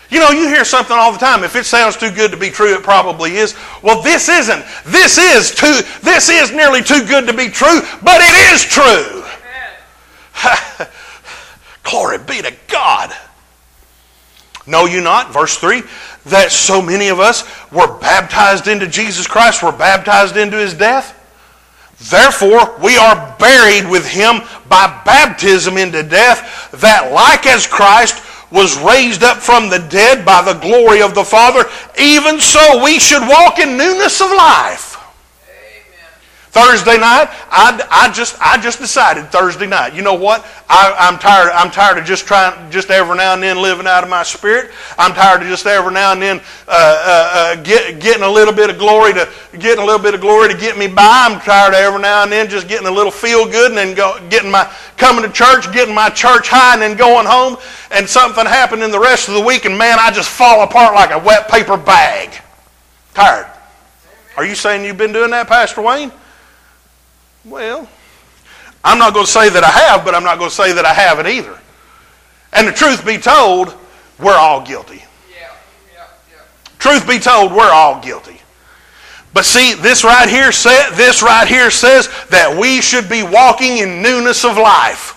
You 0.10 0.20
know, 0.20 0.30
you 0.30 0.48
hear 0.48 0.64
something 0.64 0.96
all 0.96 1.12
the 1.12 1.18
time. 1.18 1.44
If 1.44 1.56
it 1.56 1.66
sounds 1.66 1.98
too 1.98 2.12
good 2.12 2.32
to 2.32 2.38
be 2.38 2.50
true, 2.50 2.76
it 2.76 2.84
probably 2.84 3.38
is. 3.38 3.56
Well, 3.82 4.02
this 4.02 4.30
isn't. 4.30 4.64
This 4.86 5.18
is 5.18 5.54
too. 5.56 5.82
This 6.02 6.30
is 6.30 6.52
nearly 6.52 6.84
too 6.84 7.06
good 7.06 7.26
to 7.28 7.34
be 7.34 7.50
true, 7.50 7.82
but 8.04 8.22
it 8.22 8.54
is 8.54 8.64
true. 8.64 9.24
Glory 11.84 12.18
be 12.18 12.42
to 12.42 12.54
God. 12.68 13.14
Know 14.66 14.86
you 14.86 15.02
not, 15.02 15.34
verse 15.34 15.58
3, 15.58 15.84
that 16.26 16.52
so 16.52 16.82
many 16.82 17.10
of 17.10 17.20
us 17.20 17.44
were 17.72 18.00
baptized 18.00 18.68
into 18.68 18.88
Jesus 18.88 19.28
Christ, 19.28 19.62
were 19.62 19.74
baptized 19.74 20.38
into 20.38 20.58
his 20.58 20.74
death? 20.74 21.20
Therefore, 22.10 22.78
we 22.82 22.98
are 22.98 23.36
buried 23.40 23.90
with 23.90 24.08
him 24.08 24.42
by 24.68 25.02
baptism 25.06 25.78
into 25.78 26.04
death, 26.04 26.72
that 26.72 27.12
like 27.12 27.46
as 27.46 27.68
Christ 27.68 28.24
was 28.52 28.78
raised 28.80 29.24
up 29.24 29.38
from 29.38 29.70
the 29.70 29.80
dead 29.80 30.24
by 30.24 30.42
the 30.42 30.60
glory 30.60 31.02
of 31.02 31.16
the 31.16 31.24
Father, 31.24 31.66
even 32.00 32.40
so 32.40 32.84
we 32.84 33.00
should 33.00 33.28
walk 33.28 33.60
in 33.60 33.78
newness 33.78 34.22
of 34.22 34.30
life. 34.30 34.93
Thursday 36.54 37.00
night, 37.00 37.30
I, 37.50 37.82
I 37.90 38.12
just 38.12 38.38
I 38.40 38.62
just 38.62 38.78
decided 38.78 39.32
Thursday 39.32 39.66
night. 39.66 39.96
You 39.96 40.04
know 40.04 40.14
what? 40.14 40.46
I, 40.70 41.10
am 41.10 41.18
tired. 41.18 41.50
I'm 41.50 41.72
tired 41.72 41.98
of 41.98 42.06
just 42.06 42.28
trying, 42.28 42.70
just 42.70 42.92
every 42.92 43.18
now 43.18 43.34
and 43.34 43.42
then 43.42 43.60
living 43.60 43.88
out 43.88 44.04
of 44.04 44.10
my 44.12 44.22
spirit. 44.22 44.70
I'm 45.00 45.16
tired 45.16 45.42
of 45.42 45.48
just 45.48 45.66
every 45.66 45.92
now 45.92 46.12
and 46.12 46.22
then 46.22 46.38
uh, 46.68 46.70
uh, 46.70 47.56
uh, 47.58 47.64
get, 47.64 48.00
getting 48.00 48.22
a 48.22 48.30
little 48.30 48.54
bit 48.54 48.70
of 48.70 48.78
glory 48.78 49.14
to 49.14 49.28
getting 49.58 49.82
a 49.82 49.86
little 49.86 50.00
bit 50.00 50.14
of 50.14 50.22
glory 50.22 50.48
to 50.54 50.56
get 50.56 50.78
me 50.78 50.86
by. 50.86 51.26
I'm 51.28 51.42
tired 51.42 51.74
of 51.74 51.80
every 51.80 52.00
now 52.00 52.22
and 52.22 52.32
then 52.32 52.48
just 52.48 52.68
getting 52.68 52.86
a 52.86 52.92
little 52.92 53.12
feel 53.12 53.48
good 53.48 53.72
and 53.72 53.78
then 53.78 53.96
go, 53.96 54.20
getting 54.30 54.52
my 54.52 54.72
coming 54.96 55.24
to 55.24 55.32
church, 55.32 55.74
getting 55.74 55.96
my 55.96 56.12
church 56.12 56.50
high, 56.50 56.74
and 56.74 56.84
then 56.84 56.96
going 56.96 57.26
home. 57.26 57.58
And 57.90 58.08
something 58.08 58.46
happened 58.46 58.84
in 58.84 58.92
the 58.92 59.00
rest 59.00 59.28
of 59.28 59.34
the 59.34 59.42
week, 59.42 59.66
and 59.66 59.76
man, 59.76 59.98
I 60.00 60.12
just 60.12 60.30
fall 60.30 60.62
apart 60.62 60.94
like 60.94 61.10
a 61.10 61.18
wet 61.18 61.50
paper 61.50 61.78
bag. 61.78 62.30
Tired. 63.16 63.48
Are 64.38 64.46
you 64.46 64.54
saying 64.54 64.86
you've 64.86 65.00
been 65.00 65.14
doing 65.14 65.32
that, 65.32 65.48
Pastor 65.48 65.82
Wayne? 65.82 66.12
Well, 67.46 67.90
I'm 68.84 68.98
not 68.98 69.14
going 69.14 69.26
to 69.26 69.32
say 69.32 69.50
that 69.50 69.64
I 69.64 69.70
have, 69.70 70.06
but 70.06 70.16
I'm 70.16 70.24
not 70.24 70.38
going 70.38 70.50
to 70.50 70.56
say 70.56 70.74
that 70.74 70.86
I 70.86 70.94
haven't 70.94 71.28
either. 71.28 71.60
And 72.54 72.68
the 72.68 72.72
truth 72.72 73.06
be 73.06 73.18
told, 73.18 73.74
we're 74.20 74.36
all 74.36 74.66
guilty. 74.66 74.96
Yeah, 75.32 75.52
yeah, 75.94 76.08
yeah. 76.32 76.42
Truth 76.80 77.08
be 77.08 77.20
told, 77.20 77.52
we're 77.52 77.72
all 77.72 78.02
guilty. 78.02 78.40
But 79.34 79.46
see, 79.46 79.74
this 79.74 80.04
right 80.04 80.30
here 80.30 80.52
said, 80.52 80.92
this 80.92 81.24
right 81.24 81.48
here 81.48 81.72
says 81.72 82.08
that 82.30 82.56
we 82.60 82.82
should 82.82 83.10
be 83.10 83.24
walking 83.24 83.78
in 83.78 84.02
newness 84.02 84.46
of 84.46 84.58
life. 84.58 85.13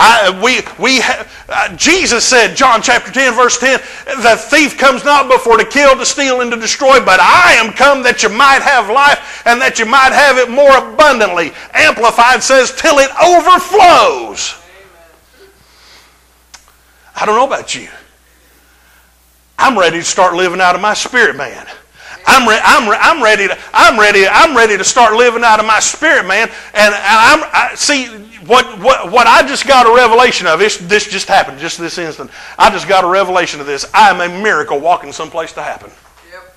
I, 0.00 0.40
we, 0.42 0.60
we, 0.80 1.02
uh, 1.48 1.74
Jesus 1.76 2.24
said, 2.24 2.54
John 2.54 2.80
chapter 2.80 3.10
10, 3.10 3.34
verse 3.34 3.58
10, 3.58 3.80
the 4.22 4.36
thief 4.36 4.78
comes 4.78 5.04
not 5.04 5.28
before 5.28 5.56
to 5.56 5.64
kill, 5.64 5.96
to 5.96 6.06
steal, 6.06 6.40
and 6.40 6.52
to 6.52 6.56
destroy, 6.56 7.04
but 7.04 7.18
I 7.18 7.54
am 7.54 7.72
come 7.72 8.04
that 8.04 8.22
you 8.22 8.28
might 8.28 8.62
have 8.62 8.88
life 8.88 9.42
and 9.44 9.60
that 9.60 9.80
you 9.80 9.86
might 9.86 10.12
have 10.12 10.38
it 10.38 10.48
more 10.48 10.70
abundantly. 10.70 11.50
Amplified 11.74 12.44
says, 12.44 12.72
till 12.76 12.98
it 12.98 13.10
overflows. 13.20 14.54
I 17.16 17.26
don't 17.26 17.34
know 17.34 17.46
about 17.46 17.74
you. 17.74 17.88
I'm 19.58 19.76
ready 19.76 19.98
to 19.98 20.04
start 20.04 20.34
living 20.34 20.60
out 20.60 20.76
of 20.76 20.80
my 20.80 20.94
spirit, 20.94 21.34
man. 21.34 21.66
I'm, 22.24 22.48
re- 22.48 22.60
I'm, 22.62 22.88
re- 22.88 22.98
I'm 23.00 23.22
ready 23.22 23.48
to 23.48 23.58
I'm 23.72 23.98
ready 23.98 24.26
I'm 24.28 24.56
ready 24.56 24.76
to 24.76 24.84
start 24.84 25.14
living 25.14 25.42
out 25.42 25.60
of 25.60 25.66
my 25.66 25.80
spirit, 25.80 26.26
man. 26.26 26.48
And 26.74 26.94
I'm 26.94 27.42
I, 27.52 27.72
see 27.74 28.27
what, 28.48 28.78
what 28.80 29.12
what 29.12 29.26
I 29.26 29.46
just 29.46 29.66
got 29.66 29.86
a 29.86 29.94
revelation 29.94 30.46
of. 30.46 30.58
This 30.58 30.78
this 30.78 31.06
just 31.06 31.28
happened 31.28 31.58
just 31.58 31.78
this 31.78 31.98
instant. 31.98 32.30
I 32.58 32.70
just 32.70 32.88
got 32.88 33.04
a 33.04 33.06
revelation 33.06 33.60
of 33.60 33.66
this. 33.66 33.88
I 33.92 34.10
am 34.10 34.20
a 34.20 34.42
miracle 34.42 34.80
walking 34.80 35.12
someplace 35.12 35.52
to 35.52 35.62
happen. 35.62 35.90
Yep. 36.32 36.56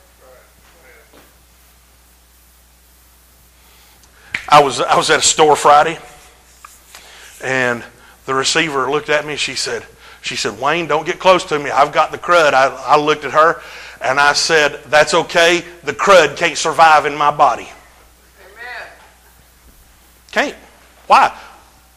I 4.48 4.64
was 4.64 4.80
I 4.80 4.96
was 4.96 5.10
at 5.10 5.20
a 5.20 5.22
store 5.22 5.58
Friday, 5.58 6.00
and 7.44 7.84
the 8.26 8.34
receiver 8.34 8.90
looked 8.90 9.10
at 9.10 9.26
me. 9.26 9.36
She 9.36 9.56
said 9.56 9.86
she 10.22 10.38
said 10.38 10.60
Wayne, 10.62 10.88
don't 10.88 11.06
get 11.06 11.20
close 11.20 11.44
to 11.46 11.60
me. 11.60 11.72
I've 11.72 11.92
got 11.92 12.12
the 12.12 12.18
crud. 12.18 12.54
I, 12.54 12.68
I 12.68 12.98
looked 12.98 13.26
at 13.26 13.32
her 13.32 13.62
and 14.02 14.20
I 14.20 14.34
said, 14.34 14.82
That's 14.86 15.14
okay. 15.14 15.64
The 15.84 15.94
crud 15.94 16.38
can't 16.38 16.58
survive 16.58 17.06
in 17.06 17.16
my 17.16 17.36
body. 17.36 17.70
Amen. 18.40 18.88
Can't. 20.32 20.56
Why? 21.08 21.38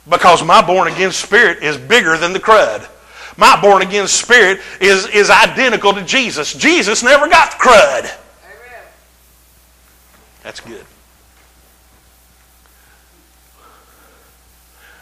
Because 0.08 0.44
my 0.44 0.64
born 0.64 0.92
again 0.92 1.12
spirit 1.12 1.62
is 1.62 1.76
bigger 1.76 2.16
than 2.18 2.32
the 2.32 2.40
crud. 2.40 2.88
My 3.36 3.60
born 3.60 3.82
again 3.82 4.06
spirit 4.06 4.60
is, 4.80 5.06
is 5.06 5.30
identical 5.30 5.92
to 5.94 6.04
Jesus. 6.04 6.52
Jesus 6.52 7.02
never 7.02 7.28
got 7.28 7.52
the 7.52 7.56
crud. 7.56 8.00
Amen. 8.00 8.82
That's 10.42 10.60
good. 10.60 10.84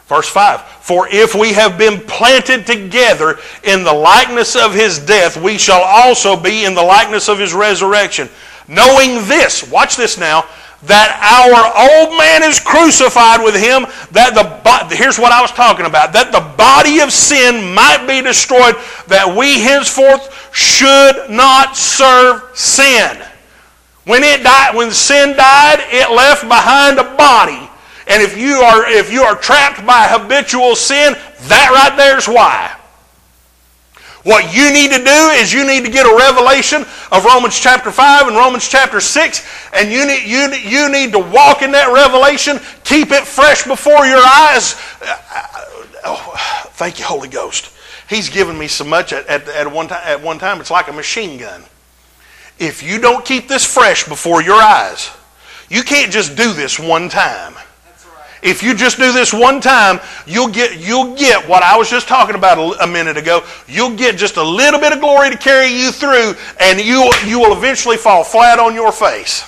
Verse 0.07 0.27
5 0.27 0.61
For 0.61 1.07
if 1.09 1.35
we 1.35 1.53
have 1.53 1.77
been 1.77 1.99
planted 1.99 2.65
together 2.65 3.39
in 3.63 3.83
the 3.83 3.93
likeness 3.93 4.55
of 4.55 4.73
his 4.73 4.99
death, 4.99 5.41
we 5.41 5.57
shall 5.57 5.81
also 5.81 6.35
be 6.35 6.65
in 6.65 6.75
the 6.75 6.83
likeness 6.83 7.29
of 7.29 7.39
his 7.39 7.53
resurrection. 7.53 8.29
Knowing 8.67 9.27
this, 9.27 9.69
watch 9.69 9.95
this 9.95 10.17
now, 10.17 10.45
that 10.83 11.15
our 11.23 11.63
old 11.79 12.17
man 12.17 12.43
is 12.43 12.59
crucified 12.59 13.43
with 13.43 13.55
him, 13.55 13.85
that 14.11 14.35
the 14.35 14.95
here's 14.95 15.17
what 15.17 15.31
I 15.31 15.41
was 15.41 15.51
talking 15.51 15.85
about, 15.85 16.13
that 16.13 16.31
the 16.31 16.43
body 16.57 16.99
of 16.99 17.11
sin 17.11 17.73
might 17.73 18.05
be 18.07 18.21
destroyed, 18.21 18.75
that 19.07 19.35
we 19.35 19.59
henceforth 19.59 20.51
should 20.53 21.29
not 21.29 21.77
serve 21.77 22.43
sin. 22.57 23.23
When 24.05 24.23
it 24.23 24.43
died, 24.43 24.75
when 24.75 24.91
sin 24.91 25.37
died, 25.37 25.79
it 25.87 26.11
left 26.11 26.43
behind 26.43 26.99
a 26.99 27.15
body 27.15 27.69
and 28.07 28.21
if 28.21 28.37
you 28.37 28.55
are 28.55 28.85
if 28.89 29.11
you 29.11 29.23
are 29.23 29.35
trapped 29.35 29.85
by 29.85 30.07
habitual 30.07 30.75
sin, 30.75 31.13
that 31.47 31.71
right 31.71 31.97
there 31.97 32.17
is 32.17 32.27
why. 32.27 32.75
What 34.23 34.55
you 34.55 34.71
need 34.71 34.91
to 34.91 35.03
do 35.03 35.29
is 35.35 35.51
you 35.51 35.67
need 35.67 35.83
to 35.83 35.91
get 35.91 36.05
a 36.05 36.15
revelation 36.15 36.85
of 37.11 37.25
Romans 37.25 37.59
chapter 37.59 37.91
5 37.91 38.27
and 38.27 38.37
Romans 38.37 38.67
chapter 38.67 39.01
6, 39.01 39.45
and 39.73 39.91
you 39.91 40.07
need, 40.07 40.23
you, 40.25 40.53
you 40.53 40.89
need 40.89 41.11
to 41.11 41.19
walk 41.19 41.61
in 41.61 41.71
that 41.73 41.91
revelation, 41.93 42.59
keep 42.85 43.11
it 43.11 43.25
fresh 43.25 43.65
before 43.65 44.05
your 44.05 44.23
eyes. 44.25 44.75
Uh, 45.01 45.17
uh, 45.35 45.65
oh, 46.05 46.69
thank 46.71 46.99
you, 46.99 47.05
Holy 47.05 47.27
Ghost. 47.27 47.71
He's 48.09 48.29
given 48.29 48.57
me 48.57 48.67
so 48.67 48.85
much 48.85 49.11
at, 49.11 49.27
at, 49.27 49.47
at, 49.49 49.69
one 49.69 49.89
time, 49.89 50.01
at 50.05 50.21
one 50.21 50.39
time, 50.39 50.61
it's 50.61 50.71
like 50.71 50.87
a 50.87 50.93
machine 50.93 51.37
gun. 51.37 51.63
If 52.59 52.81
you 52.81 52.99
don't 52.99 53.25
keep 53.25 53.49
this 53.49 53.65
fresh 53.65 54.07
before 54.07 54.41
your 54.41 54.61
eyes, 54.61 55.11
you 55.69 55.83
can't 55.83 56.13
just 56.13 56.37
do 56.37 56.53
this 56.53 56.79
one 56.79 57.09
time. 57.09 57.55
If 58.43 58.61
you 58.61 58.75
just 58.75 58.97
do 58.97 59.13
this 59.13 59.33
one 59.33 59.61
time, 59.61 60.01
you'll 60.27 60.49
get, 60.49 60.77
you'll 60.77 61.15
get 61.15 61.47
what 61.47 61.63
I 61.63 61.77
was 61.77 61.89
just 61.89 62.09
talking 62.09 62.35
about 62.35 62.57
a, 62.57 62.83
a 62.83 62.87
minute 62.87 63.15
ago. 63.15 63.41
You'll 63.69 63.95
get 63.95 64.17
just 64.17 64.35
a 64.35 64.43
little 64.43 64.81
bit 64.81 64.91
of 64.91 64.99
glory 64.99 65.29
to 65.29 65.37
carry 65.37 65.67
you 65.67 65.93
through, 65.93 66.35
and 66.59 66.77
you, 66.81 67.09
you 67.25 67.39
will 67.39 67.55
eventually 67.55 67.95
fall 67.95 68.25
flat 68.25 68.59
on 68.59 68.75
your 68.75 68.91
face. 68.91 69.45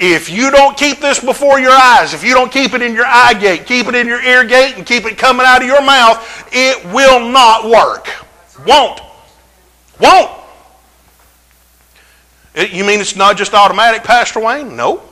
If 0.00 0.30
you 0.30 0.50
don't 0.50 0.76
keep 0.76 0.98
this 0.98 1.20
before 1.20 1.60
your 1.60 1.70
eyes, 1.70 2.12
if 2.12 2.24
you 2.24 2.34
don't 2.34 2.50
keep 2.50 2.74
it 2.74 2.82
in 2.82 2.92
your 2.92 3.06
eye 3.06 3.34
gate, 3.34 3.66
keep 3.66 3.86
it 3.86 3.94
in 3.94 4.08
your 4.08 4.22
ear 4.22 4.44
gate, 4.44 4.74
and 4.76 4.84
keep 4.84 5.04
it 5.04 5.16
coming 5.16 5.46
out 5.46 5.62
of 5.62 5.68
your 5.68 5.82
mouth, 5.82 6.48
it 6.52 6.84
will 6.92 7.20
not 7.30 7.70
work. 7.70 8.08
Won't. 8.66 9.00
Won't. 10.00 10.30
It, 12.54 12.72
you 12.72 12.84
mean 12.84 13.00
it's 13.00 13.14
not 13.14 13.36
just 13.36 13.54
automatic, 13.54 14.02
Pastor 14.02 14.40
Wayne? 14.40 14.74
No. 14.74 15.02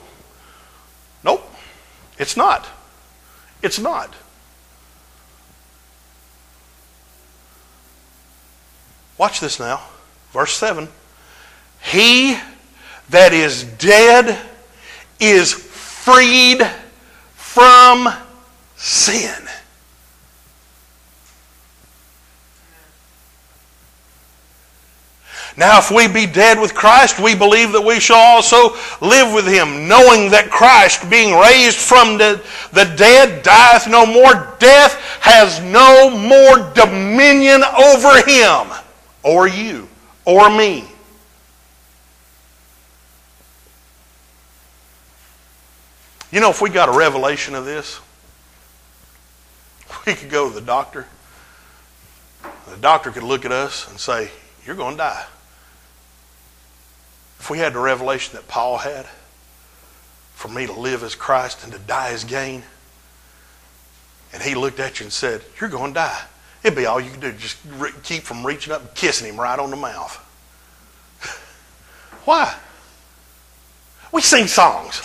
Nope. 1.23 1.49
It's 2.19 2.35
not. 2.35 2.67
It's 3.61 3.79
not. 3.79 4.13
Watch 9.17 9.39
this 9.39 9.59
now. 9.59 9.81
Verse 10.31 10.53
7. 10.53 10.87
He 11.81 12.37
that 13.09 13.33
is 13.33 13.63
dead 13.63 14.39
is 15.19 15.53
freed 15.53 16.61
from 17.33 18.09
sin. 18.75 19.47
Now, 25.57 25.79
if 25.79 25.89
we 25.89 26.07
be 26.07 26.27
dead 26.27 26.61
with 26.61 26.75
Christ, 26.75 27.19
we 27.19 27.33
believe 27.33 27.71
that 27.71 27.81
we 27.81 27.99
shall 27.99 28.17
also 28.17 28.75
live 29.01 29.33
with 29.33 29.47
him, 29.47 29.87
knowing 29.87 30.29
that 30.29 30.51
Christ, 30.51 31.09
being 31.09 31.35
raised 31.35 31.77
from 31.77 32.19
the, 32.19 32.45
the 32.73 32.83
dead, 32.95 33.41
dieth 33.41 33.87
no 33.87 34.05
more. 34.05 34.55
Death 34.59 34.93
has 35.19 35.59
no 35.61 36.11
more 36.11 36.71
dominion 36.75 37.63
over 37.63 38.21
him, 38.21 38.67
or 39.23 39.47
you, 39.47 39.89
or 40.25 40.47
me. 40.55 40.85
You 46.31 46.39
know, 46.39 46.51
if 46.51 46.61
we 46.61 46.69
got 46.69 46.87
a 46.87 46.95
revelation 46.95 47.55
of 47.55 47.65
this, 47.65 47.99
we 50.05 50.13
could 50.13 50.29
go 50.29 50.49
to 50.49 50.53
the 50.53 50.61
doctor. 50.61 51.07
The 52.69 52.77
doctor 52.77 53.09
could 53.09 53.23
look 53.23 53.43
at 53.43 53.51
us 53.51 53.89
and 53.89 53.99
say, 53.99 54.29
You're 54.63 54.75
going 54.75 54.93
to 54.93 54.97
die. 54.99 55.25
If 57.39 57.49
we 57.49 57.59
had 57.59 57.73
the 57.73 57.79
revelation 57.79 58.35
that 58.35 58.47
Paul 58.47 58.77
had, 58.77 59.05
for 60.33 60.49
me 60.49 60.65
to 60.65 60.73
live 60.73 61.03
as 61.03 61.15
Christ 61.15 61.63
and 61.63 61.73
to 61.73 61.79
die 61.79 62.09
as 62.09 62.23
gain, 62.23 62.63
and 64.33 64.43
he 64.43 64.55
looked 64.55 64.79
at 64.79 64.99
you 64.99 65.05
and 65.05 65.13
said, 65.13 65.41
You're 65.59 65.69
going 65.69 65.93
to 65.93 65.99
die. 65.99 66.21
It'd 66.63 66.77
be 66.77 66.85
all 66.85 66.99
you 66.99 67.11
could 67.11 67.21
do, 67.21 67.31
just 67.31 67.57
re- 67.77 67.91
keep 68.03 68.23
from 68.23 68.45
reaching 68.45 68.73
up 68.73 68.81
and 68.81 68.93
kissing 68.93 69.27
him 69.27 69.39
right 69.39 69.57
on 69.57 69.69
the 69.69 69.77
mouth. 69.77 70.15
Why? 72.25 72.55
We 74.11 74.21
sing 74.21 74.47
songs. 74.47 74.99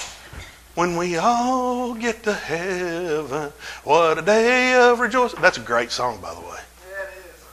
When 0.74 0.96
we 0.96 1.16
all 1.16 1.92
get 1.94 2.22
to 2.22 2.32
heaven, 2.32 3.52
what 3.84 4.18
a 4.18 4.22
day 4.22 4.74
of 4.74 5.00
rejoicing. 5.00 5.40
That's 5.42 5.58
a 5.58 5.60
great 5.60 5.90
song, 5.90 6.20
by 6.20 6.32
the 6.32 6.40
way. 6.40 6.46
Yeah, 6.90 7.02
it 7.02 7.18
is. 7.18 7.44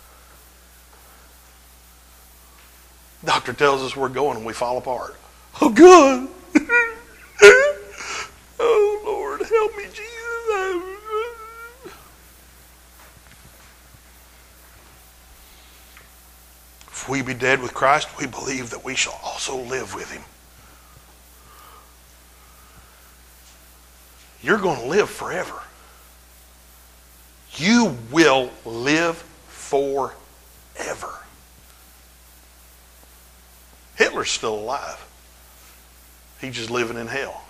Doctor 3.24 3.53
tells 3.53 3.82
us 3.82 3.95
we're 3.95 4.09
going 4.09 4.38
and 4.38 4.45
we 4.45 4.53
fall 4.53 4.78
apart. 4.78 5.15
Oh, 5.61 5.70
good. 5.70 6.30
oh, 8.59 9.01
Lord, 9.05 9.41
help 9.41 9.76
me, 9.76 9.84
Jesus. 9.84 10.05
If 16.88 17.09
we 17.09 17.22
be 17.22 17.34
dead 17.34 17.61
with 17.61 17.74
Christ, 17.74 18.07
we 18.17 18.26
believe 18.26 18.70
that 18.70 18.86
we 18.86 18.95
shall 18.95 19.20
also 19.24 19.57
live 19.57 19.93
with 19.93 20.11
him. 20.11 20.24
You're 24.41 24.59
going 24.59 24.80
to 24.80 24.88
live 24.88 25.09
forever. 25.09 25.61
You 27.55 27.97
will 28.11 28.51
live 28.65 29.17
forever. 29.49 30.13
Still 34.26 34.55
alive. 34.55 35.05
He's 36.41 36.55
just 36.55 36.70
living 36.70 36.97
in 36.97 37.07
hell. 37.07 37.43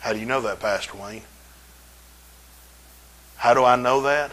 How 0.00 0.12
do 0.12 0.18
you 0.18 0.26
know 0.26 0.42
that, 0.42 0.60
Pastor 0.60 0.96
Wayne? 0.96 1.22
How 3.36 3.54
do 3.54 3.64
I 3.64 3.76
know 3.76 4.02
that? 4.02 4.30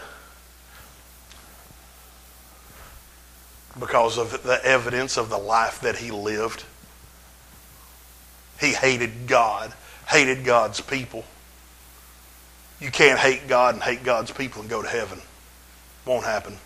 Because 3.79 4.17
of 4.17 4.43
the 4.43 4.63
evidence 4.65 5.17
of 5.17 5.29
the 5.29 5.37
life 5.37 5.81
that 5.81 5.97
he 5.97 6.11
lived. 6.11 6.65
He 8.59 8.73
hated 8.73 9.27
God, 9.27 9.73
hated 10.07 10.43
God's 10.45 10.81
people. 10.81 11.23
You 12.79 12.91
can't 12.91 13.19
hate 13.19 13.47
God 13.47 13.75
and 13.75 13.83
hate 13.83 14.03
God's 14.03 14.31
people 14.31 14.61
and 14.61 14.69
go 14.69 14.81
to 14.81 14.87
heaven. 14.87 15.21
Won't 16.05 16.25
happen. 16.25 16.57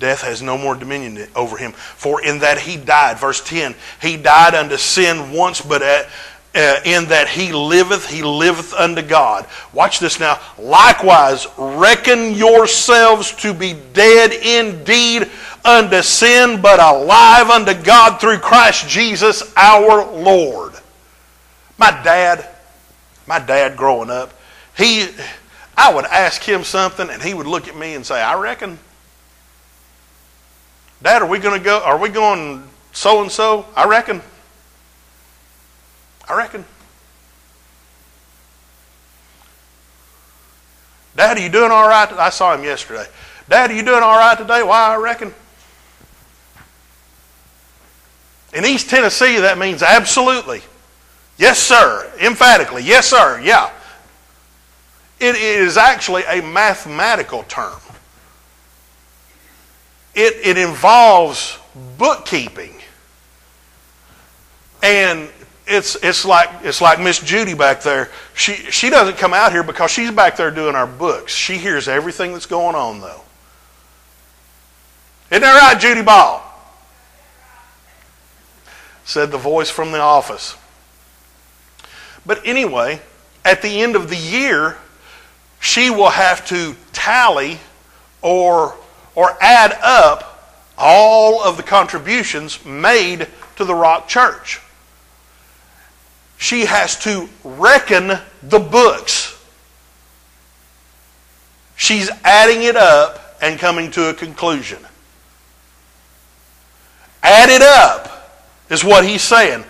Death 0.00 0.22
has 0.22 0.40
no 0.40 0.56
more 0.56 0.74
dominion 0.74 1.28
over 1.36 1.58
him. 1.58 1.72
For 1.72 2.22
in 2.22 2.38
that 2.38 2.58
he 2.58 2.78
died, 2.78 3.18
verse 3.18 3.40
10, 3.42 3.74
he 4.00 4.16
died 4.16 4.54
unto 4.54 4.78
sin 4.78 5.30
once, 5.30 5.60
but 5.60 5.82
at, 5.82 6.06
uh, 6.54 6.80
in 6.86 7.04
that 7.10 7.28
he 7.28 7.52
liveth, 7.52 8.08
he 8.08 8.22
liveth 8.22 8.72
unto 8.72 9.02
God. 9.02 9.46
Watch 9.74 10.00
this 10.00 10.18
now. 10.18 10.40
Likewise, 10.58 11.46
reckon 11.58 12.32
yourselves 12.34 13.32
to 13.42 13.52
be 13.52 13.76
dead 13.92 14.32
indeed 14.32 15.30
unto 15.66 16.00
sin, 16.00 16.62
but 16.62 16.80
alive 16.80 17.50
unto 17.50 17.74
God 17.74 18.20
through 18.22 18.38
Christ 18.38 18.88
Jesus 18.88 19.52
our 19.54 20.10
Lord. 20.10 20.72
My 21.76 21.90
dad, 21.90 22.48
my 23.26 23.38
dad 23.38 23.76
growing 23.76 24.08
up, 24.08 24.32
he, 24.78 25.08
I 25.76 25.92
would 25.94 26.06
ask 26.06 26.42
him 26.42 26.64
something 26.64 27.10
and 27.10 27.22
he 27.22 27.34
would 27.34 27.46
look 27.46 27.68
at 27.68 27.76
me 27.76 27.94
and 27.94 28.04
say, 28.04 28.20
I 28.22 28.40
reckon. 28.40 28.78
Dad, 31.02 31.22
are 31.22 31.28
we 31.28 31.38
going 31.38 31.58
to 31.58 31.64
go? 31.64 31.80
Are 31.82 31.98
we 31.98 32.08
going 32.08 32.68
so 32.92 33.22
and 33.22 33.30
so? 33.30 33.66
I 33.74 33.86
reckon. 33.86 34.20
I 36.28 36.36
reckon. 36.36 36.64
Dad, 41.16 41.38
are 41.38 41.40
you 41.40 41.48
doing 41.48 41.70
all 41.70 41.88
right? 41.88 42.10
I 42.12 42.30
saw 42.30 42.54
him 42.54 42.64
yesterday. 42.64 43.06
Dad, 43.48 43.70
are 43.70 43.74
you 43.74 43.82
doing 43.82 44.02
all 44.02 44.16
right 44.16 44.38
today? 44.38 44.62
Why, 44.62 44.94
I 44.94 44.96
reckon. 44.96 45.34
In 48.52 48.64
East 48.64 48.90
Tennessee, 48.90 49.38
that 49.40 49.58
means 49.58 49.82
absolutely. 49.82 50.62
Yes, 51.38 51.58
sir. 51.58 52.10
Emphatically. 52.20 52.82
Yes, 52.82 53.06
sir. 53.06 53.40
Yeah. 53.42 53.70
It 55.18 55.36
is 55.36 55.76
actually 55.76 56.24
a 56.24 56.42
mathematical 56.42 57.42
term. 57.44 57.78
It, 60.14 60.46
it 60.46 60.58
involves 60.58 61.58
bookkeeping. 61.98 62.74
And 64.82 65.28
it's, 65.66 65.96
it's 66.02 66.24
like, 66.24 66.48
it's 66.62 66.80
like 66.80 66.98
Miss 67.00 67.20
Judy 67.20 67.54
back 67.54 67.82
there. 67.82 68.10
She, 68.34 68.54
she 68.54 68.90
doesn't 68.90 69.18
come 69.18 69.32
out 69.32 69.52
here 69.52 69.62
because 69.62 69.90
she's 69.90 70.10
back 70.10 70.36
there 70.36 70.50
doing 70.50 70.74
our 70.74 70.86
books. 70.86 71.32
She 71.32 71.58
hears 71.58 71.86
everything 71.86 72.32
that's 72.32 72.46
going 72.46 72.74
on, 72.74 73.00
though. 73.00 73.20
Isn't 75.30 75.42
that 75.42 75.60
right, 75.60 75.80
Judy 75.80 76.02
Ball? 76.02 76.42
Said 79.04 79.30
the 79.30 79.38
voice 79.38 79.70
from 79.70 79.92
the 79.92 80.00
office. 80.00 80.56
But 82.26 82.40
anyway, 82.44 83.00
at 83.44 83.62
the 83.62 83.80
end 83.80 83.96
of 83.96 84.10
the 84.10 84.16
year, 84.16 84.76
she 85.60 85.90
will 85.90 86.10
have 86.10 86.46
to 86.48 86.74
tally 86.92 87.58
or, 88.22 88.76
or 89.20 89.36
add 89.42 89.78
up 89.82 90.56
all 90.78 91.42
of 91.42 91.58
the 91.58 91.62
contributions 91.62 92.64
made 92.64 93.28
to 93.56 93.66
the 93.66 93.74
Rock 93.74 94.08
Church. 94.08 94.62
She 96.38 96.64
has 96.64 96.98
to 97.00 97.28
reckon 97.44 98.18
the 98.42 98.58
books. 98.58 99.38
She's 101.76 102.08
adding 102.24 102.62
it 102.62 102.76
up 102.76 103.36
and 103.42 103.58
coming 103.58 103.90
to 103.90 104.08
a 104.08 104.14
conclusion. 104.14 104.78
Add 107.22 107.50
it 107.50 107.60
up 107.60 108.40
is 108.70 108.82
what 108.82 109.04
he's 109.04 109.20
saying. 109.20 109.64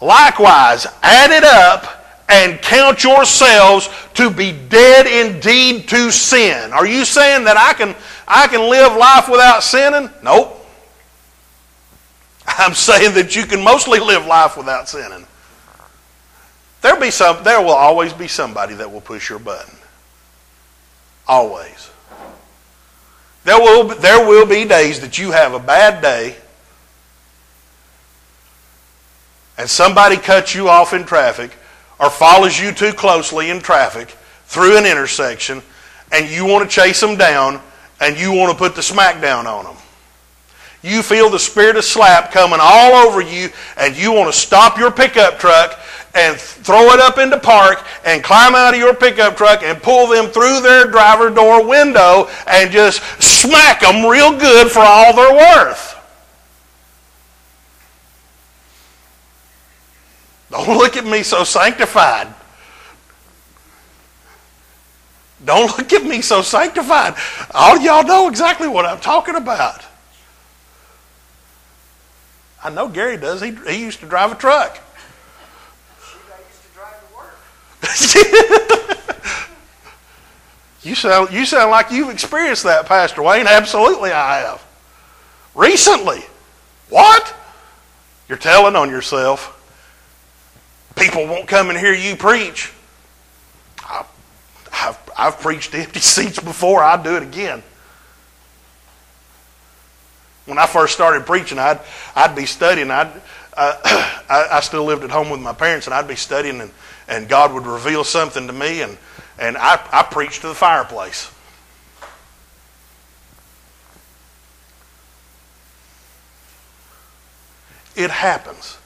Likewise, 0.00 0.86
add 1.02 1.30
it 1.30 1.44
up 1.44 2.04
and 2.30 2.58
count 2.62 3.04
yourselves 3.04 3.90
to 4.14 4.30
be 4.30 4.52
dead 4.70 5.06
indeed 5.06 5.88
to 5.88 6.10
sin. 6.10 6.72
Are 6.72 6.86
you 6.86 7.04
saying 7.04 7.44
that 7.44 7.58
I 7.58 7.74
can 7.74 7.94
I 8.26 8.46
can 8.48 8.68
live 8.70 8.96
life 8.96 9.28
without 9.28 9.62
sinning? 9.62 10.10
Nope. 10.22 10.60
I'm 12.46 12.74
saying 12.74 13.14
that 13.14 13.36
you 13.36 13.46
can 13.46 13.62
mostly 13.62 14.00
live 14.00 14.26
life 14.26 14.56
without 14.56 14.88
sinning. 14.88 15.26
There'll 16.80 17.00
be 17.00 17.10
some 17.10 17.42
there 17.42 17.62
will 17.62 17.70
always 17.70 18.12
be 18.12 18.28
somebody 18.28 18.74
that 18.74 18.92
will 18.92 19.00
push 19.00 19.30
your 19.30 19.38
button. 19.38 19.74
Always. 21.26 21.90
There 23.44 23.58
will 23.58 23.88
there 23.88 24.26
will 24.26 24.46
be 24.46 24.64
days 24.64 25.00
that 25.00 25.18
you 25.18 25.30
have 25.30 25.54
a 25.54 25.58
bad 25.58 26.02
day 26.02 26.36
and 29.56 29.68
somebody 29.68 30.16
cuts 30.16 30.54
you 30.54 30.68
off 30.68 30.92
in 30.92 31.04
traffic 31.04 31.52
or 31.98 32.10
follows 32.10 32.58
you 32.58 32.72
too 32.72 32.92
closely 32.92 33.50
in 33.50 33.60
traffic 33.60 34.08
through 34.44 34.76
an 34.76 34.84
intersection 34.84 35.62
and 36.12 36.28
you 36.28 36.44
want 36.44 36.68
to 36.68 36.74
chase 36.74 37.00
them 37.00 37.16
down 37.16 37.62
and 38.04 38.20
you 38.20 38.32
want 38.32 38.52
to 38.52 38.58
put 38.58 38.74
the 38.74 38.82
smackdown 38.82 39.46
on 39.46 39.64
them. 39.64 39.76
You 40.82 41.02
feel 41.02 41.30
the 41.30 41.38
spirit 41.38 41.76
of 41.76 41.84
slap 41.84 42.30
coming 42.30 42.58
all 42.60 43.06
over 43.06 43.22
you 43.22 43.48
and 43.78 43.96
you 43.96 44.12
want 44.12 44.32
to 44.32 44.38
stop 44.38 44.76
your 44.76 44.90
pickup 44.90 45.38
truck 45.38 45.80
and 46.14 46.36
throw 46.36 46.82
it 46.90 47.00
up 47.00 47.16
into 47.16 47.40
park 47.40 47.82
and 48.04 48.22
climb 48.22 48.54
out 48.54 48.74
of 48.74 48.80
your 48.80 48.94
pickup 48.94 49.38
truck 49.38 49.62
and 49.62 49.82
pull 49.82 50.06
them 50.06 50.26
through 50.26 50.60
their 50.60 50.86
driver 50.86 51.30
door 51.30 51.66
window 51.66 52.28
and 52.46 52.70
just 52.70 53.02
smack 53.22 53.80
them 53.80 54.04
real 54.04 54.38
good 54.38 54.70
for 54.70 54.80
all 54.80 55.16
they're 55.16 55.34
worth. 55.34 55.92
Don't 60.50 60.76
look 60.76 60.98
at 60.98 61.06
me 61.06 61.22
so 61.22 61.42
sanctified. 61.42 62.28
Don't 65.44 65.76
look 65.76 65.92
at 65.92 66.04
me 66.04 66.22
so 66.22 66.42
sanctified. 66.42 67.14
All 67.52 67.78
y'all 67.78 68.04
know 68.04 68.28
exactly 68.28 68.68
what 68.68 68.86
I'm 68.86 69.00
talking 69.00 69.34
about. 69.34 69.84
I 72.62 72.70
know 72.70 72.88
Gary 72.88 73.16
does. 73.16 73.42
He, 73.42 73.54
he 73.68 73.80
used 73.80 74.00
to 74.00 74.06
drive 74.06 74.32
a 74.32 74.36
truck. 74.36 74.78
You 80.84 80.94
sound, 80.94 81.32
you 81.32 81.46
sound 81.46 81.70
like 81.70 81.90
you've 81.90 82.10
experienced 82.10 82.64
that, 82.64 82.84
Pastor 82.84 83.22
Wayne. 83.22 83.46
Absolutely, 83.46 84.12
I 84.12 84.40
have. 84.40 84.62
Recently. 85.54 86.20
What? 86.90 87.34
You're 88.28 88.36
telling 88.36 88.76
on 88.76 88.90
yourself. 88.90 89.50
People 90.94 91.26
won't 91.26 91.48
come 91.48 91.70
and 91.70 91.78
hear 91.78 91.94
you 91.94 92.16
preach. 92.16 92.70
I've, 95.16 95.38
preached 95.40 95.74
empty 95.74 96.00
seats 96.00 96.38
before. 96.38 96.82
I'll 96.82 97.02
do 97.02 97.16
it 97.16 97.22
again. 97.22 97.62
when 100.46 100.58
I 100.58 100.66
first 100.66 100.94
started 100.94 101.26
preaching, 101.26 101.58
I'd, 101.58 101.80
I'd 102.14 102.36
be 102.36 102.46
studying. 102.46 102.90
I'd, 102.90 103.10
uh, 103.56 103.76
I, 104.28 104.48
I 104.52 104.60
still 104.60 104.84
lived 104.84 105.04
at 105.04 105.10
home 105.10 105.30
with 105.30 105.40
my 105.40 105.52
parents, 105.52 105.86
and 105.86 105.94
I'd 105.94 106.08
be 106.08 106.16
studying, 106.16 106.60
and, 106.60 106.70
and 107.08 107.28
God 107.28 107.52
would 107.52 107.66
reveal 107.66 108.04
something 108.04 108.46
to 108.46 108.52
me, 108.52 108.82
and, 108.82 108.98
and 109.38 109.56
I, 109.56 109.80
I 109.92 110.02
preached 110.02 110.42
to 110.42 110.48
the 110.48 110.54
fireplace. 110.54 111.30
It 117.96 118.10
happens. 118.10 118.78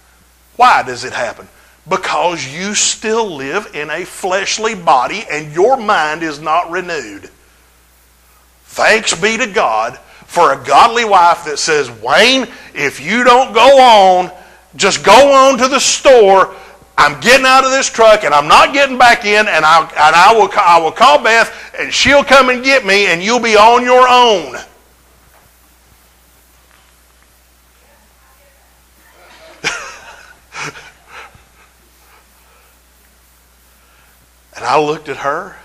Why 0.56 0.82
does 0.82 1.04
it 1.04 1.12
happen? 1.12 1.48
Because 1.88 2.46
you 2.46 2.74
still 2.74 3.36
live 3.36 3.74
in 3.74 3.88
a 3.90 4.04
fleshly 4.04 4.74
body 4.74 5.24
and 5.30 5.54
your 5.54 5.76
mind 5.76 6.22
is 6.22 6.38
not 6.40 6.70
renewed. 6.70 7.30
Thanks 8.64 9.18
be 9.18 9.36
to 9.38 9.46
God 9.46 9.98
for 10.26 10.52
a 10.52 10.64
godly 10.64 11.04
wife 11.04 11.44
that 11.46 11.58
says, 11.58 11.90
Wayne, 11.90 12.46
if 12.74 13.00
you 13.00 13.24
don't 13.24 13.54
go 13.54 13.80
on, 13.80 14.30
just 14.76 15.02
go 15.02 15.32
on 15.32 15.56
to 15.58 15.68
the 15.68 15.80
store. 15.80 16.54
I'm 16.98 17.18
getting 17.20 17.46
out 17.46 17.64
of 17.64 17.70
this 17.70 17.88
truck 17.88 18.24
and 18.24 18.34
I'm 18.34 18.48
not 18.48 18.74
getting 18.74 18.98
back 18.98 19.24
in, 19.24 19.48
and, 19.48 19.64
I, 19.64 19.82
and 19.82 20.14
I, 20.14 20.34
will, 20.34 20.50
I 20.54 20.80
will 20.80 20.92
call 20.92 21.22
Beth 21.22 21.74
and 21.78 21.92
she'll 21.92 22.24
come 22.24 22.50
and 22.50 22.62
get 22.62 22.84
me, 22.84 23.06
and 23.06 23.22
you'll 23.22 23.40
be 23.40 23.56
on 23.56 23.82
your 23.82 24.06
own. 24.06 24.56
And 34.58 34.66
I 34.66 34.80
looked 34.80 35.08
at 35.08 35.18
her 35.18 35.56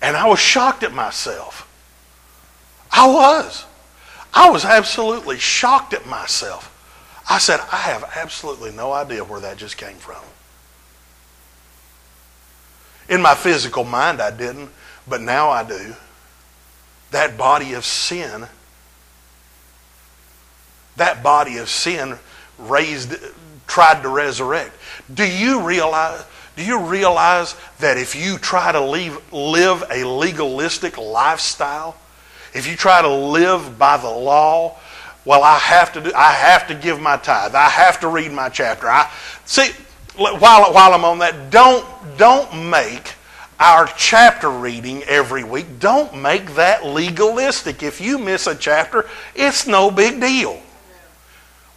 and 0.00 0.16
I 0.16 0.28
was 0.28 0.38
shocked 0.38 0.84
at 0.84 0.94
myself. 0.94 1.68
I 2.92 3.08
was. 3.08 3.64
I 4.32 4.48
was 4.48 4.64
absolutely 4.64 5.38
shocked 5.38 5.92
at 5.92 6.06
myself. 6.06 6.68
I 7.28 7.38
said, 7.38 7.58
I 7.72 7.78
have 7.78 8.08
absolutely 8.14 8.70
no 8.70 8.92
idea 8.92 9.24
where 9.24 9.40
that 9.40 9.56
just 9.56 9.76
came 9.76 9.96
from. 9.96 10.22
In 13.08 13.20
my 13.20 13.34
physical 13.34 13.82
mind, 13.82 14.22
I 14.22 14.30
didn't, 14.30 14.70
but 15.08 15.20
now 15.20 15.50
I 15.50 15.64
do. 15.64 15.96
That 17.10 17.36
body 17.36 17.72
of 17.72 17.84
sin, 17.84 18.46
that 20.94 21.24
body 21.24 21.56
of 21.56 21.68
sin 21.68 22.20
raised, 22.56 23.16
tried 23.66 24.02
to 24.02 24.08
resurrect. 24.08 24.76
Do 25.12 25.28
you 25.28 25.62
realize? 25.62 26.24
Do 26.56 26.64
you 26.64 26.78
realize 26.80 27.56
that 27.78 27.96
if 27.96 28.14
you 28.14 28.38
try 28.38 28.72
to 28.72 28.80
leave, 28.80 29.18
live 29.32 29.84
a 29.90 30.04
legalistic 30.04 30.98
lifestyle, 30.98 31.96
if 32.52 32.68
you 32.68 32.76
try 32.76 33.00
to 33.00 33.08
live 33.08 33.78
by 33.78 33.96
the 33.96 34.10
law, 34.10 34.76
well, 35.24 35.42
I 35.42 35.58
have 35.58 35.92
to 35.94 36.00
do, 36.00 36.12
I 36.14 36.32
have 36.32 36.66
to 36.68 36.74
give 36.74 37.00
my 37.00 37.16
tithe. 37.16 37.54
I 37.54 37.68
have 37.68 38.00
to 38.00 38.08
read 38.08 38.32
my 38.32 38.48
chapter. 38.48 38.88
I 38.88 39.10
see 39.44 39.70
while 40.16 40.72
while 40.72 40.92
I'm 40.92 41.04
on 41.04 41.18
that, 41.20 41.50
don't 41.50 41.86
don't 42.18 42.68
make 42.70 43.14
our 43.58 43.86
chapter 43.96 44.50
reading 44.50 45.02
every 45.04 45.44
week. 45.44 45.78
Don't 45.78 46.20
make 46.20 46.54
that 46.56 46.84
legalistic. 46.84 47.82
If 47.82 48.00
you 48.00 48.18
miss 48.18 48.46
a 48.46 48.54
chapter, 48.54 49.08
it's 49.34 49.66
no 49.66 49.90
big 49.90 50.20
deal. 50.20 50.60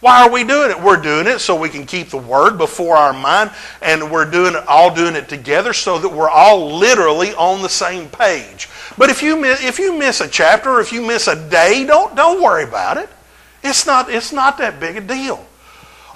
Why 0.06 0.22
are 0.22 0.30
we 0.30 0.44
doing 0.44 0.70
it? 0.70 0.80
We're 0.80 1.02
doing 1.02 1.26
it 1.26 1.40
so 1.40 1.58
we 1.58 1.68
can 1.68 1.84
keep 1.84 2.10
the 2.10 2.16
word 2.16 2.58
before 2.58 2.96
our 2.96 3.12
mind, 3.12 3.50
and 3.82 4.08
we're 4.08 4.30
doing 4.30 4.54
it 4.54 4.64
all 4.68 4.94
doing 4.94 5.16
it 5.16 5.28
together 5.28 5.72
so 5.72 5.98
that 5.98 6.08
we're 6.08 6.30
all 6.30 6.76
literally 6.78 7.34
on 7.34 7.60
the 7.60 7.68
same 7.68 8.08
page. 8.08 8.68
But 8.96 9.10
if 9.10 9.20
you 9.20 9.36
miss, 9.36 9.64
if 9.64 9.80
you 9.80 9.98
miss 9.98 10.20
a 10.20 10.28
chapter 10.28 10.70
or 10.70 10.80
if 10.80 10.92
you 10.92 11.04
miss 11.04 11.26
a 11.26 11.34
day, 11.50 11.84
don't 11.84 12.14
don't 12.14 12.40
worry 12.40 12.62
about 12.62 12.98
it. 12.98 13.08
It's 13.64 13.84
not 13.84 14.08
it's 14.08 14.32
not 14.32 14.58
that 14.58 14.78
big 14.78 14.96
a 14.96 15.00
deal. 15.00 15.44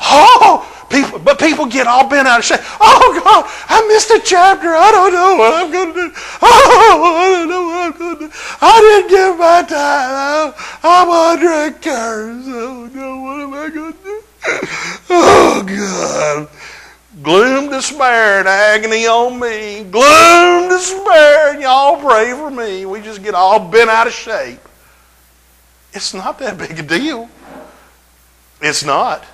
Oh, 0.00 0.86
people, 0.88 1.18
but 1.18 1.38
people 1.38 1.66
get 1.66 1.86
all 1.86 2.08
bent 2.08 2.26
out 2.26 2.38
of 2.38 2.44
shape. 2.44 2.60
Oh 2.80 3.20
God, 3.22 3.44
I 3.68 3.86
missed 3.88 4.10
a 4.10 4.20
chapter. 4.24 4.68
I 4.68 4.90
don't 4.90 5.12
know 5.12 5.36
what 5.36 5.54
I'm 5.54 5.70
going 5.70 5.94
to 5.94 6.08
do. 6.08 6.12
Oh, 6.42 7.16
I 7.16 7.28
don't 7.30 7.48
know 7.48 7.64
what 7.64 7.94
I'm 7.94 7.98
going 7.98 8.18
to 8.18 8.26
do. 8.26 8.32
I 8.60 8.80
didn't 8.80 9.10
give 9.10 9.38
my 9.38 9.62
time. 9.62 10.54
I'm 10.82 11.10
under 11.10 11.48
a 11.48 11.72
curse. 11.78 12.44
Oh 12.48 12.90
no, 12.92 13.20
what 13.20 13.40
am 13.40 13.54
I 13.54 13.68
going 13.68 13.92
to 13.92 14.02
do? 14.02 14.22
Oh 15.10 15.64
God. 15.66 16.48
Gloom, 17.22 17.68
despair, 17.68 18.38
and 18.38 18.48
agony 18.48 19.06
on 19.06 19.38
me. 19.38 19.84
Gloom, 19.90 20.70
despair, 20.70 21.52
and 21.52 21.60
y'all 21.60 22.00
pray 22.00 22.32
for 22.32 22.50
me. 22.50 22.86
We 22.86 23.02
just 23.02 23.22
get 23.22 23.34
all 23.34 23.68
bent 23.68 23.90
out 23.90 24.06
of 24.06 24.12
shape. 24.12 24.60
It's 25.92 26.14
not 26.14 26.38
that 26.38 26.56
big 26.56 26.78
a 26.78 26.82
deal. 26.82 27.28
It's 28.62 28.84
not. 28.84 29.24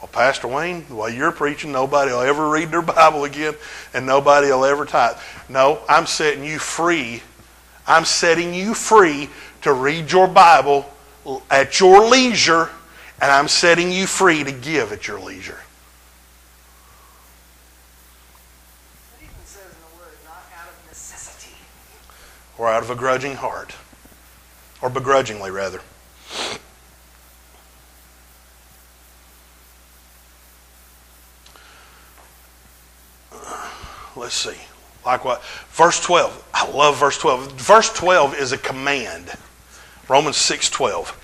Well, 0.00 0.08
Pastor 0.08 0.46
Wayne, 0.46 0.82
while 0.82 1.10
you're 1.10 1.32
preaching, 1.32 1.72
nobody 1.72 2.12
will 2.12 2.20
ever 2.20 2.48
read 2.48 2.70
their 2.70 2.82
Bible 2.96 3.24
again 3.24 3.54
and 3.92 4.06
nobody 4.06 4.48
will 4.48 4.64
ever 4.64 4.84
tithe. 4.84 5.16
No, 5.48 5.80
I'm 5.88 6.06
setting 6.06 6.44
you 6.44 6.58
free. 6.58 7.22
I'm 7.86 8.04
setting 8.04 8.54
you 8.54 8.74
free 8.74 9.28
to 9.62 9.72
read 9.72 10.12
your 10.12 10.28
Bible 10.28 10.88
at 11.50 11.80
your 11.80 12.08
leisure, 12.08 12.70
and 13.20 13.30
I'm 13.30 13.48
setting 13.48 13.90
you 13.90 14.06
free 14.06 14.44
to 14.44 14.52
give 14.52 14.92
at 14.92 15.08
your 15.08 15.18
leisure. 15.18 15.58
It 19.18 19.24
even 19.24 19.34
says 19.44 19.64
in 19.64 19.80
the 19.80 20.00
Word, 20.00 20.12
not 20.24 20.44
out 20.60 20.68
of 20.68 20.88
necessity. 20.88 21.56
Or 22.56 22.68
out 22.68 22.82
of 22.82 22.90
a 22.90 22.94
grudging 22.94 23.36
heart. 23.36 23.74
Or 24.80 24.90
begrudgingly, 24.90 25.50
rather. 25.50 25.80
Let's 34.18 34.34
see. 34.34 34.56
Like 35.06 35.24
what? 35.24 35.42
Verse 35.70 36.00
12. 36.00 36.50
I 36.52 36.70
love 36.70 36.98
verse 36.98 37.18
12. 37.18 37.52
Verse 37.52 37.92
12 37.92 38.38
is 38.38 38.52
a 38.52 38.58
command. 38.58 39.32
Romans 40.08 40.36
6:12. 40.36 41.14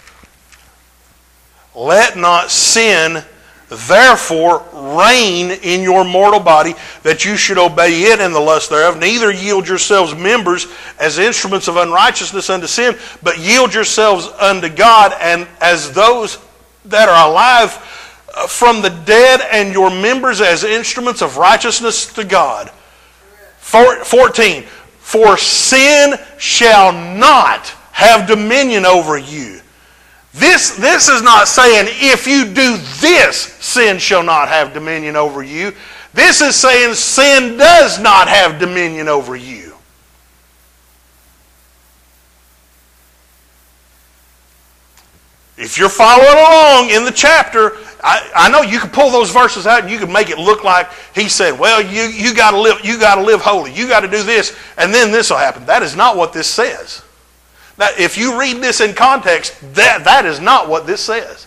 Let 1.74 2.16
not 2.16 2.50
sin 2.50 3.24
therefore 3.68 4.64
reign 4.72 5.50
in 5.50 5.82
your 5.82 6.04
mortal 6.04 6.38
body 6.38 6.74
that 7.02 7.24
you 7.24 7.36
should 7.36 7.58
obey 7.58 8.04
it 8.04 8.20
in 8.20 8.32
the 8.32 8.38
lust 8.38 8.70
thereof 8.70 8.98
neither 8.98 9.32
yield 9.32 9.66
yourselves 9.66 10.14
members 10.14 10.66
as 11.00 11.18
instruments 11.18 11.66
of 11.66 11.76
unrighteousness 11.76 12.50
unto 12.50 12.66
sin 12.66 12.96
but 13.22 13.38
yield 13.38 13.74
yourselves 13.74 14.28
unto 14.38 14.68
God 14.68 15.14
and 15.18 15.48
as 15.60 15.92
those 15.92 16.38
that 16.84 17.08
are 17.08 17.28
alive 17.28 17.72
uh, 18.36 18.46
from 18.46 18.82
the 18.82 18.90
dead 18.90 19.40
and 19.50 19.72
your 19.72 19.90
members 19.90 20.42
as 20.42 20.62
instruments 20.62 21.22
of 21.22 21.38
righteousness 21.38 22.12
to 22.12 22.22
God 22.22 22.70
14. 24.04 24.62
For 24.98 25.36
sin 25.36 26.14
shall 26.38 26.92
not 26.92 27.68
have 27.92 28.26
dominion 28.26 28.86
over 28.86 29.18
you. 29.18 29.60
This, 30.32 30.76
this 30.76 31.08
is 31.08 31.22
not 31.22 31.46
saying 31.46 31.86
if 31.90 32.26
you 32.26 32.44
do 32.44 32.76
this, 33.00 33.36
sin 33.36 33.98
shall 33.98 34.22
not 34.22 34.48
have 34.48 34.72
dominion 34.72 35.14
over 35.14 35.42
you. 35.42 35.72
This 36.12 36.40
is 36.40 36.56
saying 36.56 36.94
sin 36.94 37.56
does 37.56 38.00
not 38.00 38.28
have 38.28 38.58
dominion 38.58 39.08
over 39.08 39.36
you. 39.36 39.74
If 45.56 45.78
you're 45.78 45.88
following 45.88 46.36
along 46.36 46.90
in 46.90 47.04
the 47.04 47.12
chapter, 47.12 47.76
I, 48.06 48.30
I 48.36 48.50
know 48.50 48.60
you 48.60 48.80
can 48.80 48.90
pull 48.90 49.10
those 49.10 49.30
verses 49.30 49.66
out 49.66 49.80
and 49.80 49.90
you 49.90 49.98
can 49.98 50.12
make 50.12 50.28
it 50.28 50.36
look 50.36 50.62
like 50.62 50.92
he 51.14 51.26
said, 51.26 51.58
well, 51.58 51.80
you, 51.80 52.02
you 52.02 52.34
got 52.34 52.50
to 52.50 52.60
live, 52.60 52.84
you 52.84 52.98
got 52.98 53.14
to 53.14 53.22
live 53.22 53.40
holy. 53.40 53.72
You 53.72 53.88
got 53.88 54.00
to 54.00 54.08
do 54.08 54.22
this, 54.22 54.54
and 54.76 54.92
then 54.92 55.10
this 55.10 55.30
will 55.30 55.38
happen. 55.38 55.64
That 55.64 55.82
is 55.82 55.96
not 55.96 56.14
what 56.14 56.34
this 56.34 56.46
says. 56.46 57.02
Now, 57.78 57.88
if 57.98 58.18
you 58.18 58.38
read 58.38 58.58
this 58.58 58.82
in 58.82 58.94
context, 58.94 59.58
that, 59.74 60.04
that 60.04 60.26
is 60.26 60.38
not 60.38 60.68
what 60.68 60.86
this 60.86 61.00
says. 61.00 61.46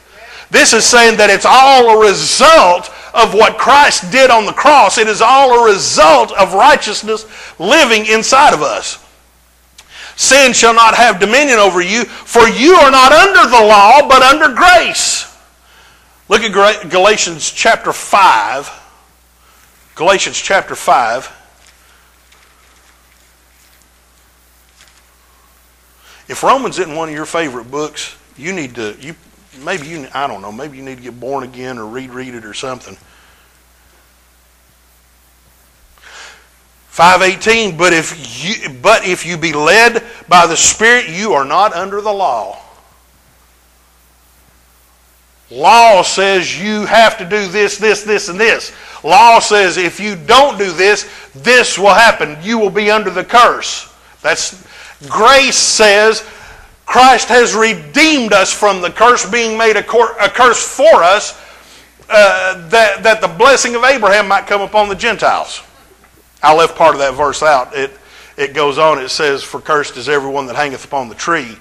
This 0.49 0.73
is 0.73 0.83
saying 0.83 1.17
that 1.17 1.29
it's 1.29 1.45
all 1.45 1.89
a 1.91 2.07
result 2.07 2.89
of 3.13 3.35
what 3.35 3.59
Christ 3.59 4.11
did 4.11 4.31
on 4.31 4.47
the 4.47 4.51
cross. 4.51 4.97
It 4.97 5.07
is 5.07 5.21
all 5.21 5.61
a 5.61 5.71
result 5.71 6.31
of 6.31 6.55
righteousness 6.55 7.27
living 7.59 8.07
inside 8.07 8.55
of 8.55 8.63
us. 8.63 9.03
Sin 10.15 10.53
shall 10.53 10.73
not 10.73 10.95
have 10.95 11.19
dominion 11.19 11.59
over 11.59 11.81
you, 11.81 12.05
for 12.05 12.47
you 12.47 12.73
are 12.73 12.89
not 12.89 13.11
under 13.11 13.47
the 13.47 13.63
law, 13.63 14.07
but 14.07 14.23
under 14.23 14.55
grace. 14.55 15.36
Look 16.29 16.41
at 16.41 16.89
Galatians 16.89 17.49
chapter 17.49 17.93
5. 17.93 18.83
Galatians 19.95 20.37
chapter 20.37 20.75
5. 20.75 21.33
If 26.27 26.43
Romans 26.43 26.77
isn't 26.79 26.93
one 26.93 27.07
of 27.07 27.15
your 27.15 27.25
favorite 27.25 27.71
books, 27.71 28.17
you 28.35 28.51
need 28.51 28.75
to 28.75 28.97
you 28.99 29.15
maybe 29.63 29.87
you 29.87 30.07
I 30.13 30.27
don't 30.27 30.41
know, 30.41 30.51
maybe 30.51 30.75
you 30.77 30.83
need 30.83 30.97
to 30.97 31.03
get 31.03 31.17
born 31.17 31.45
again 31.45 31.77
or 31.77 31.85
read 31.85 32.09
read 32.09 32.35
it 32.35 32.43
or 32.43 32.53
something. 32.53 32.97
518 36.89 37.77
but 37.77 37.93
if 37.93 38.43
you 38.43 38.69
but 38.81 39.05
if 39.05 39.25
you 39.25 39.37
be 39.37 39.53
led 39.53 40.03
by 40.27 40.47
the 40.47 40.57
spirit 40.57 41.07
you 41.07 41.31
are 41.33 41.45
not 41.45 41.71
under 41.73 42.01
the 42.01 42.11
law 42.11 42.59
Law 45.49 46.01
says 46.01 46.61
you 46.61 46.85
have 46.85 47.17
to 47.17 47.23
do 47.23 47.47
this, 47.47 47.77
this, 47.77 48.03
this, 48.03 48.27
and 48.27 48.39
this. 48.39 48.73
Law 49.03 49.39
says 49.39 49.77
if 49.77 49.99
you 49.99 50.15
don't 50.15 50.57
do 50.57 50.71
this, 50.71 51.09
this 51.33 51.77
will 51.77 51.93
happen. 51.93 52.37
You 52.41 52.57
will 52.57 52.69
be 52.69 52.91
under 52.91 53.09
the 53.09 53.23
curse. 53.23 53.93
That's 54.21 54.65
grace 55.07 55.55
says 55.55 56.27
Christ 56.85 57.27
has 57.27 57.53
redeemed 57.53 58.33
us 58.33 58.51
from 58.51 58.81
the 58.81 58.89
curse, 58.89 59.29
being 59.29 59.57
made 59.57 59.75
a, 59.75 59.83
cor- 59.83 60.17
a 60.19 60.29
curse 60.29 60.65
for 60.65 61.03
us, 61.03 61.39
uh, 62.09 62.67
that, 62.69 63.03
that 63.03 63.19
the 63.19 63.27
blessing 63.27 63.75
of 63.75 63.83
Abraham 63.83 64.27
might 64.27 64.47
come 64.47 64.61
upon 64.61 64.87
the 64.87 64.95
Gentiles. 64.95 65.61
I 66.41 66.55
left 66.55 66.77
part 66.77 66.93
of 66.93 66.99
that 66.99 67.13
verse 67.13 67.43
out. 67.43 67.75
It, 67.75 67.91
it 68.37 68.53
goes 68.53 68.77
on, 68.77 68.99
it 68.99 69.09
says, 69.09 69.43
For 69.43 69.59
cursed 69.59 69.97
is 69.97 70.07
everyone 70.07 70.45
that 70.47 70.55
hangeth 70.55 70.85
upon 70.85 71.09
the 71.09 71.15
tree. 71.15 71.57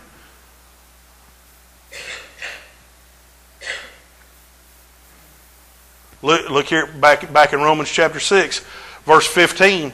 Look, 6.27 6.51
look 6.51 6.67
here 6.67 6.89
back, 6.89 7.33
back 7.33 7.53
in 7.53 7.61
Romans 7.61 7.89
chapter 7.89 8.19
6, 8.19 8.59
verse 9.05 9.29
15. 9.29 9.93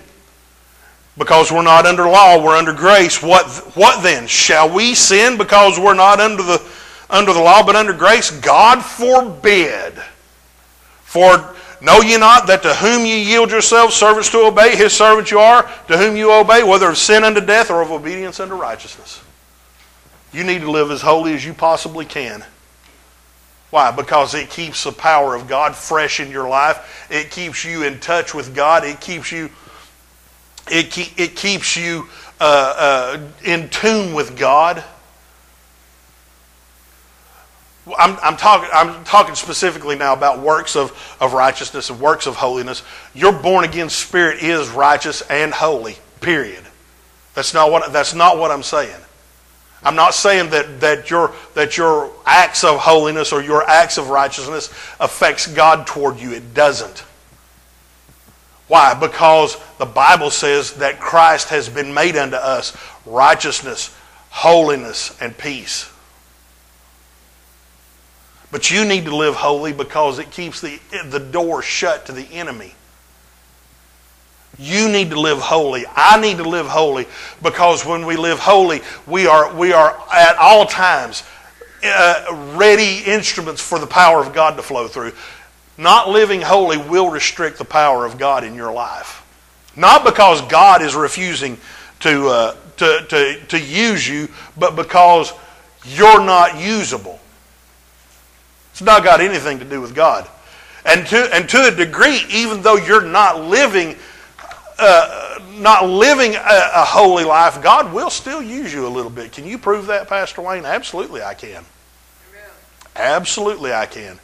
Because 1.19 1.53
we're 1.53 1.61
not 1.61 1.85
under 1.85 2.05
law, 2.05 2.43
we're 2.43 2.57
under 2.57 2.73
grace. 2.73 3.23
What, 3.23 3.47
what 3.77 4.03
then? 4.03 4.27
Shall 4.27 4.75
we 4.75 4.95
sin 4.95 5.37
because 5.37 5.79
we're 5.79 5.93
not 5.93 6.21
under 6.21 6.43
the, 6.43 6.67
under 7.11 7.35
the 7.35 7.39
law 7.39 7.63
but 7.63 7.77
under 7.77 7.93
grace? 7.93 8.31
God 8.31 8.83
forbid. 8.83 9.93
For 11.03 11.55
know 11.83 12.01
ye 12.01 12.17
not 12.17 12.47
that 12.47 12.63
to 12.63 12.73
whom 12.77 13.05
ye 13.05 13.25
yield 13.25 13.51
yourselves 13.51 13.95
servants 13.95 14.31
to 14.31 14.39
obey, 14.39 14.75
his 14.75 14.95
servants 14.95 15.31
you 15.31 15.39
are, 15.39 15.71
to 15.89 15.99
whom 15.99 16.17
you 16.17 16.33
obey, 16.33 16.63
whether 16.63 16.89
of 16.89 16.97
sin 16.97 17.25
unto 17.25 17.43
death 17.43 17.71
or 17.71 17.83
of 17.83 17.93
obedience 17.93 18.41
unto 18.41 18.55
righteousness? 18.55 19.23
You 20.33 20.45
need 20.45 20.63
to 20.63 20.71
live 20.71 20.91
as 20.91 21.03
holy 21.03 21.35
as 21.35 21.45
you 21.45 21.53
possibly 21.53 22.07
can. 22.07 22.43
Why? 23.73 23.91
Because 23.91 24.35
it 24.35 24.51
keeps 24.51 24.85
the 24.85 24.93
power 24.93 25.35
of 25.35 25.49
God 25.49 25.75
fresh 25.75 26.21
in 26.21 26.31
your 26.31 26.47
life. 26.47 27.09
It 27.11 27.31
keeps 27.31 27.65
you 27.65 27.85
in 27.85 28.01
touch 28.01 28.35
with 28.35 28.55
God. 28.55 28.85
It 28.85 29.01
keeps 29.01 29.33
you, 29.33 29.49
it, 30.71 30.91
keep, 30.91 31.19
it 31.19 31.35
keeps 31.37 31.75
you 31.75 32.07
uh, 32.39 32.75
uh, 32.77 33.29
in 33.43 33.71
tune 33.71 34.13
with 34.13 34.37
God. 34.37 34.85
I'm, 37.99 38.19
I'm, 38.23 38.37
talking, 38.37 38.69
I'm 38.75 39.05
talking 39.05 39.35
specifically 39.35 39.97
now 39.97 40.13
about 40.13 40.41
works 40.41 40.77
of, 40.77 41.17
of 41.19 41.33
righteousness 41.33 41.89
and 41.89 41.99
works 41.99 42.27
of 42.27 42.37
holiness. 42.37 42.83
Your 43.15 43.33
born 43.33 43.65
again 43.65 43.89
spirit 43.89 44.43
is 44.43 44.69
righteous 44.69 45.23
and 45.31 45.51
holy, 45.51 45.97
period. 46.21 46.63
That's 47.33 47.55
not 47.55 47.73
what, 47.73 47.91
that's 47.91 48.13
not 48.13 48.37
what 48.37 48.51
I'm 48.51 48.63
saying. 48.63 49.01
I'm 49.85 49.97
not 49.97 50.15
saying 50.15 50.51
that, 50.51 50.81
that, 50.81 51.11
your, 51.11 51.35
that 51.55 51.77
your 51.77 52.13
acts 52.25 52.63
of 52.63 52.79
holiness 52.79 53.33
or 53.33 53.43
your 53.43 53.69
acts 53.69 53.99
of 53.99 54.11
righteousness 54.11 54.69
affects 55.01 55.47
God 55.47 55.87
toward 55.87 56.21
you. 56.21 56.33
It 56.33 56.55
doesn't. 56.55 57.05
Why? 58.69 58.95
Because 58.95 59.57
the 59.79 59.87
Bible 59.87 60.31
says 60.31 60.75
that 60.75 61.01
Christ 61.01 61.49
has 61.49 61.69
been 61.69 61.93
made 61.93 62.17
unto 62.17 62.37
us 62.37 62.77
righteousness, 63.05 63.95
holiness, 64.31 65.21
and 65.21 65.37
peace. 65.37 65.93
But 68.53 68.71
you 68.71 68.85
need 68.85 69.07
to 69.07 69.17
live 69.17 69.35
holy 69.35 69.73
because 69.73 70.19
it 70.19 70.31
keeps 70.31 70.61
the, 70.61 70.79
the 71.07 71.19
door 71.19 71.63
shut 71.63 72.07
to 72.07 72.13
the 72.13 72.27
enemy. 72.33 72.75
You 74.59 74.89
need 74.89 75.11
to 75.11 75.21
live 75.21 75.39
holy. 75.39 75.85
I 75.95 76.21
need 76.21 76.37
to 76.37 76.49
live 76.49 76.67
holy 76.67 77.07
because 77.43 77.87
when 77.87 78.05
we 78.05 78.17
live 78.17 78.39
holy, 78.39 78.83
we 79.07 79.27
are, 79.27 79.55
we 79.55 79.73
are 79.73 79.99
at 80.13 80.37
all 80.37 80.67
times 80.67 81.25
uh, 81.85 82.53
ready 82.57 83.03
instruments 83.05 83.61
for 83.61 83.79
the 83.79 83.87
power 83.87 84.21
of 84.21 84.33
God 84.33 84.57
to 84.57 84.63
flow 84.63 84.89
through. 84.89 85.13
Not 85.79 86.09
living 86.09 86.43
holy 86.43 86.77
will 86.77 87.11
restrict 87.11 87.59
the 87.59 87.65
power 87.65 88.05
of 88.05 88.19
God 88.19 88.45
in 88.45 88.55
your 88.55 88.73
life. 88.73 89.19
Not 89.75 90.05
because 90.05 90.43
God 90.43 90.83
is 90.83 90.95
refusing 90.95 91.59
to, 92.01 92.29
uh, 92.29 92.57
to, 92.77 93.07
to, 93.09 93.41
to 93.47 93.59
use 93.59 94.07
you, 94.07 94.29
but 94.57 94.77
because 94.77 95.33
you're 95.85 96.23
not 96.23 96.61
usable. 96.61 97.19
It's 98.73 98.83
not 98.83 99.03
got 99.03 99.21
anything 99.21 99.59
to 99.61 99.65
do 99.65 99.81
with 99.81 99.95
God. 99.95 100.29
And 100.85 101.07
to, 101.09 101.35
and 101.35 101.49
to 101.49 101.69
a 101.69 101.71
degree, 101.71 102.23
even 102.31 102.63
though 102.63 102.77
you're 102.77 103.05
not 103.05 103.41
living 103.41 103.97
uh, 104.79 105.39
not 105.55 105.89
living 105.89 106.35
a, 106.35 106.39
a, 106.39 106.85
holy 106.85 107.25
life, 107.25 107.63
God 107.63 107.93
will 107.93 108.11
still 108.11 108.43
use 108.43 108.73
you 108.73 108.87
a 108.87 108.89
little 108.89 109.11
bit. 109.11 109.33
Can 109.33 109.47
you 109.47 109.59
prove 109.59 109.87
that, 109.87 110.09
Pastor 110.09 110.43
Wayne? 110.43 110.65
Absolutely, 110.65 111.23
I 111.23 111.35
can. 111.35 111.65
Absolutely, 112.97 113.73
I 113.73 113.87
can. 113.87 114.19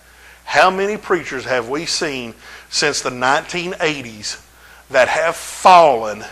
How 0.44 0.70
many 0.70 0.96
preachers 0.96 1.44
have 1.44 1.68
we 1.68 1.86
seen 1.86 2.34
since 2.70 3.00
the 3.00 3.10
1980s 3.10 4.42
that 4.90 5.08
have 5.08 5.36
fallen, 5.36 6.24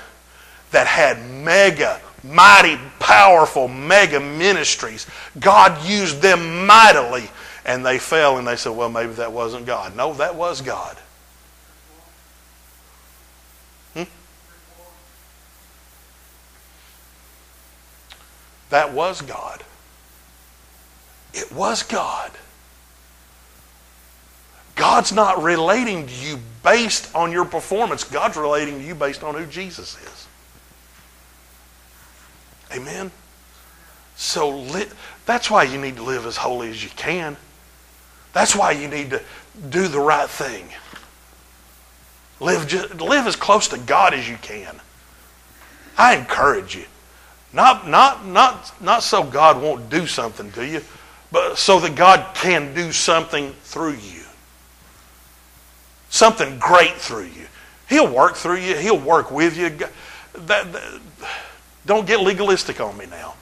that 0.70 0.86
had 0.86 1.22
mega, 1.30 2.00
mighty, 2.24 2.78
powerful, 2.98 3.68
mega 3.68 4.20
ministries? 4.20 5.06
God 5.38 5.86
used 5.86 6.22
them 6.22 6.66
mightily, 6.66 7.28
and 7.64 7.84
they 7.84 7.98
fell, 7.98 8.38
and 8.38 8.46
they 8.46 8.56
said, 8.56 8.72
well, 8.72 8.90
maybe 8.90 9.12
that 9.14 9.32
wasn't 9.32 9.66
God. 9.66 9.96
No, 9.96 10.14
that 10.14 10.34
was 10.34 10.62
God. 10.62 10.96
That 18.70 18.92
was 18.92 19.22
God. 19.22 19.62
It 21.32 21.52
was 21.52 21.82
God. 21.82 22.32
God's 24.74 25.12
not 25.12 25.42
relating 25.42 26.06
to 26.06 26.12
you 26.12 26.38
based 26.62 27.14
on 27.14 27.32
your 27.32 27.44
performance. 27.44 28.04
God's 28.04 28.36
relating 28.36 28.78
to 28.78 28.84
you 28.84 28.94
based 28.94 29.22
on 29.24 29.34
who 29.34 29.46
Jesus 29.46 29.96
is. 30.02 30.28
Amen? 32.76 33.10
So 34.16 34.50
li- 34.50 34.88
that's 35.24 35.50
why 35.50 35.64
you 35.64 35.78
need 35.78 35.96
to 35.96 36.02
live 36.02 36.26
as 36.26 36.36
holy 36.36 36.70
as 36.70 36.82
you 36.82 36.90
can. 36.90 37.36
That's 38.32 38.54
why 38.54 38.72
you 38.72 38.88
need 38.88 39.10
to 39.10 39.22
do 39.70 39.88
the 39.88 40.00
right 40.00 40.28
thing. 40.28 40.68
Live, 42.38 42.68
just, 42.68 43.00
live 43.00 43.26
as 43.26 43.36
close 43.36 43.68
to 43.68 43.78
God 43.78 44.12
as 44.12 44.28
you 44.28 44.36
can. 44.36 44.78
I 45.96 46.16
encourage 46.16 46.76
you. 46.76 46.84
Not, 47.52 47.88
not, 47.88 48.26
not, 48.26 48.82
not 48.82 49.02
so 49.02 49.22
God 49.22 49.60
won't 49.62 49.88
do 49.88 50.06
something 50.06 50.50
to 50.52 50.66
you, 50.66 50.82
but 51.32 51.56
so 51.56 51.80
that 51.80 51.94
God 51.94 52.34
can 52.34 52.74
do 52.74 52.92
something 52.92 53.52
through 53.62 53.94
you. 53.94 54.22
Something 56.08 56.58
great 56.58 56.94
through 56.94 57.26
you. 57.26 57.46
He'll 57.88 58.12
work 58.12 58.36
through 58.36 58.58
you. 58.58 58.76
He'll 58.76 58.98
work 58.98 59.30
with 59.30 59.56
you. 59.56 59.70
That, 59.70 60.72
that, 60.72 61.00
don't 61.84 62.06
get 62.06 62.20
legalistic 62.20 62.80
on 62.80 62.96
me 62.96 63.06
now. 63.06 63.34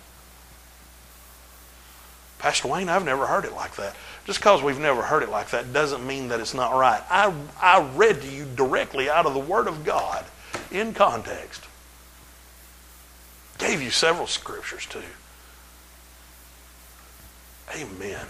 Pastor 2.39 2.69
Wayne, 2.69 2.91
I've 2.91 3.05
never 3.05 3.27
heard 3.27 3.47
it 3.47 3.55
like 3.55 3.75
that. 3.77 3.97
Just 4.27 4.39
because 4.39 4.63
we've 4.63 4.79
never 4.79 5.03
heard 5.03 5.23
it 5.23 5.31
like 5.31 5.51
that 5.51 5.73
doesn't 5.73 6.07
mean 6.07 6.29
that 6.29 6.41
it's 6.41 6.55
not 6.55 6.75
right. 6.75 7.03
I, 7.11 7.33
I 7.61 7.89
read 7.95 8.21
to 8.21 8.29
you 8.29 8.47
directly 8.55 9.09
out 9.09 9.25
of 9.25 9.35
the 9.35 9.41
Word 9.41 9.67
of 9.67 9.85
God 9.85 10.25
in 10.71 10.93
context. 10.93 11.65
Gave 13.59 13.83
you 13.83 13.91
several 13.91 14.27
scriptures 14.27 14.87
too. 14.87 15.03
Amen. 17.75 18.27